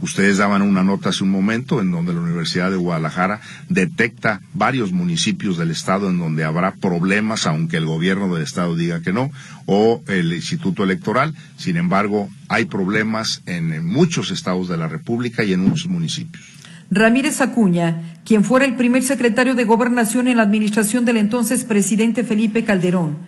Ustedes 0.00 0.38
daban 0.38 0.62
una 0.62 0.84
nota 0.84 1.08
hace 1.08 1.24
un 1.24 1.30
momento 1.30 1.80
en 1.80 1.90
donde 1.90 2.14
la 2.14 2.20
Universidad 2.20 2.70
de 2.70 2.76
Guadalajara 2.76 3.40
detecta 3.68 4.40
varios 4.54 4.92
municipios 4.92 5.58
del 5.58 5.72
estado 5.72 6.08
en 6.08 6.18
donde 6.18 6.44
habrá 6.44 6.74
problemas, 6.76 7.48
aunque 7.48 7.78
el 7.78 7.86
gobierno 7.86 8.32
del 8.32 8.44
estado 8.44 8.76
diga 8.76 9.00
que 9.02 9.12
no, 9.12 9.32
o 9.66 10.02
el 10.06 10.32
Instituto 10.32 10.84
Electoral. 10.84 11.34
Sin 11.56 11.76
embargo, 11.76 12.28
hay 12.48 12.66
problemas 12.66 13.42
en 13.46 13.84
muchos 13.86 14.30
estados 14.30 14.68
de 14.68 14.76
la 14.76 14.86
República 14.86 15.42
y 15.42 15.52
en 15.52 15.68
muchos 15.68 15.88
municipios. 15.88 16.44
Ramírez 16.92 17.40
Acuña, 17.40 18.14
quien 18.24 18.44
fuera 18.44 18.66
el 18.66 18.76
primer 18.76 19.02
secretario 19.02 19.56
de 19.56 19.64
Gobernación 19.64 20.28
en 20.28 20.36
la 20.36 20.44
administración 20.44 21.04
del 21.04 21.16
entonces 21.16 21.64
presidente 21.64 22.22
Felipe 22.22 22.64
Calderón, 22.64 23.18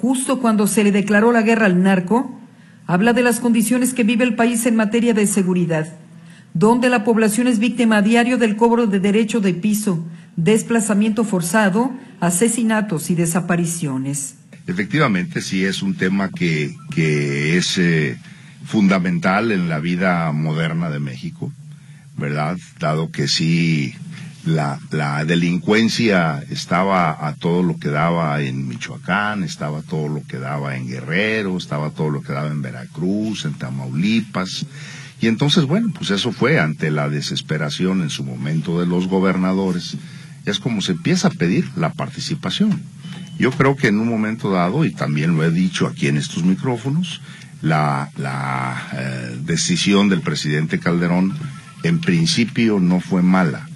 justo 0.00 0.38
cuando 0.38 0.68
se 0.68 0.84
le 0.84 0.92
declaró 0.92 1.32
la 1.32 1.42
guerra 1.42 1.66
al 1.66 1.82
narco, 1.82 2.38
habla 2.86 3.12
de 3.12 3.22
las 3.22 3.40
condiciones 3.40 3.92
que 3.92 4.04
vive 4.04 4.24
el 4.24 4.36
país 4.36 4.64
en 4.66 4.76
materia 4.76 5.14
de 5.14 5.26
seguridad 5.26 5.98
donde 6.54 6.88
la 6.88 7.04
población 7.04 7.46
es 7.46 7.58
víctima 7.58 7.98
a 7.98 8.02
diario 8.02 8.38
del 8.38 8.56
cobro 8.56 8.86
de 8.86 9.00
derecho 9.00 9.40
de 9.40 9.54
piso, 9.54 10.04
desplazamiento 10.36 11.24
forzado, 11.24 11.92
asesinatos 12.20 13.10
y 13.10 13.14
desapariciones. 13.14 14.36
Efectivamente, 14.66 15.40
sí 15.40 15.64
es 15.64 15.82
un 15.82 15.94
tema 15.94 16.30
que, 16.30 16.74
que 16.94 17.56
es 17.56 17.78
eh, 17.78 18.16
fundamental 18.64 19.50
en 19.50 19.68
la 19.68 19.80
vida 19.80 20.30
moderna 20.32 20.88
de 20.88 21.00
México, 21.00 21.52
¿verdad? 22.16 22.56
Dado 22.78 23.10
que 23.10 23.26
sí 23.26 23.94
la, 24.44 24.78
la 24.90 25.24
delincuencia 25.24 26.44
estaba 26.50 27.26
a 27.26 27.34
todo 27.34 27.62
lo 27.62 27.78
que 27.78 27.88
daba 27.88 28.40
en 28.40 28.68
Michoacán, 28.68 29.42
estaba 29.42 29.82
todo 29.82 30.08
lo 30.08 30.22
que 30.24 30.38
daba 30.38 30.76
en 30.76 30.86
Guerrero, 30.86 31.56
estaba 31.56 31.90
todo 31.90 32.10
lo 32.10 32.22
que 32.22 32.32
daba 32.32 32.48
en 32.48 32.62
Veracruz, 32.62 33.44
en 33.44 33.54
Tamaulipas, 33.54 34.66
y 35.22 35.28
entonces, 35.28 35.66
bueno, 35.66 35.92
pues 35.96 36.10
eso 36.10 36.32
fue 36.32 36.58
ante 36.58 36.90
la 36.90 37.08
desesperación 37.08 38.02
en 38.02 38.10
su 38.10 38.24
momento 38.24 38.80
de 38.80 38.86
los 38.86 39.06
gobernadores. 39.06 39.96
Es 40.46 40.58
como 40.58 40.80
se 40.80 40.92
empieza 40.92 41.28
a 41.28 41.30
pedir 41.30 41.70
la 41.76 41.92
participación. 41.92 42.82
Yo 43.38 43.52
creo 43.52 43.76
que 43.76 43.86
en 43.86 44.00
un 44.00 44.08
momento 44.08 44.50
dado, 44.50 44.84
y 44.84 44.90
también 44.90 45.36
lo 45.36 45.44
he 45.44 45.52
dicho 45.52 45.86
aquí 45.86 46.08
en 46.08 46.16
estos 46.16 46.42
micrófonos, 46.42 47.20
la, 47.60 48.10
eh, 48.94 49.38
decisión 49.44 50.08
del 50.08 50.22
presidente 50.22 50.80
Calderón 50.80 51.32
en 51.84 52.00
principio 52.00 52.80
no 52.80 52.98
fue 52.98 53.22
mala. 53.22 53.68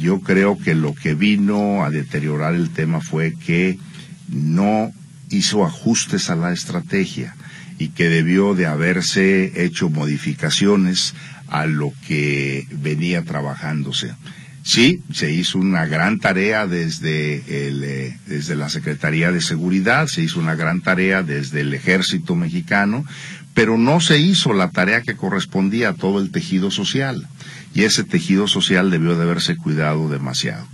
Yo 0.00 0.20
creo 0.20 0.56
que 0.56 0.76
lo 0.76 0.94
que 0.94 1.16
vino 1.16 1.82
a 1.82 1.90
deteriorar 1.90 2.54
el 2.54 2.70
tema 2.70 3.00
fue 3.00 3.34
que 3.34 3.80
no 4.28 4.92
hizo 5.28 5.64
ajustes 5.66 6.30
a 6.30 6.36
la 6.36 6.52
estrategia 6.52 7.34
y 7.78 7.88
que 7.88 8.08
debió 8.08 8.54
de 8.54 8.66
haberse 8.66 9.64
hecho 9.64 9.90
modificaciones 9.90 11.14
a 11.48 11.66
lo 11.66 11.92
que 12.06 12.66
venía 12.70 13.22
trabajándose. 13.22 14.14
Sí, 14.62 15.02
se 15.12 15.30
hizo 15.30 15.58
una 15.58 15.84
gran 15.84 16.18
tarea 16.18 16.66
desde, 16.66 17.68
el, 17.68 17.84
eh, 17.84 18.18
desde 18.26 18.56
la 18.56 18.70
Secretaría 18.70 19.30
de 19.30 19.42
Seguridad, 19.42 20.06
se 20.06 20.22
hizo 20.22 20.40
una 20.40 20.54
gran 20.54 20.80
tarea 20.80 21.22
desde 21.22 21.60
el 21.60 21.74
Ejército 21.74 22.34
Mexicano, 22.34 23.04
pero 23.52 23.76
no 23.76 24.00
se 24.00 24.18
hizo 24.18 24.54
la 24.54 24.70
tarea 24.70 25.02
que 25.02 25.16
correspondía 25.16 25.90
a 25.90 25.94
todo 25.94 26.18
el 26.18 26.30
tejido 26.30 26.70
social. 26.70 27.28
Y 27.74 27.82
ese 27.82 28.04
tejido 28.04 28.48
social 28.48 28.90
debió 28.90 29.16
de 29.16 29.24
haberse 29.24 29.56
cuidado 29.56 30.08
demasiado. 30.08 30.66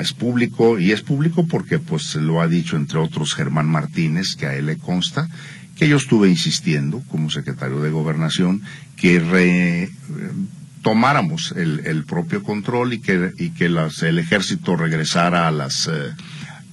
Es 0.00 0.12
público, 0.12 0.78
y 0.78 0.90
es 0.90 1.02
público 1.02 1.46
porque 1.46 1.78
pues 1.78 2.16
lo 2.16 2.40
ha 2.40 2.48
dicho 2.48 2.76
entre 2.76 2.98
otros 2.98 3.34
Germán 3.34 3.68
Martínez, 3.68 4.34
que 4.34 4.46
a 4.46 4.56
él 4.56 4.66
le 4.66 4.78
consta, 4.78 5.28
que 5.76 5.88
yo 5.88 5.96
estuve 5.96 6.28
insistiendo 6.28 7.02
como 7.10 7.30
secretario 7.30 7.80
de 7.80 7.90
Gobernación 7.90 8.62
que 8.96 9.90
tomáramos 10.82 11.54
el, 11.56 12.04
propio 12.04 12.42
control 12.42 12.92
y 12.94 13.00
que, 13.00 13.32
y 13.38 13.50
que 13.50 13.66
el 13.66 14.18
ejército 14.18 14.76
regresara 14.76 15.48
a 15.48 15.50
las... 15.50 15.88
Eh, 15.88 16.12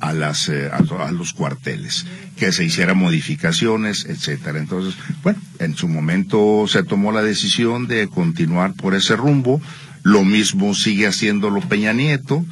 a, 0.02 0.14
las, 0.14 0.48
eh, 0.48 0.70
a, 0.72 1.12
los 1.12 1.34
cuarteles, 1.34 2.06
que 2.38 2.54
se 2.54 2.64
hicieran 2.64 2.98
modificaciones, 2.98 4.06
etcétera. 4.06 4.58
Entonces, 4.58 4.96
bueno, 5.24 5.40
en 5.60 5.76
su 5.76 5.90
momento 5.90 6.66
se 6.70 6.84
tomó 6.84 7.12
la 7.12 7.22
decisión 7.22 7.88
de 7.88 8.08
continuar 8.08 8.76
por 8.76 8.96
ese 8.96 9.18
rumbo. 9.18 9.62
Lo 10.04 10.24
mismo 10.24 10.74
sigue 10.74 11.06
haciéndolo 11.06 11.60
Peña 11.60 11.92
Nieto 11.92 12.46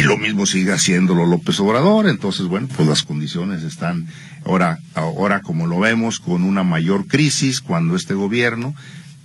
y 0.00 0.02
lo 0.02 0.16
mismo 0.16 0.46
sigue 0.46 0.72
haciéndolo 0.72 1.26
López 1.26 1.60
Obrador. 1.60 2.08
Entonces, 2.08 2.46
bueno, 2.46 2.68
pues 2.74 2.88
las 2.88 3.02
condiciones 3.02 3.62
están 3.62 4.08
Ahora, 4.44 4.78
ahora 4.94 5.42
como 5.42 5.66
lo 5.66 5.78
vemos 5.78 6.18
con 6.18 6.42
una 6.42 6.62
mayor 6.62 7.06
crisis, 7.06 7.60
cuando 7.60 7.96
este 7.96 8.14
gobierno 8.14 8.74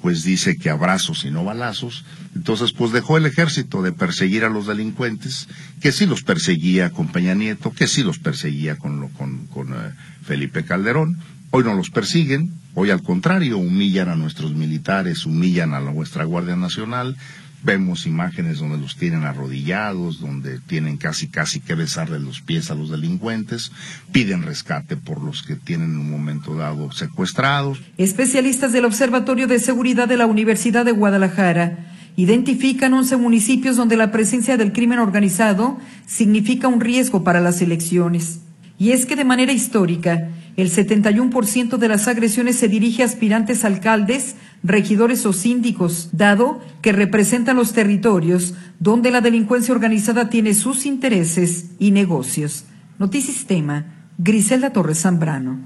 pues 0.01 0.23
dice 0.23 0.57
que 0.57 0.69
abrazos 0.69 1.25
y 1.25 1.31
no 1.31 1.43
balazos, 1.43 2.05
entonces 2.35 2.73
pues 2.73 2.91
dejó 2.91 3.17
el 3.17 3.25
ejército 3.25 3.81
de 3.81 3.91
perseguir 3.91 4.43
a 4.43 4.49
los 4.49 4.67
delincuentes, 4.67 5.47
que 5.81 5.91
sí 5.91 6.05
los 6.05 6.21
perseguía 6.21 6.91
con 6.91 7.07
Peña 7.07 7.33
Nieto, 7.33 7.71
que 7.71 7.88
sí 7.88 8.03
los 8.03 8.19
perseguía 8.19 8.75
con, 8.75 9.07
con, 9.09 9.47
con 9.47 9.73
eh, 9.73 9.93
Felipe 10.23 10.63
Calderón, 10.63 11.17
hoy 11.49 11.63
no 11.63 11.73
los 11.73 11.89
persiguen, 11.89 12.53
hoy 12.75 12.91
al 12.91 13.01
contrario 13.01 13.57
humillan 13.57 14.09
a 14.09 14.15
nuestros 14.15 14.53
militares, 14.53 15.25
humillan 15.25 15.73
a 15.73 15.79
nuestra 15.79 16.23
Guardia 16.23 16.55
Nacional, 16.55 17.17
Vemos 17.65 18.06
imágenes 18.06 18.60
donde 18.60 18.78
los 18.78 18.95
tienen 18.95 19.23
arrodillados, 19.23 20.19
donde 20.19 20.60
tienen 20.60 20.97
casi 20.97 21.28
casi 21.28 21.60
que 21.60 21.73
besarle 21.73 22.19
los 22.19 22.41
pies 22.41 22.69
a 22.69 22.75
los 22.75 22.91
delincuentes, 22.91 23.71
piden 24.12 24.43
rescate 24.43 24.97
por 24.97 25.19
los 25.19 25.41
que 25.41 25.56
tienen 25.56 25.89
en 25.91 25.97
un 25.97 26.12
momento 26.12 26.56
dado 26.56 26.91
secuestrados. 26.91 27.82
Especialistas 27.97 28.71
del 28.71 28.86
Observatorio 28.86 29.47
de 29.47 29.58
Seguridad 29.58 30.08
de 30.08 30.17
la 30.17 30.28
Universidad 30.28 30.86
de 30.86 30.91
Guadalajara 30.91 31.88
identifican 32.15 32.93
11 32.93 33.17
municipios 33.17 33.78
donde 33.78 33.97
la 33.97 34.12
presencia 34.12 34.58
del 34.58 34.71
crimen 34.71 34.99
organizado 34.99 35.80
significa 36.06 36.67
un 36.67 36.82
riesgo 36.82 37.23
para 37.23 37.41
las 37.41 37.63
elecciones. 37.63 38.41
Y 38.78 38.91
es 38.91 39.08
que 39.08 39.15
de 39.15 39.25
manera 39.25 39.54
histórica, 39.54 40.30
el 40.58 40.69
71% 40.69 41.78
de 41.78 41.88
las 41.88 42.08
agresiones 42.08 42.58
se 42.58 42.67
dirige 42.67 43.04
a 43.04 43.06
aspirantes 43.06 43.65
alcaldes, 43.65 44.36
regidores 44.65 45.25
o 45.25 45.34
síndicos, 45.34 46.10
dado 46.12 46.60
que 46.82 46.91
representan 46.91 47.56
los 47.56 47.73
territorios 47.73 48.56
donde 48.80 49.12
la 49.12 49.21
delincuencia 49.21 49.73
organizada 49.73 50.30
tiene 50.30 50.54
sus 50.54 50.86
intereses 50.86 51.71
y 51.80 51.91
negocios. 51.91 52.65
Noticistema, 52.97 54.10
Griselda 54.17 54.71
Torres 54.71 55.01
Zambrano. 55.01 55.60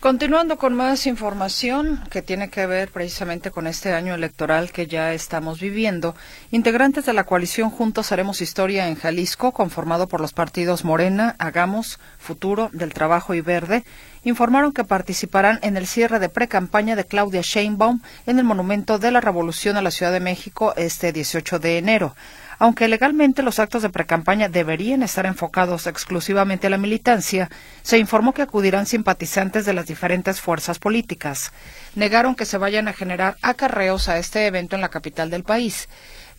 Continuando 0.00 0.58
con 0.58 0.74
más 0.74 1.08
información 1.08 2.00
que 2.08 2.22
tiene 2.22 2.50
que 2.50 2.66
ver 2.66 2.88
precisamente 2.92 3.50
con 3.50 3.66
este 3.66 3.94
año 3.94 4.14
electoral 4.14 4.70
que 4.70 4.86
ya 4.86 5.12
estamos 5.12 5.58
viviendo, 5.58 6.14
integrantes 6.52 7.04
de 7.04 7.12
la 7.12 7.24
coalición 7.24 7.68
Juntos 7.68 8.12
Haremos 8.12 8.40
Historia 8.40 8.86
en 8.86 8.94
Jalisco, 8.94 9.50
conformado 9.50 10.06
por 10.06 10.20
los 10.20 10.32
partidos 10.32 10.84
Morena, 10.84 11.34
Hagamos, 11.40 11.98
Futuro, 12.16 12.70
del 12.72 12.94
Trabajo 12.94 13.34
y 13.34 13.40
Verde, 13.40 13.82
informaron 14.22 14.72
que 14.72 14.84
participarán 14.84 15.58
en 15.62 15.76
el 15.76 15.88
cierre 15.88 16.20
de 16.20 16.28
precampaña 16.28 16.94
de 16.94 17.04
Claudia 17.04 17.40
Sheinbaum 17.42 18.00
en 18.26 18.38
el 18.38 18.44
Monumento 18.44 19.00
de 19.00 19.10
la 19.10 19.20
Revolución 19.20 19.76
a 19.76 19.82
la 19.82 19.90
Ciudad 19.90 20.12
de 20.12 20.20
México 20.20 20.74
este 20.76 21.12
18 21.12 21.58
de 21.58 21.76
enero. 21.76 22.14
Aunque 22.60 22.88
legalmente 22.88 23.42
los 23.42 23.60
actos 23.60 23.82
de 23.82 23.90
precampaña 23.90 24.48
deberían 24.48 25.02
estar 25.02 25.26
enfocados 25.26 25.86
exclusivamente 25.86 26.66
a 26.66 26.70
la 26.70 26.78
militancia, 26.78 27.50
se 27.82 27.98
informó 27.98 28.34
que 28.34 28.42
acudirán 28.42 28.86
simpatizantes 28.86 29.64
de 29.64 29.74
las 29.74 29.86
diferentes 29.86 30.40
fuerzas 30.40 30.80
políticas. 30.80 31.52
Negaron 31.94 32.34
que 32.34 32.46
se 32.46 32.58
vayan 32.58 32.88
a 32.88 32.92
generar 32.92 33.36
acarreos 33.42 34.08
a 34.08 34.18
este 34.18 34.46
evento 34.46 34.74
en 34.74 34.82
la 34.82 34.88
capital 34.88 35.30
del 35.30 35.44
país. 35.44 35.88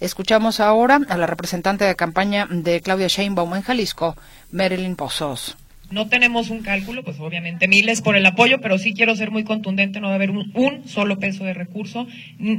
Escuchamos 0.02 0.60
ahora 0.60 1.00
a 1.08 1.18
la 1.18 1.28
representante 1.28 1.86
de 1.86 1.96
campaña 1.96 2.48
de 2.50 2.82
Claudia 2.82 3.08
Sheinbaum 3.08 3.56
en 3.56 3.62
Jalisco, 3.62 4.16
Marilyn 4.52 4.96
Pozos. 4.96 5.58
No 5.92 6.08
tenemos 6.08 6.52
un 6.52 6.62
cálculo, 6.62 7.04
pues 7.04 7.20
obviamente 7.20 7.68
miles 7.68 8.02
por 8.02 8.16
el 8.16 8.26
apoyo, 8.26 8.62
pero 8.62 8.78
sí 8.78 8.94
quiero 8.94 9.16
ser 9.16 9.32
muy 9.32 9.44
contundente, 9.44 10.00
no 10.00 10.08
va 10.08 10.14
a 10.14 10.16
haber 10.16 10.30
un, 10.30 10.84
solo 10.86 11.18
peso 11.18 11.46
de 11.46 11.56
recurso 11.56 12.08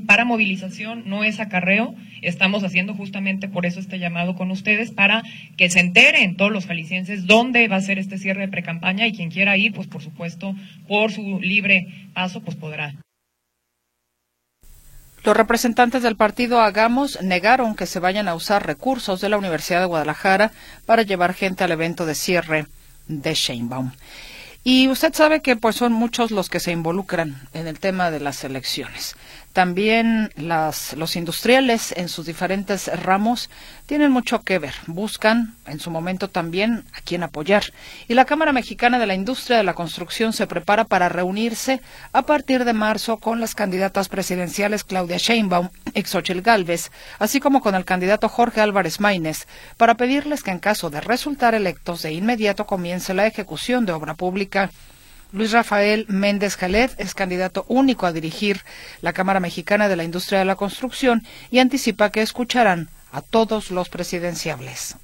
para 0.07 0.25
movilización, 0.25 1.05
no 1.07 1.23
es 1.23 1.39
acarreo. 1.39 1.95
Estamos 2.23 2.65
haciendo 2.65 2.93
justamente 2.95 3.47
por 3.47 3.67
eso 3.67 3.79
este 3.79 4.01
llamado 4.01 4.35
con 4.35 4.51
ustedes, 4.51 4.91
para 4.91 5.23
que 5.57 5.71
se 5.71 5.79
enteren 5.79 6.37
todos 6.37 6.51
los 6.51 6.67
jaliscienses 6.67 7.27
dónde 7.27 7.69
va 7.69 7.77
a 7.77 7.81
ser 7.81 8.01
este 8.01 8.19
cierre 8.19 8.43
de 8.43 8.49
precampaña 8.49 9.07
y 9.07 9.13
quien 9.13 9.31
quiera 9.31 9.57
ir, 9.57 9.73
pues 9.73 9.87
por 9.87 10.03
supuesto, 10.03 10.57
por 10.89 11.13
su 11.13 11.39
libre 11.41 11.87
paso, 12.13 12.41
pues 12.41 12.57
podrá. 12.57 12.97
Los 15.23 15.37
representantes 15.37 16.03
del 16.03 16.17
partido 16.17 16.61
Hagamos 16.63 17.23
negaron 17.23 17.77
que 17.77 17.87
se 17.87 18.01
vayan 18.01 18.27
a 18.27 18.35
usar 18.35 18.67
recursos 18.67 19.21
de 19.21 19.29
la 19.29 19.39
Universidad 19.39 19.81
de 19.81 19.87
Guadalajara 19.87 20.51
para 20.85 21.03
llevar 21.03 21.35
gente 21.35 21.63
al 21.63 21.71
evento 21.71 22.07
de 22.07 22.15
cierre 22.17 22.67
de 23.11 23.35
Sheinbaum. 23.35 23.93
Y 24.63 24.89
usted 24.89 25.15
sabe 25.15 25.41
que 25.41 25.57
pues 25.57 25.77
son 25.77 25.93
muchos 25.93 26.31
los 26.31 26.49
que 26.49 26.61
se 26.61 26.71
involucran 26.71 27.41
en 27.55 27.67
el 27.67 27.79
tema 27.79 28.11
de 28.11 28.21
las 28.21 28.45
elecciones. 28.45 29.17
También 29.53 30.31
las, 30.37 30.93
los 30.93 31.17
industriales 31.17 31.93
en 31.97 32.09
sus 32.09 32.27
diferentes 32.27 32.87
ramos 33.03 33.51
tienen 33.87 34.13
mucho 34.13 34.43
que 34.43 34.61
ver. 34.61 34.75
Buscan 34.87 35.57
en 35.67 35.81
su 35.81 35.91
momento 35.91 36.29
también 36.29 36.85
a 36.93 37.01
quién 37.01 37.25
apoyar. 37.25 37.65
Y 38.07 38.15
la 38.15 38.27
Cámara 38.27 38.53
Mexicana 38.53 39.01
de 39.01 39.07
la 39.07 39.15
Industria 39.15 39.57
de 39.57 39.65
la 39.65 39.75
Construcción 39.75 40.33
se 40.33 40.47
prepara 40.47 40.85
para 40.85 41.09
reunirse 41.09 41.81
a 42.13 42.23
partir 42.23 42.65
de 42.65 42.73
marzo 42.75 43.17
con 43.17 43.41
las 43.41 43.57
candidatas 43.57 44.09
presidenciales 44.09 44.85
Claudia 44.85 45.17
Sheinbaum 45.17 45.71
y 45.95 46.03
Xochitl 46.03 46.43
Galvez, 46.43 46.93
así 47.19 47.41
como 47.41 47.61
con 47.61 47.75
el 47.75 47.85
candidato 47.85 48.29
Jorge 48.29 48.61
Álvarez 48.61 49.01
Maínez, 49.01 49.49
para 49.77 49.97
pedirles 49.97 50.45
que 50.45 50.53
en 50.53 50.61
caso 50.61 50.91
de 50.91 51.01
resultar 51.01 51.55
electos 51.55 52.03
de 52.03 52.13
inmediato 52.13 52.67
comience 52.67 53.15
la 53.15 53.27
ejecución 53.27 53.85
de 53.85 53.93
obra 53.93 54.15
pública. 54.15 54.71
Luis 55.33 55.53
Rafael 55.53 56.07
Méndez 56.09 56.57
Jalet 56.57 56.93
es 56.99 57.15
candidato 57.15 57.65
único 57.69 58.07
a 58.07 58.13
dirigir 58.13 58.63
la 59.01 59.13
Cámara 59.13 59.39
Mexicana 59.39 59.89
de 59.89 59.95
la 59.97 60.03
Industria 60.03 60.41
de 60.41 60.45
la 60.45 60.57
Construcción 60.57 61.23
y 61.53 61.61
anticipa 61.61 62.11
que 62.11 62.23
escucharán 62.23 62.89
a 63.13 63.23
todos 63.23 63.71
los 63.71 63.89
presidenciables. 63.89 64.97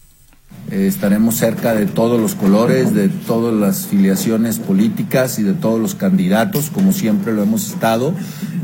Eh, 0.70 0.86
estaremos 0.88 1.36
cerca 1.36 1.74
de 1.74 1.86
todos 1.86 2.20
los 2.20 2.34
colores, 2.34 2.92
de 2.92 3.08
todas 3.08 3.54
las 3.54 3.86
filiaciones 3.86 4.58
políticas 4.58 5.38
y 5.38 5.44
de 5.44 5.54
todos 5.54 5.80
los 5.80 5.94
candidatos, 5.94 6.70
como 6.70 6.92
siempre 6.92 7.32
lo 7.32 7.42
hemos 7.42 7.70
estado, 7.70 8.12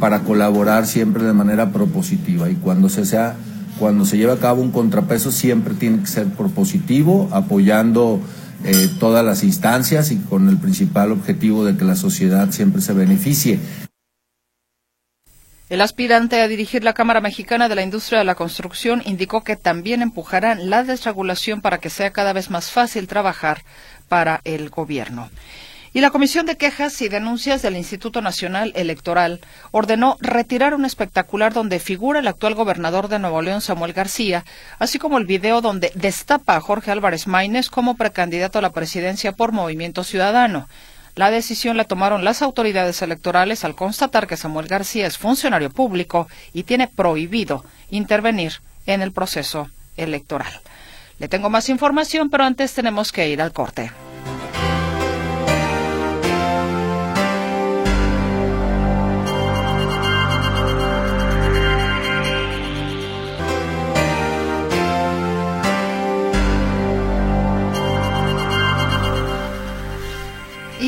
para 0.00 0.20
colaborar 0.20 0.86
siempre 0.86 1.22
de 1.22 1.32
manera 1.32 1.70
propositiva. 1.70 2.50
Y 2.50 2.56
cuando 2.56 2.88
se 2.88 3.04
sea, 3.04 3.36
cuando 3.78 4.04
se 4.04 4.16
lleve 4.16 4.32
a 4.32 4.38
cabo 4.38 4.62
un 4.62 4.72
contrapeso, 4.72 5.30
siempre 5.30 5.74
tiene 5.74 6.00
que 6.00 6.08
ser 6.08 6.26
propositivo, 6.26 7.28
apoyando 7.32 8.20
eh, 8.64 8.90
todas 9.00 9.24
las 9.24 9.44
instancias 9.44 10.10
y 10.10 10.18
con 10.18 10.48
el 10.48 10.58
principal 10.58 11.12
objetivo 11.12 11.64
de 11.64 11.76
que 11.76 11.84
la 11.84 11.96
sociedad 11.96 12.50
siempre 12.50 12.80
se 12.82 12.92
beneficie. 12.92 13.58
El 15.68 15.80
aspirante 15.80 16.42
a 16.42 16.48
dirigir 16.48 16.84
la 16.84 16.92
Cámara 16.92 17.22
Mexicana 17.22 17.66
de 17.66 17.74
la 17.74 17.82
Industria 17.82 18.18
de 18.18 18.26
la 18.26 18.34
Construcción 18.34 19.02
indicó 19.06 19.42
que 19.42 19.56
también 19.56 20.02
empujarán 20.02 20.68
la 20.68 20.84
desregulación 20.84 21.62
para 21.62 21.78
que 21.78 21.88
sea 21.88 22.10
cada 22.10 22.34
vez 22.34 22.50
más 22.50 22.70
fácil 22.70 23.08
trabajar 23.08 23.62
para 24.08 24.42
el 24.44 24.68
gobierno. 24.68 25.30
Y 25.94 26.00
la 26.00 26.10
Comisión 26.10 26.46
de 26.46 26.56
Quejas 26.56 27.02
y 27.02 27.10
Denuncias 27.10 27.60
del 27.60 27.76
Instituto 27.76 28.22
Nacional 28.22 28.72
Electoral 28.74 29.40
ordenó 29.72 30.16
retirar 30.20 30.74
un 30.74 30.86
espectacular 30.86 31.52
donde 31.52 31.80
figura 31.80 32.20
el 32.20 32.28
actual 32.28 32.54
gobernador 32.54 33.08
de 33.08 33.18
Nuevo 33.18 33.42
León, 33.42 33.60
Samuel 33.60 33.92
García, 33.92 34.46
así 34.78 34.98
como 34.98 35.18
el 35.18 35.26
video 35.26 35.60
donde 35.60 35.92
destapa 35.94 36.56
a 36.56 36.60
Jorge 36.62 36.90
Álvarez 36.90 37.26
Maínez 37.26 37.68
como 37.68 37.94
precandidato 37.94 38.58
a 38.58 38.62
la 38.62 38.72
presidencia 38.72 39.32
por 39.32 39.52
Movimiento 39.52 40.02
Ciudadano. 40.02 40.66
La 41.14 41.30
decisión 41.30 41.76
la 41.76 41.84
tomaron 41.84 42.24
las 42.24 42.40
autoridades 42.40 43.02
electorales 43.02 43.62
al 43.62 43.74
constatar 43.74 44.26
que 44.26 44.38
Samuel 44.38 44.68
García 44.68 45.06
es 45.06 45.18
funcionario 45.18 45.68
público 45.68 46.26
y 46.54 46.62
tiene 46.62 46.88
prohibido 46.88 47.66
intervenir 47.90 48.54
en 48.86 49.02
el 49.02 49.12
proceso 49.12 49.68
electoral. 49.98 50.62
Le 51.18 51.28
tengo 51.28 51.50
más 51.50 51.68
información, 51.68 52.30
pero 52.30 52.44
antes 52.44 52.72
tenemos 52.72 53.12
que 53.12 53.28
ir 53.28 53.42
al 53.42 53.52
corte. 53.52 53.92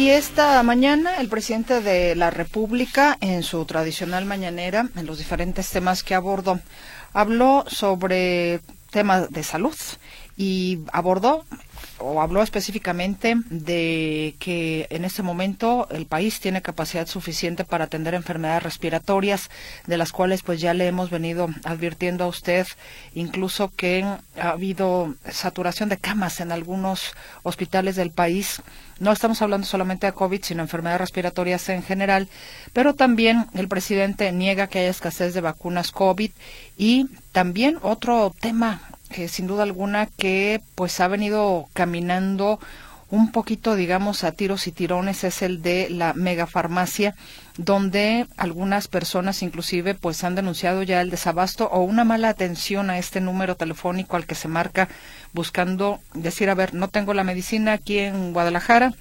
Y 0.05 0.11
esta 0.11 0.63
mañana 0.63 1.17
el 1.17 1.31
presidente 1.31 1.81
de 1.81 2.15
la 2.15 2.29
República, 2.29 3.17
en 3.23 3.43
su 3.43 3.65
tradicional 3.65 4.27
mañanera, 4.27 4.91
en 4.97 5.07
los 5.07 5.17
diferentes 5.17 5.71
temas 5.71 6.03
que 6.03 6.15
abordó, 6.15 6.61
habló 7.15 7.65
sobre 7.69 8.61
temas 8.91 9.31
de 9.31 9.43
salud 9.43 9.75
y 10.37 10.81
abordó 10.93 11.47
o 11.99 12.21
habló 12.21 12.43
específicamente 12.43 13.37
de 13.51 14.35
que 14.39 14.87
en 14.91 15.05
este 15.05 15.23
momento 15.23 15.89
el 15.91 16.07
país 16.07 16.41
tiene 16.41 16.63
capacidad 16.63 17.07
suficiente 17.07 17.65
para 17.65 17.85
atender 17.85 18.15
enfermedades 18.15 18.63
respiratorias, 18.63 19.51
de 19.87 19.97
las 19.97 20.13
cuales 20.13 20.43
pues 20.43 20.61
ya 20.61 20.75
le 20.75 20.87
hemos 20.87 21.11
venido 21.11 21.49
advirtiendo 21.65 22.25
a 22.25 22.29
usted, 22.29 22.67
incluso 23.15 23.73
que 23.75 24.05
ha 24.05 24.49
habido 24.51 25.15
saturación 25.31 25.89
de 25.89 25.99
camas 25.99 26.41
en 26.41 26.53
algunos 26.53 27.13
hospitales 27.43 27.97
del 27.97 28.11
país. 28.11 28.63
No 28.99 29.13
estamos 29.13 29.43
hablando 29.43 29.67
solamente 29.67 30.07
de 30.07 30.13
COVID, 30.13 30.43
sino 30.43 30.63
enfermedades 30.63 31.01
respiratorias 31.01 31.69
en 31.69 31.83
general, 31.83 32.29
pero 32.73 32.95
también 32.95 33.47
el 33.55 33.69
presidente 33.69 34.31
niega 34.33 34.67
que 34.67 34.81
haya 34.81 34.91
escasez 34.91 35.35
de 35.35 35.41
vacunas 35.41 35.91
COVID 35.91 36.31
y 36.77 37.07
también 37.33 37.79
otro 37.83 38.35
tema 38.41 38.81
sin 39.29 39.47
duda 39.47 39.63
alguna 39.63 40.07
que 40.07 40.61
pues 40.75 41.01
ha 41.01 41.09
venido 41.09 41.69
caminando 41.73 42.59
un 43.11 43.31
poquito, 43.31 43.77
digamos, 43.77 44.25
a 44.25 44.33
tiros 44.33 44.67
y 44.67 44.73
tirones 44.73 45.23
es 45.25 45.43
el 45.43 45.63
de 45.63 45.89
la 45.89 46.15
megafarmacia, 46.15 47.15
donde 47.57 48.27
algunas 48.37 48.89
personas 48.89 49.43
inclusive 49.43 49.95
pues 49.95 50.25
han 50.25 50.35
denunciado 50.35 50.83
ya 50.83 51.01
el 51.01 51.11
desabasto 51.11 51.69
o 51.69 51.83
una 51.83 52.05
mala 52.05 52.29
atención 52.29 52.91
a 52.91 52.99
este 52.99 53.21
número 53.21 53.57
telefónico 53.57 54.17
al 54.17 54.27
que 54.27 54.35
se 54.35 54.49
marca 54.49 54.89
buscando 55.33 56.01
decir, 56.15 56.51
a 56.51 56.55
ver, 56.55 56.75
no 56.75 56.89
tengo 56.89 57.15
la 57.15 57.25
medicina 57.25 57.75
aquí 57.75 57.99
en 57.99 58.33
Guadalajara, 58.33 58.95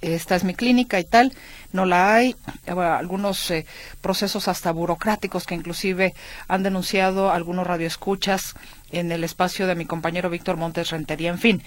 esta 0.00 0.36
es 0.36 0.44
mi 0.44 0.54
clínica 0.54 0.98
y 0.98 1.04
tal, 1.04 1.32
no 1.72 1.84
la 1.84 2.14
hay, 2.14 2.36
algunos 2.66 3.50
eh, 3.50 3.66
procesos 4.00 4.48
hasta 4.48 4.72
burocráticos 4.72 5.46
que 5.46 5.54
inclusive 5.54 6.14
han 6.48 6.62
denunciado 6.62 7.30
algunos 7.30 7.66
radioescuchas 7.66 8.54
en 8.90 9.12
el 9.12 9.24
espacio 9.24 9.66
de 9.66 9.74
mi 9.74 9.86
compañero 9.86 10.30
Víctor 10.30 10.56
Montes 10.56 10.90
Rentería, 10.90 11.30
en 11.30 11.38
fin. 11.38 11.62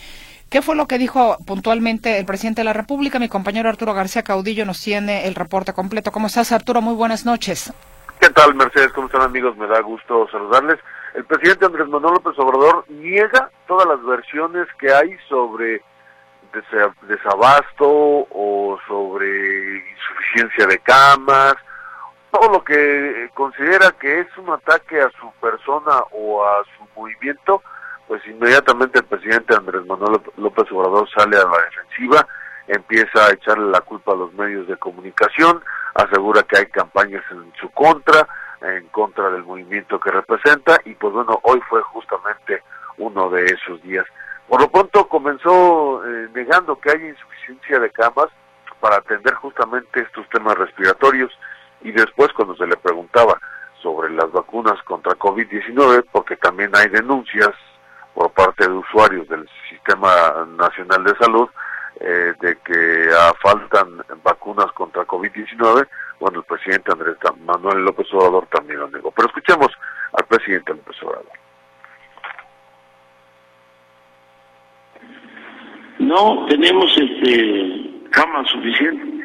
¿Qué 0.49 0.61
fue 0.61 0.75
lo 0.75 0.87
que 0.87 0.97
dijo 0.97 1.37
puntualmente 1.45 2.17
el 2.17 2.25
presidente 2.25 2.61
de 2.61 2.65
la 2.65 2.73
República? 2.73 3.19
Mi 3.19 3.29
compañero 3.29 3.69
Arturo 3.69 3.93
García 3.93 4.23
Caudillo 4.23 4.65
nos 4.65 4.81
tiene 4.81 5.27
el 5.27 5.35
reporte 5.35 5.73
completo. 5.73 6.11
¿Cómo 6.11 6.27
estás, 6.27 6.51
Arturo? 6.51 6.81
Muy 6.81 6.95
buenas 6.95 7.25
noches. 7.25 7.71
¿Qué 8.19 8.29
tal, 8.29 8.55
Mercedes? 8.55 8.91
¿Cómo 8.93 9.07
están, 9.07 9.21
amigos? 9.21 9.55
Me 9.57 9.67
da 9.67 9.79
gusto 9.81 10.27
saludarles. 10.31 10.79
El 11.13 11.25
presidente 11.25 11.65
Andrés 11.65 11.87
Manuel 11.87 12.15
López 12.15 12.37
Obrador 12.37 12.85
niega 12.89 13.49
todas 13.67 13.87
las 13.87 14.03
versiones 14.03 14.67
que 14.79 14.91
hay 14.91 15.15
sobre 15.27 15.81
desabasto 17.07 17.87
o 17.87 18.79
sobre 18.87 19.83
insuficiencia 19.91 20.67
de 20.67 20.79
camas, 20.79 21.55
todo 22.31 22.51
lo 22.51 22.63
que 22.63 23.29
considera 23.33 23.91
que 23.99 24.21
es 24.21 24.37
un 24.37 24.49
ataque 24.49 25.01
a 25.01 25.09
su 25.19 25.31
persona 25.41 26.03
o 26.11 26.43
a 26.43 26.63
su 26.77 26.99
movimiento, 26.99 27.61
pues 28.07 28.25
inmediatamente 28.27 28.99
el 28.99 29.05
presidente 29.05 29.55
Andrés 29.55 29.85
Manuel 29.85 30.21
López 30.37 30.71
Obrador 30.71 31.09
sale 31.09 31.37
a 31.37 31.45
la 31.45 31.63
defensiva, 31.65 32.27
empieza 32.67 33.25
a 33.25 33.33
echarle 33.33 33.71
la 33.71 33.81
culpa 33.81 34.13
a 34.13 34.17
los 34.17 34.33
medios 34.33 34.67
de 34.67 34.77
comunicación, 34.77 35.63
asegura 35.95 36.43
que 36.43 36.57
hay 36.57 36.65
campañas 36.67 37.23
en 37.31 37.51
su 37.59 37.69
contra, 37.71 38.27
en 38.61 38.87
contra 38.87 39.29
del 39.29 39.43
movimiento 39.43 39.99
que 39.99 40.11
representa 40.11 40.79
y 40.85 40.93
pues 40.95 41.13
bueno, 41.13 41.39
hoy 41.43 41.59
fue 41.69 41.81
justamente 41.83 42.63
uno 42.97 43.29
de 43.29 43.45
esos 43.45 43.81
días. 43.83 44.05
Por 44.47 44.61
lo 44.61 44.69
pronto 44.69 45.07
comenzó 45.07 46.03
eh, 46.05 46.29
negando 46.33 46.79
que 46.79 46.91
hay 46.91 47.07
insuficiencia 47.07 47.79
de 47.79 47.91
camas 47.91 48.27
para 48.79 48.97
atender 48.97 49.33
justamente 49.35 50.01
estos 50.01 50.27
temas 50.29 50.57
respiratorios 50.57 51.31
y 51.81 51.91
después 51.91 52.31
cuando 52.33 52.55
se 52.55 52.67
le 52.67 52.77
preguntaba 52.77 53.39
sobre 53.81 54.09
las 54.11 54.31
vacunas 54.31 54.81
contra 54.83 55.13
COVID-19, 55.13 56.05
porque 56.11 56.35
también 56.35 56.71
hay 56.75 56.89
denuncias 56.89 57.51
por 58.13 58.31
parte 58.31 58.67
de 58.67 58.73
usuarios 58.73 59.27
del 59.29 59.47
Sistema 59.69 60.45
Nacional 60.57 61.03
de 61.03 61.15
Salud 61.15 61.49
eh, 62.01 62.33
de 62.39 62.57
que 62.63 63.09
faltan 63.41 64.01
vacunas 64.23 64.71
contra 64.73 65.05
COVID-19, 65.05 65.87
bueno, 66.19 66.39
el 66.39 66.45
presidente 66.45 66.91
Andrés 66.91 67.15
Manuel 67.45 67.83
López 67.83 68.07
Obrador 68.13 68.47
también 68.47 68.79
lo 68.79 68.89
negó. 68.89 69.11
Pero 69.11 69.27
escuchemos 69.27 69.67
al 70.13 70.25
presidente 70.25 70.73
López 70.73 71.01
Obrador. 71.03 71.31
No 75.99 76.45
tenemos 76.47 76.91
este 76.97 78.09
cama 78.11 78.45
suficiente. 78.45 79.18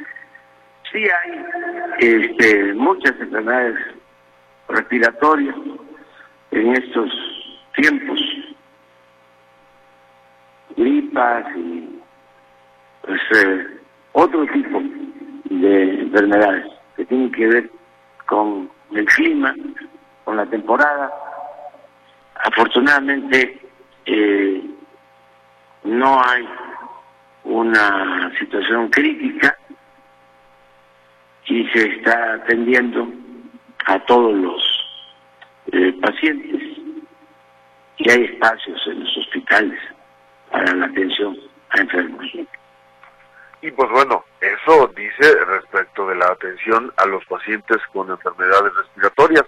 Sí 0.95 1.03
hay 1.03 1.45
este, 1.99 2.73
muchas 2.75 3.19
enfermedades 3.19 3.77
respiratorias 4.69 5.57
en 6.53 6.73
estos 6.73 7.11
tiempos, 7.75 8.21
gripas 10.77 11.47
y 11.57 12.01
pues, 13.03 13.21
eh, 13.45 13.67
otro 14.13 14.47
tipo 14.47 14.81
de 15.47 16.03
enfermedades 16.03 16.67
que 16.95 17.05
tienen 17.07 17.33
que 17.33 17.47
ver 17.49 17.71
con 18.27 18.71
el 18.93 19.05
clima, 19.07 19.53
con 20.23 20.37
la 20.37 20.47
temporada. 20.47 21.11
Afortunadamente 22.37 23.61
eh, 24.07 24.63
no 25.83 26.23
hay 26.25 26.49
una 27.43 28.31
situación 28.39 28.91
crítica 28.91 29.59
y 31.47 31.67
se 31.69 31.87
está 31.87 32.35
atendiendo 32.35 33.07
a 33.87 33.99
todos 34.07 34.35
los 34.35 34.63
eh, 35.73 35.95
pacientes 36.01 36.63
y 37.97 38.11
hay 38.11 38.25
espacios 38.25 38.81
en 38.87 39.01
los 39.01 39.17
hospitales 39.19 39.79
para 40.51 40.75
la 40.75 40.87
atención 40.87 41.37
a 41.71 41.81
enfermos. 41.81 42.27
Y 43.63 43.71
pues 43.71 43.91
bueno, 43.91 44.25
eso 44.41 44.91
dice 44.97 45.45
respecto 45.47 46.07
de 46.09 46.17
la 46.17 46.27
atención 46.27 46.93
a 46.97 47.07
los 47.07 47.25
pacientes 47.27 47.79
con 47.93 48.11
enfermedades 48.11 48.75
respiratorias. 48.75 49.45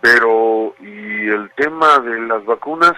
Pero, 0.00 0.74
¿y 0.80 1.28
el 1.28 1.50
tema 1.54 1.98
de 2.00 2.20
las 2.22 2.44
vacunas? 2.44 2.94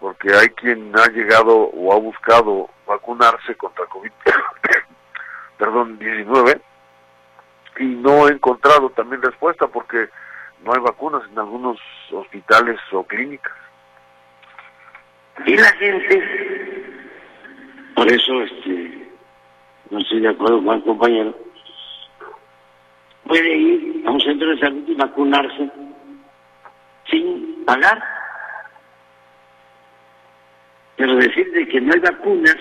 Porque 0.00 0.34
hay 0.34 0.48
quien 0.50 0.92
ha 0.98 1.06
llegado 1.06 1.56
o 1.56 1.92
ha 1.92 1.98
buscado 1.98 2.68
vacunarse 2.86 3.54
contra 3.54 3.86
COVID, 3.86 4.10
perdón, 5.58 5.98
19 5.98 6.60
y 7.78 7.84
no 7.84 8.28
he 8.28 8.32
encontrado 8.32 8.90
también 8.90 9.22
respuesta 9.22 9.66
porque 9.66 10.08
no 10.64 10.72
hay 10.72 10.80
vacunas 10.80 11.22
en 11.30 11.38
algunos 11.38 11.78
hospitales 12.10 12.78
o 12.92 13.02
clínicas. 13.04 13.52
Y 15.46 15.56
la 15.56 15.72
gente, 15.72 16.90
por 17.94 18.12
eso 18.12 18.42
este, 18.42 19.08
no 19.90 19.98
estoy 19.98 20.20
de 20.20 20.28
acuerdo 20.28 20.62
con 20.64 20.76
el 20.76 20.84
compañero, 20.84 21.38
puede 23.26 23.56
ir 23.56 24.04
a 24.06 24.10
un 24.10 24.20
centro 24.20 24.50
de 24.50 24.58
salud 24.58 24.84
y 24.86 24.94
vacunarse 24.94 25.70
sin 27.10 27.64
pagar. 27.64 28.02
Pero 30.96 31.16
decir 31.16 31.50
de 31.52 31.66
que 31.66 31.80
no 31.80 31.92
hay 31.94 32.00
vacunas, 32.00 32.56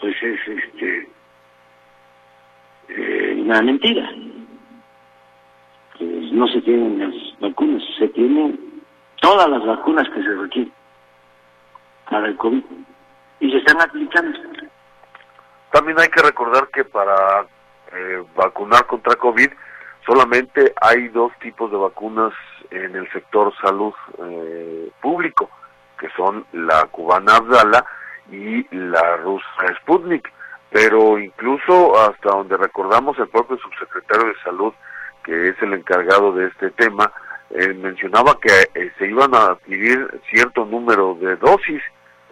pues 0.00 0.20
es 0.22 0.40
este 0.48 1.11
una 3.52 3.62
mentira. 3.62 4.10
Pues 5.98 6.32
no 6.32 6.46
se 6.48 6.60
tienen 6.62 6.98
las 6.98 7.40
vacunas, 7.40 7.82
se 7.98 8.08
tienen 8.08 8.58
todas 9.20 9.48
las 9.48 9.64
vacunas 9.64 10.08
que 10.08 10.22
se 10.22 10.34
requieren 10.34 10.72
para 12.10 12.28
el 12.28 12.36
COVID 12.36 12.62
y 13.40 13.50
se 13.50 13.58
están 13.58 13.80
aplicando. 13.80 14.38
También 15.70 16.00
hay 16.00 16.08
que 16.08 16.22
recordar 16.22 16.68
que 16.68 16.84
para 16.84 17.46
eh, 17.92 18.24
vacunar 18.34 18.86
contra 18.86 19.16
COVID 19.16 19.50
solamente 20.06 20.72
hay 20.80 21.08
dos 21.08 21.32
tipos 21.40 21.70
de 21.70 21.76
vacunas 21.76 22.32
en 22.70 22.96
el 22.96 23.10
sector 23.12 23.52
salud 23.60 23.92
eh, 24.18 24.90
público, 25.00 25.50
que 25.98 26.08
son 26.16 26.44
la 26.52 26.86
cubana 26.86 27.36
Abdala 27.36 27.84
y 28.30 28.66
la 28.74 29.16
rusa 29.18 29.46
Sputnik 29.80 30.32
pero 30.72 31.18
incluso 31.18 32.00
hasta 32.00 32.30
donde 32.30 32.56
recordamos 32.56 33.18
el 33.18 33.28
propio 33.28 33.58
subsecretario 33.58 34.28
de 34.28 34.40
salud, 34.42 34.72
que 35.22 35.48
es 35.48 35.62
el 35.62 35.74
encargado 35.74 36.32
de 36.32 36.46
este 36.46 36.70
tema, 36.70 37.12
eh, 37.50 37.74
mencionaba 37.74 38.38
que 38.40 38.48
eh, 38.74 38.90
se 38.98 39.06
iban 39.06 39.34
a 39.34 39.50
adquirir 39.50 40.20
cierto 40.30 40.64
número 40.64 41.14
de 41.20 41.36
dosis, 41.36 41.82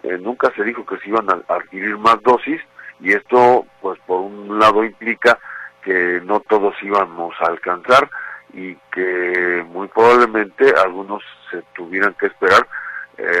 eh, 0.01 0.17
nunca 0.19 0.51
se 0.55 0.63
dijo 0.63 0.83
que 0.85 0.97
se 0.97 1.09
iban 1.09 1.29
a 1.29 1.53
adquirir 1.53 1.97
más 1.99 2.19
dosis, 2.23 2.59
y 2.99 3.13
esto, 3.13 3.65
pues 3.79 3.99
por 4.07 4.21
un 4.21 4.57
lado 4.57 4.83
implica 4.83 5.37
que 5.83 6.19
no 6.23 6.39
todos 6.39 6.73
íbamos 6.81 7.35
a 7.41 7.45
alcanzar 7.45 8.09
y 8.53 8.75
que 8.91 9.63
muy 9.69 9.87
probablemente 9.87 10.73
algunos 10.83 11.23
se 11.49 11.61
tuvieran 11.73 12.15
que 12.19 12.27
esperar 12.27 12.67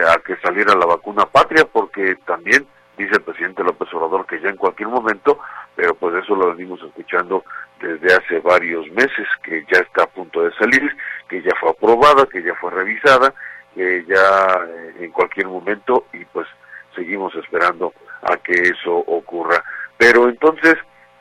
a 0.09 0.17
que 0.19 0.35
saliera 0.37 0.75
la 0.75 0.85
vacuna 0.85 1.25
patria, 1.25 1.65
porque 1.65 2.15
también 2.25 2.67
dice 2.97 3.13
el 3.13 3.21
presidente 3.21 3.63
López 3.63 3.93
Obrador 3.93 4.25
que 4.25 4.39
ya 4.39 4.49
en 4.49 4.57
cualquier 4.57 4.89
momento, 4.89 5.39
pero 5.75 5.95
pues 5.95 6.15
eso 6.23 6.35
lo 6.35 6.53
venimos 6.53 6.81
escuchando 6.83 7.43
desde 7.79 8.13
hace 8.13 8.39
varios 8.39 8.89
meses, 8.91 9.27
que 9.43 9.65
ya 9.71 9.79
está 9.79 10.03
a 10.03 10.07
punto 10.07 10.43
de 10.43 10.53
salir, 10.53 10.95
que 11.27 11.41
ya 11.41 11.51
fue 11.59 11.69
aprobada, 11.69 12.25
que 12.27 12.43
ya 12.43 12.53
fue 12.55 12.71
revisada, 12.71 13.33
que 13.73 14.05
ya 14.05 14.65
eh, 14.67 14.95
en 14.99 15.11
cualquier 15.11 15.47
momento 15.47 16.05
y 16.13 16.25
pues 16.25 16.47
seguimos 16.95 17.33
esperando 17.35 17.93
a 18.21 18.37
que 18.37 18.53
eso 18.53 18.95
ocurra. 18.95 19.63
Pero 19.97 20.29
entonces, 20.29 20.75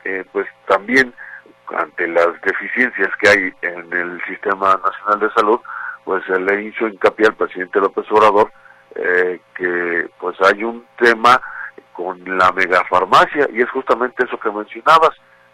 eh, 0.04 0.24
pues 0.32 0.46
también 0.66 1.14
ante 1.68 2.08
las 2.08 2.40
deficiencias 2.42 3.10
que 3.20 3.28
hay 3.28 3.52
en 3.62 3.92
el 3.92 4.20
Sistema 4.26 4.80
Nacional 4.84 5.20
de 5.20 5.30
Salud, 5.34 5.60
pues 6.04 6.26
le 6.28 6.64
hizo 6.64 6.88
hincapié 6.88 7.26
al 7.26 7.36
presidente 7.36 7.80
López 7.80 8.04
Obrador 8.10 8.50
eh, 8.94 9.40
que 9.54 10.08
pues 10.18 10.36
hay 10.40 10.64
un 10.64 10.84
tema 10.98 11.40
con 11.92 12.22
la 12.38 12.52
megafarmacia 12.52 13.48
y 13.52 13.62
es 13.62 13.70
justamente 13.70 14.24
eso 14.24 14.38
que 14.38 14.50
mencionabas 14.50 15.10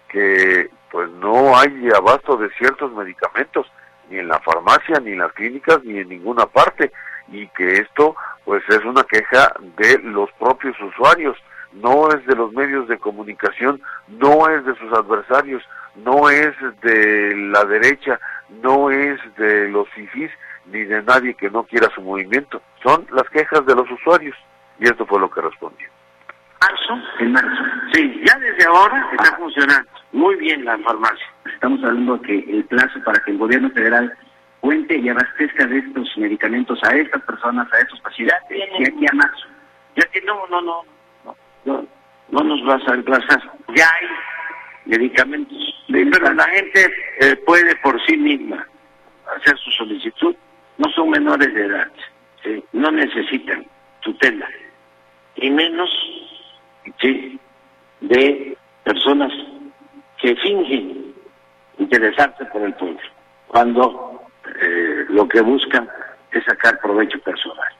que 0.08 0.70
pues 0.90 1.10
no 1.10 1.56
hay 1.56 1.88
abasto 1.94 2.36
de 2.36 2.50
ciertos 2.50 2.92
medicamentos 2.92 3.66
ni 4.08 4.18
en 4.18 4.28
la 4.28 4.38
farmacia 4.40 5.00
ni 5.00 5.12
en 5.12 5.18
las 5.18 5.32
clínicas 5.32 5.82
ni 5.84 5.98
en 5.98 6.08
ninguna 6.08 6.46
parte 6.46 6.92
y 7.28 7.48
que 7.48 7.78
esto 7.78 8.14
pues 8.44 8.62
es 8.68 8.84
una 8.84 9.02
queja 9.02 9.52
de 9.76 9.98
los 9.98 10.30
propios 10.38 10.80
usuarios. 10.80 11.36
No 11.72 12.08
es 12.08 12.24
de 12.26 12.36
los 12.36 12.52
medios 12.52 12.88
de 12.88 12.98
comunicación 12.98 13.82
no 14.08 14.48
es 14.48 14.64
de 14.64 14.74
sus 14.76 14.92
adversarios 14.92 15.62
no 15.96 16.30
es 16.30 16.54
de 16.82 17.34
la 17.52 17.64
derecha 17.64 18.20
no 18.62 18.90
es 18.90 19.18
de 19.36 19.68
los 19.68 19.88
fifís 19.90 20.30
ni 20.66 20.84
de 20.84 21.02
nadie 21.02 21.34
que 21.34 21.50
no 21.50 21.64
quiera 21.64 21.90
su 21.94 22.00
movimiento. 22.00 22.62
Son 22.82 23.06
las 23.10 23.28
quejas 23.30 23.66
de 23.66 23.74
los 23.74 23.90
usuarios 23.90 24.36
y 24.78 24.84
esto 24.84 25.04
fue 25.06 25.20
lo 25.20 25.30
que 25.30 25.40
respondió 25.40 25.95
marzo, 26.60 27.02
en 27.20 27.32
marzo. 27.32 27.62
Sí, 27.92 28.20
ya 28.24 28.38
desde 28.38 28.64
ahora 28.66 29.08
está 29.12 29.36
funcionando 29.36 29.90
muy 30.12 30.34
bien 30.36 30.64
la 30.64 30.78
farmacia. 30.78 31.26
Estamos 31.52 31.82
hablando 31.84 32.20
que 32.22 32.38
el 32.38 32.64
plazo 32.64 32.98
para 33.04 33.22
que 33.22 33.32
el 33.32 33.38
gobierno 33.38 33.70
federal 33.70 34.12
cuente 34.60 34.96
y 34.96 35.08
abastezca 35.08 35.66
de 35.66 35.78
estos 35.78 36.16
medicamentos 36.16 36.78
a 36.84 36.96
estas 36.96 37.22
personas, 37.22 37.70
a 37.72 37.78
estos 37.78 38.00
pacientes, 38.00 38.36
de 38.48 38.88
aquí 38.88 39.06
a 39.10 39.14
marzo. 39.14 39.46
Ya 39.94 40.06
que 40.08 40.20
no, 40.22 40.46
no, 40.48 40.60
no, 40.62 40.82
no, 41.24 41.36
no, 41.64 41.86
no 42.30 42.40
nos 42.40 42.64
vas 42.64 42.82
a 42.88 42.92
reemplazar. 42.92 43.42
Ya 43.74 43.88
hay 44.00 44.08
medicamentos. 44.86 45.58
Pero 45.88 46.32
la 46.32 46.44
gente 46.44 46.90
eh, 47.20 47.36
puede 47.46 47.76
por 47.76 48.00
sí 48.06 48.16
misma 48.16 48.66
hacer 49.36 49.56
su 49.58 49.70
solicitud. 49.72 50.34
No 50.78 50.90
son 50.92 51.10
menores 51.10 51.52
de 51.54 51.66
edad. 51.66 51.90
No 52.72 52.90
necesitan 52.90 53.66
tutela. 54.00 54.48
Y 55.36 55.50
menos 55.50 55.90
¿sí? 57.00 57.38
de 58.00 58.56
personas 58.84 59.32
que 60.20 60.34
fingen 60.36 61.14
interesarse 61.78 62.44
por 62.46 62.62
el 62.62 62.74
pueblo. 62.74 63.00
Cuando 63.48 64.22
eh, 64.60 65.04
lo 65.08 65.28
que 65.28 65.40
buscan 65.40 65.88
es 66.30 66.44
sacar 66.44 66.78
provecho 66.80 67.18
personal. 67.20 67.72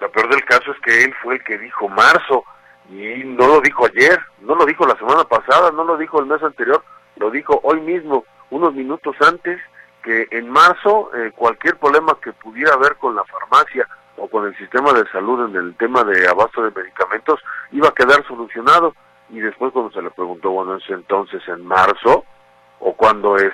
Lo 0.00 0.10
peor 0.10 0.28
del 0.30 0.44
caso 0.44 0.72
es 0.72 0.78
que 0.80 1.04
él 1.04 1.14
fue 1.22 1.34
el 1.34 1.44
que 1.44 1.58
dijo 1.58 1.88
marzo 1.88 2.44
y 2.90 3.24
no 3.24 3.46
lo 3.46 3.60
dijo 3.60 3.86
ayer, 3.86 4.18
no 4.40 4.54
lo 4.54 4.66
dijo 4.66 4.86
la 4.86 4.96
semana 4.96 5.24
pasada, 5.24 5.70
no 5.70 5.84
lo 5.84 5.96
dijo 5.96 6.20
el 6.20 6.26
mes 6.26 6.42
anterior, 6.42 6.84
lo 7.16 7.30
dijo 7.30 7.60
hoy 7.62 7.80
mismo, 7.80 8.24
unos 8.50 8.74
minutos 8.74 9.16
antes, 9.20 9.60
que 10.02 10.28
en 10.30 10.50
marzo 10.50 11.10
eh, 11.14 11.32
cualquier 11.34 11.76
problema 11.76 12.18
que 12.22 12.32
pudiera 12.32 12.74
haber 12.74 12.96
con 12.96 13.16
la 13.16 13.24
farmacia 13.24 13.88
o 14.16 14.28
con 14.28 14.46
el 14.46 14.56
sistema 14.56 14.92
de 14.92 15.06
salud 15.10 15.48
en 15.48 15.56
el 15.56 15.74
tema 15.76 16.04
de 16.04 16.28
abasto 16.28 16.62
de 16.62 16.70
medicamentos 16.70 17.40
iba 17.72 17.88
a 17.88 17.94
quedar 17.94 18.24
solucionado. 18.26 18.94
Y 19.30 19.40
después 19.40 19.72
cuando 19.72 19.92
se 19.92 20.02
le 20.02 20.10
preguntó, 20.10 20.50
bueno, 20.50 20.76
es 20.76 20.88
entonces 20.88 21.42
en 21.48 21.66
marzo 21.66 22.24
o 22.80 22.92
cuándo 22.94 23.36
es, 23.36 23.52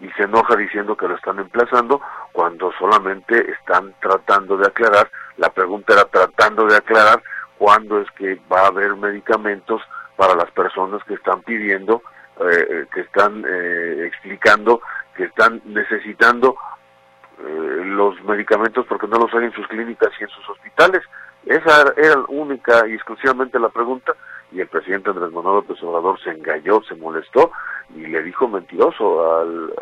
y 0.00 0.08
se 0.10 0.24
enoja 0.24 0.56
diciendo 0.56 0.96
que 0.96 1.06
lo 1.06 1.14
están 1.14 1.38
emplazando 1.38 2.00
cuando 2.32 2.72
solamente 2.78 3.50
están 3.52 3.94
tratando 4.00 4.56
de 4.56 4.66
aclarar, 4.66 5.08
la 5.36 5.50
pregunta 5.50 5.94
era 5.94 6.04
tratando 6.06 6.66
de 6.66 6.76
aclarar 6.76 7.22
cuándo 7.56 8.00
es 8.00 8.10
que 8.12 8.40
va 8.52 8.62
a 8.62 8.66
haber 8.66 8.96
medicamentos 8.96 9.80
para 10.16 10.34
las 10.34 10.50
personas 10.50 11.02
que 11.04 11.14
están 11.14 11.42
pidiendo, 11.42 12.02
eh, 12.40 12.66
eh, 12.68 12.86
que 12.92 13.00
están 13.02 13.44
eh, 13.46 14.06
explicando, 14.06 14.80
que 15.14 15.24
están 15.24 15.62
necesitando 15.64 16.56
los 17.42 18.22
medicamentos 18.24 18.86
porque 18.86 19.06
no 19.06 19.18
los 19.18 19.34
hay 19.34 19.44
en 19.44 19.52
sus 19.52 19.66
clínicas 19.68 20.10
y 20.20 20.24
en 20.24 20.30
sus 20.30 20.48
hospitales. 20.48 21.02
Esa 21.44 21.92
era 21.96 22.22
única 22.28 22.86
y 22.86 22.94
exclusivamente 22.94 23.58
la 23.58 23.68
pregunta 23.68 24.14
y 24.52 24.60
el 24.60 24.68
presidente 24.68 25.10
Andrés 25.10 25.32
Manuel 25.32 25.56
López 25.56 25.82
Obrador 25.82 26.20
se 26.22 26.30
engalló, 26.30 26.82
se 26.82 26.94
molestó 26.94 27.50
y 27.94 28.06
le 28.06 28.22
dijo 28.22 28.46
mentiroso 28.48 29.40
al, 29.40 29.72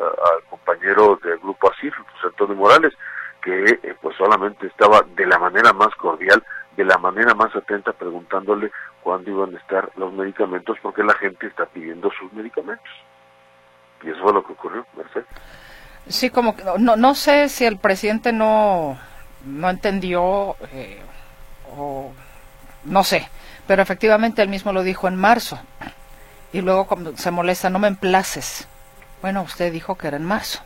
compañero 0.48 1.18
del 1.22 1.38
grupo 1.38 1.68
José 1.68 1.92
Antonio 2.24 2.56
Morales, 2.56 2.92
que 3.42 3.96
pues 4.00 4.16
solamente 4.16 4.66
estaba 4.66 5.04
de 5.14 5.26
la 5.26 5.38
manera 5.38 5.72
más 5.72 5.94
cordial 5.96 6.42
de 6.76 6.84
la 6.84 6.98
manera 6.98 7.34
más 7.34 7.54
atenta 7.54 7.92
preguntándole 7.92 8.70
cuándo 9.02 9.30
iban 9.30 9.54
a 9.54 9.58
estar 9.58 9.90
los 9.96 10.12
medicamentos 10.12 10.78
porque 10.82 11.02
la 11.02 11.14
gente 11.14 11.46
está 11.46 11.66
pidiendo 11.66 12.10
sus 12.18 12.32
medicamentos. 12.32 12.90
Y 14.02 14.10
eso 14.10 14.22
fue 14.22 14.32
lo 14.32 14.42
que 14.42 14.52
ocurrió, 14.52 14.86
Mercedes. 14.96 15.26
Sí, 16.08 16.30
como 16.30 16.56
que 16.56 16.64
no, 16.78 16.96
no 16.96 17.14
sé 17.14 17.48
si 17.48 17.64
el 17.64 17.76
presidente 17.76 18.32
no, 18.32 18.98
no 19.44 19.70
entendió 19.70 20.56
eh, 20.72 21.00
o 21.76 22.12
no 22.84 23.04
sé, 23.04 23.28
pero 23.66 23.82
efectivamente 23.82 24.42
él 24.42 24.48
mismo 24.48 24.72
lo 24.72 24.82
dijo 24.82 25.08
en 25.08 25.16
marzo. 25.16 25.58
Y 26.52 26.62
luego 26.62 26.88
se 27.14 27.30
molesta, 27.30 27.70
no 27.70 27.78
me 27.78 27.88
emplaces. 27.88 28.66
Bueno, 29.22 29.42
usted 29.42 29.72
dijo 29.72 29.96
que 29.96 30.08
era 30.08 30.16
en 30.16 30.24
marzo. 30.24 30.60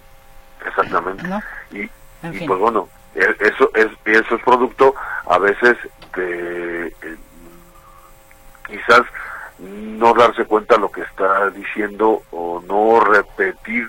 Exactamente. 0.66 1.28
Y, 1.72 1.82
y 1.82 2.47
pues 2.47 2.59
bueno, 2.59 2.89
e, 3.14 3.37
eso 3.41 3.70
es, 3.74 3.89
eso 4.05 4.37
es 4.37 4.43
producto 4.43 4.95
a 5.26 5.39
veces 5.39 5.76
de 6.16 6.87
eh, 6.87 7.16
quizás 8.66 9.03
no 9.59 10.14
darse 10.14 10.45
cuenta 10.45 10.76
lo 10.78 10.91
que 10.91 11.03
está 11.03 11.51
diciendo 11.51 12.22
o 12.30 12.62
no 12.66 13.01
repetir 13.01 13.89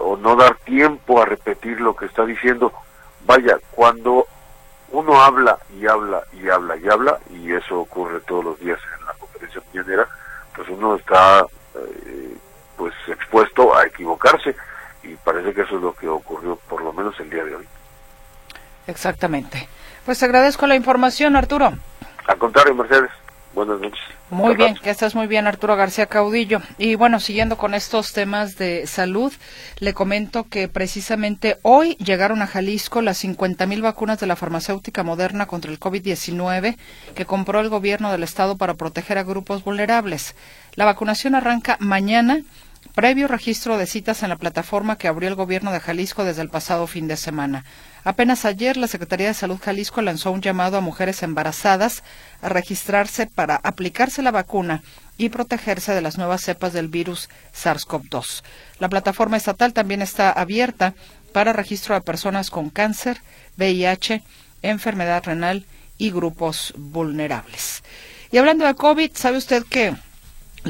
o 0.00 0.16
no 0.16 0.36
dar 0.36 0.56
tiempo 0.58 1.20
a 1.20 1.26
repetir 1.26 1.80
lo 1.80 1.94
que 1.94 2.06
está 2.06 2.24
diciendo. 2.24 2.72
Vaya, 3.26 3.58
cuando 3.70 4.26
uno 4.90 5.20
habla 5.20 5.58
y 5.78 5.86
habla 5.86 6.22
y 6.32 6.48
habla 6.48 6.76
y 6.76 6.88
habla, 6.88 7.18
y 7.30 7.52
eso 7.52 7.80
ocurre 7.80 8.20
todos 8.20 8.44
los 8.44 8.60
días 8.60 8.78
en 8.98 9.06
la 9.06 9.12
conferencia 9.14 9.62
mañanera, 9.72 10.08
pues 10.54 10.68
uno 10.68 10.96
está 10.96 11.44
eh, 11.74 12.36
pues 12.76 12.94
expuesto 13.08 13.76
a 13.76 13.86
equivocarse 13.86 14.54
y 15.02 15.14
parece 15.16 15.52
que 15.52 15.62
eso 15.62 15.76
es 15.76 15.82
lo 15.82 15.94
que 15.94 16.08
ocurrió 16.08 16.56
por 16.68 16.82
lo 16.82 16.92
menos 16.92 17.18
el 17.20 17.30
día 17.30 17.44
de 17.44 17.56
hoy. 17.56 17.68
Exactamente. 18.86 19.68
Pues 20.04 20.22
agradezco 20.22 20.66
la 20.66 20.74
información, 20.74 21.36
Arturo. 21.36 21.72
Al 22.26 22.38
contrario, 22.38 22.74
Mercedes. 22.74 23.10
Buenas 23.58 23.80
noches. 23.80 23.98
Muy 24.30 24.54
bien, 24.54 24.76
que 24.76 24.90
estás 24.90 25.16
muy 25.16 25.26
bien, 25.26 25.48
Arturo 25.48 25.74
García 25.74 26.06
Caudillo. 26.06 26.60
Y 26.78 26.94
bueno, 26.94 27.18
siguiendo 27.18 27.58
con 27.58 27.74
estos 27.74 28.12
temas 28.12 28.56
de 28.56 28.86
salud, 28.86 29.32
le 29.80 29.94
comento 29.94 30.44
que 30.44 30.68
precisamente 30.68 31.56
hoy 31.62 31.96
llegaron 31.96 32.40
a 32.40 32.46
Jalisco 32.46 33.02
las 33.02 33.18
50 33.18 33.66
mil 33.66 33.82
vacunas 33.82 34.20
de 34.20 34.28
la 34.28 34.36
farmacéutica 34.36 35.02
moderna 35.02 35.46
contra 35.46 35.72
el 35.72 35.80
COVID-19 35.80 36.76
que 37.16 37.24
compró 37.24 37.58
el 37.58 37.68
gobierno 37.68 38.12
del 38.12 38.22
estado 38.22 38.56
para 38.56 38.74
proteger 38.74 39.18
a 39.18 39.24
grupos 39.24 39.64
vulnerables. 39.64 40.36
La 40.76 40.84
vacunación 40.84 41.34
arranca 41.34 41.78
mañana 41.80 42.42
previo 42.98 43.28
registro 43.28 43.78
de 43.78 43.86
citas 43.86 44.24
en 44.24 44.28
la 44.28 44.34
plataforma 44.34 44.98
que 44.98 45.06
abrió 45.06 45.28
el 45.28 45.36
gobierno 45.36 45.70
de 45.70 45.78
Jalisco 45.78 46.24
desde 46.24 46.42
el 46.42 46.48
pasado 46.48 46.88
fin 46.88 47.06
de 47.06 47.16
semana. 47.16 47.64
Apenas 48.02 48.44
ayer 48.44 48.76
la 48.76 48.88
Secretaría 48.88 49.28
de 49.28 49.34
Salud 49.34 49.60
Jalisco 49.62 50.02
lanzó 50.02 50.32
un 50.32 50.40
llamado 50.40 50.76
a 50.76 50.80
mujeres 50.80 51.22
embarazadas 51.22 52.02
a 52.42 52.48
registrarse 52.48 53.28
para 53.28 53.54
aplicarse 53.62 54.20
la 54.20 54.32
vacuna 54.32 54.82
y 55.16 55.28
protegerse 55.28 55.94
de 55.94 56.00
las 56.00 56.18
nuevas 56.18 56.42
cepas 56.42 56.72
del 56.72 56.88
virus 56.88 57.28
SARS-CoV-2. 57.54 58.42
La 58.80 58.88
plataforma 58.88 59.36
estatal 59.36 59.72
también 59.72 60.02
está 60.02 60.32
abierta 60.32 60.94
para 61.32 61.52
registro 61.52 61.94
de 61.94 62.00
personas 62.00 62.50
con 62.50 62.68
cáncer, 62.68 63.20
VIH, 63.58 64.24
enfermedad 64.62 65.22
renal 65.22 65.66
y 65.98 66.10
grupos 66.10 66.74
vulnerables. 66.76 67.84
Y 68.32 68.38
hablando 68.38 68.66
de 68.66 68.74
COVID, 68.74 69.12
¿sabe 69.14 69.38
usted 69.38 69.62
que 69.70 69.94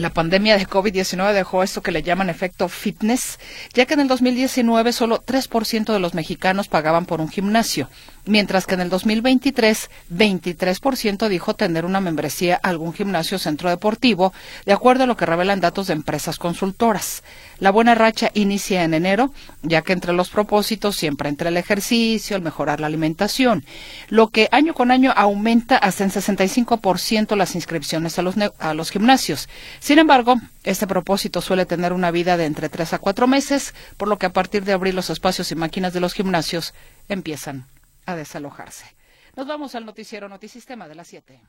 la 0.02 0.10
pandemia 0.10 0.56
de 0.56 0.66
COVID-19 0.66 1.32
dejó 1.32 1.62
esto 1.62 1.82
que 1.82 1.92
le 1.92 2.02
llaman 2.02 2.30
efecto 2.30 2.68
fitness, 2.68 3.38
ya 3.74 3.86
que 3.86 3.94
en 3.94 4.00
el 4.00 4.08
2019 4.08 4.92
solo 4.92 5.22
3% 5.22 5.92
de 5.92 6.00
los 6.00 6.14
mexicanos 6.14 6.68
pagaban 6.68 7.06
por 7.06 7.20
un 7.20 7.28
gimnasio 7.28 7.88
mientras 8.28 8.66
que 8.66 8.74
en 8.74 8.82
el 8.82 8.90
2023 8.90 9.90
23% 10.12 11.28
dijo 11.28 11.54
tener 11.54 11.84
una 11.84 12.00
membresía 12.00 12.60
a 12.62 12.68
algún 12.68 12.92
gimnasio 12.92 13.36
o 13.36 13.40
centro 13.40 13.70
deportivo, 13.70 14.32
de 14.66 14.72
acuerdo 14.72 15.04
a 15.04 15.06
lo 15.06 15.16
que 15.16 15.26
revelan 15.26 15.60
datos 15.60 15.88
de 15.88 15.94
empresas 15.94 16.38
consultoras. 16.38 17.22
La 17.58 17.70
buena 17.70 17.94
racha 17.94 18.30
inicia 18.34 18.84
en 18.84 18.94
enero, 18.94 19.32
ya 19.62 19.82
que 19.82 19.92
entre 19.92 20.12
los 20.12 20.28
propósitos 20.28 20.96
siempre 20.96 21.28
entre 21.28 21.48
el 21.48 21.56
ejercicio, 21.56 22.36
el 22.36 22.42
mejorar 22.42 22.80
la 22.80 22.86
alimentación, 22.86 23.64
lo 24.08 24.28
que 24.28 24.48
año 24.52 24.74
con 24.74 24.90
año 24.90 25.12
aumenta 25.16 25.76
hasta 25.76 26.04
en 26.04 26.10
65% 26.10 27.36
las 27.36 27.54
inscripciones 27.54 28.18
a 28.18 28.22
los, 28.22 28.36
a 28.58 28.74
los 28.74 28.90
gimnasios. 28.90 29.48
Sin 29.80 29.98
embargo, 29.98 30.36
este 30.64 30.86
propósito 30.86 31.40
suele 31.40 31.66
tener 31.66 31.92
una 31.92 32.10
vida 32.10 32.36
de 32.36 32.44
entre 32.44 32.68
3 32.68 32.94
a 32.94 32.98
4 32.98 33.26
meses, 33.26 33.74
por 33.96 34.08
lo 34.08 34.18
que 34.18 34.26
a 34.26 34.32
partir 34.32 34.64
de 34.64 34.72
abrir 34.72 34.94
los 34.94 35.10
espacios 35.10 35.50
y 35.50 35.54
máquinas 35.54 35.92
de 35.92 36.00
los 36.00 36.14
gimnasios 36.14 36.74
empiezan 37.08 37.66
a 38.08 38.16
desalojarse. 38.16 38.86
Nos 39.36 39.46
vamos 39.46 39.74
al 39.74 39.84
noticiero 39.84 40.30
Notisistema 40.30 40.88
de 40.88 40.94
las 40.94 41.08
7. 41.08 41.42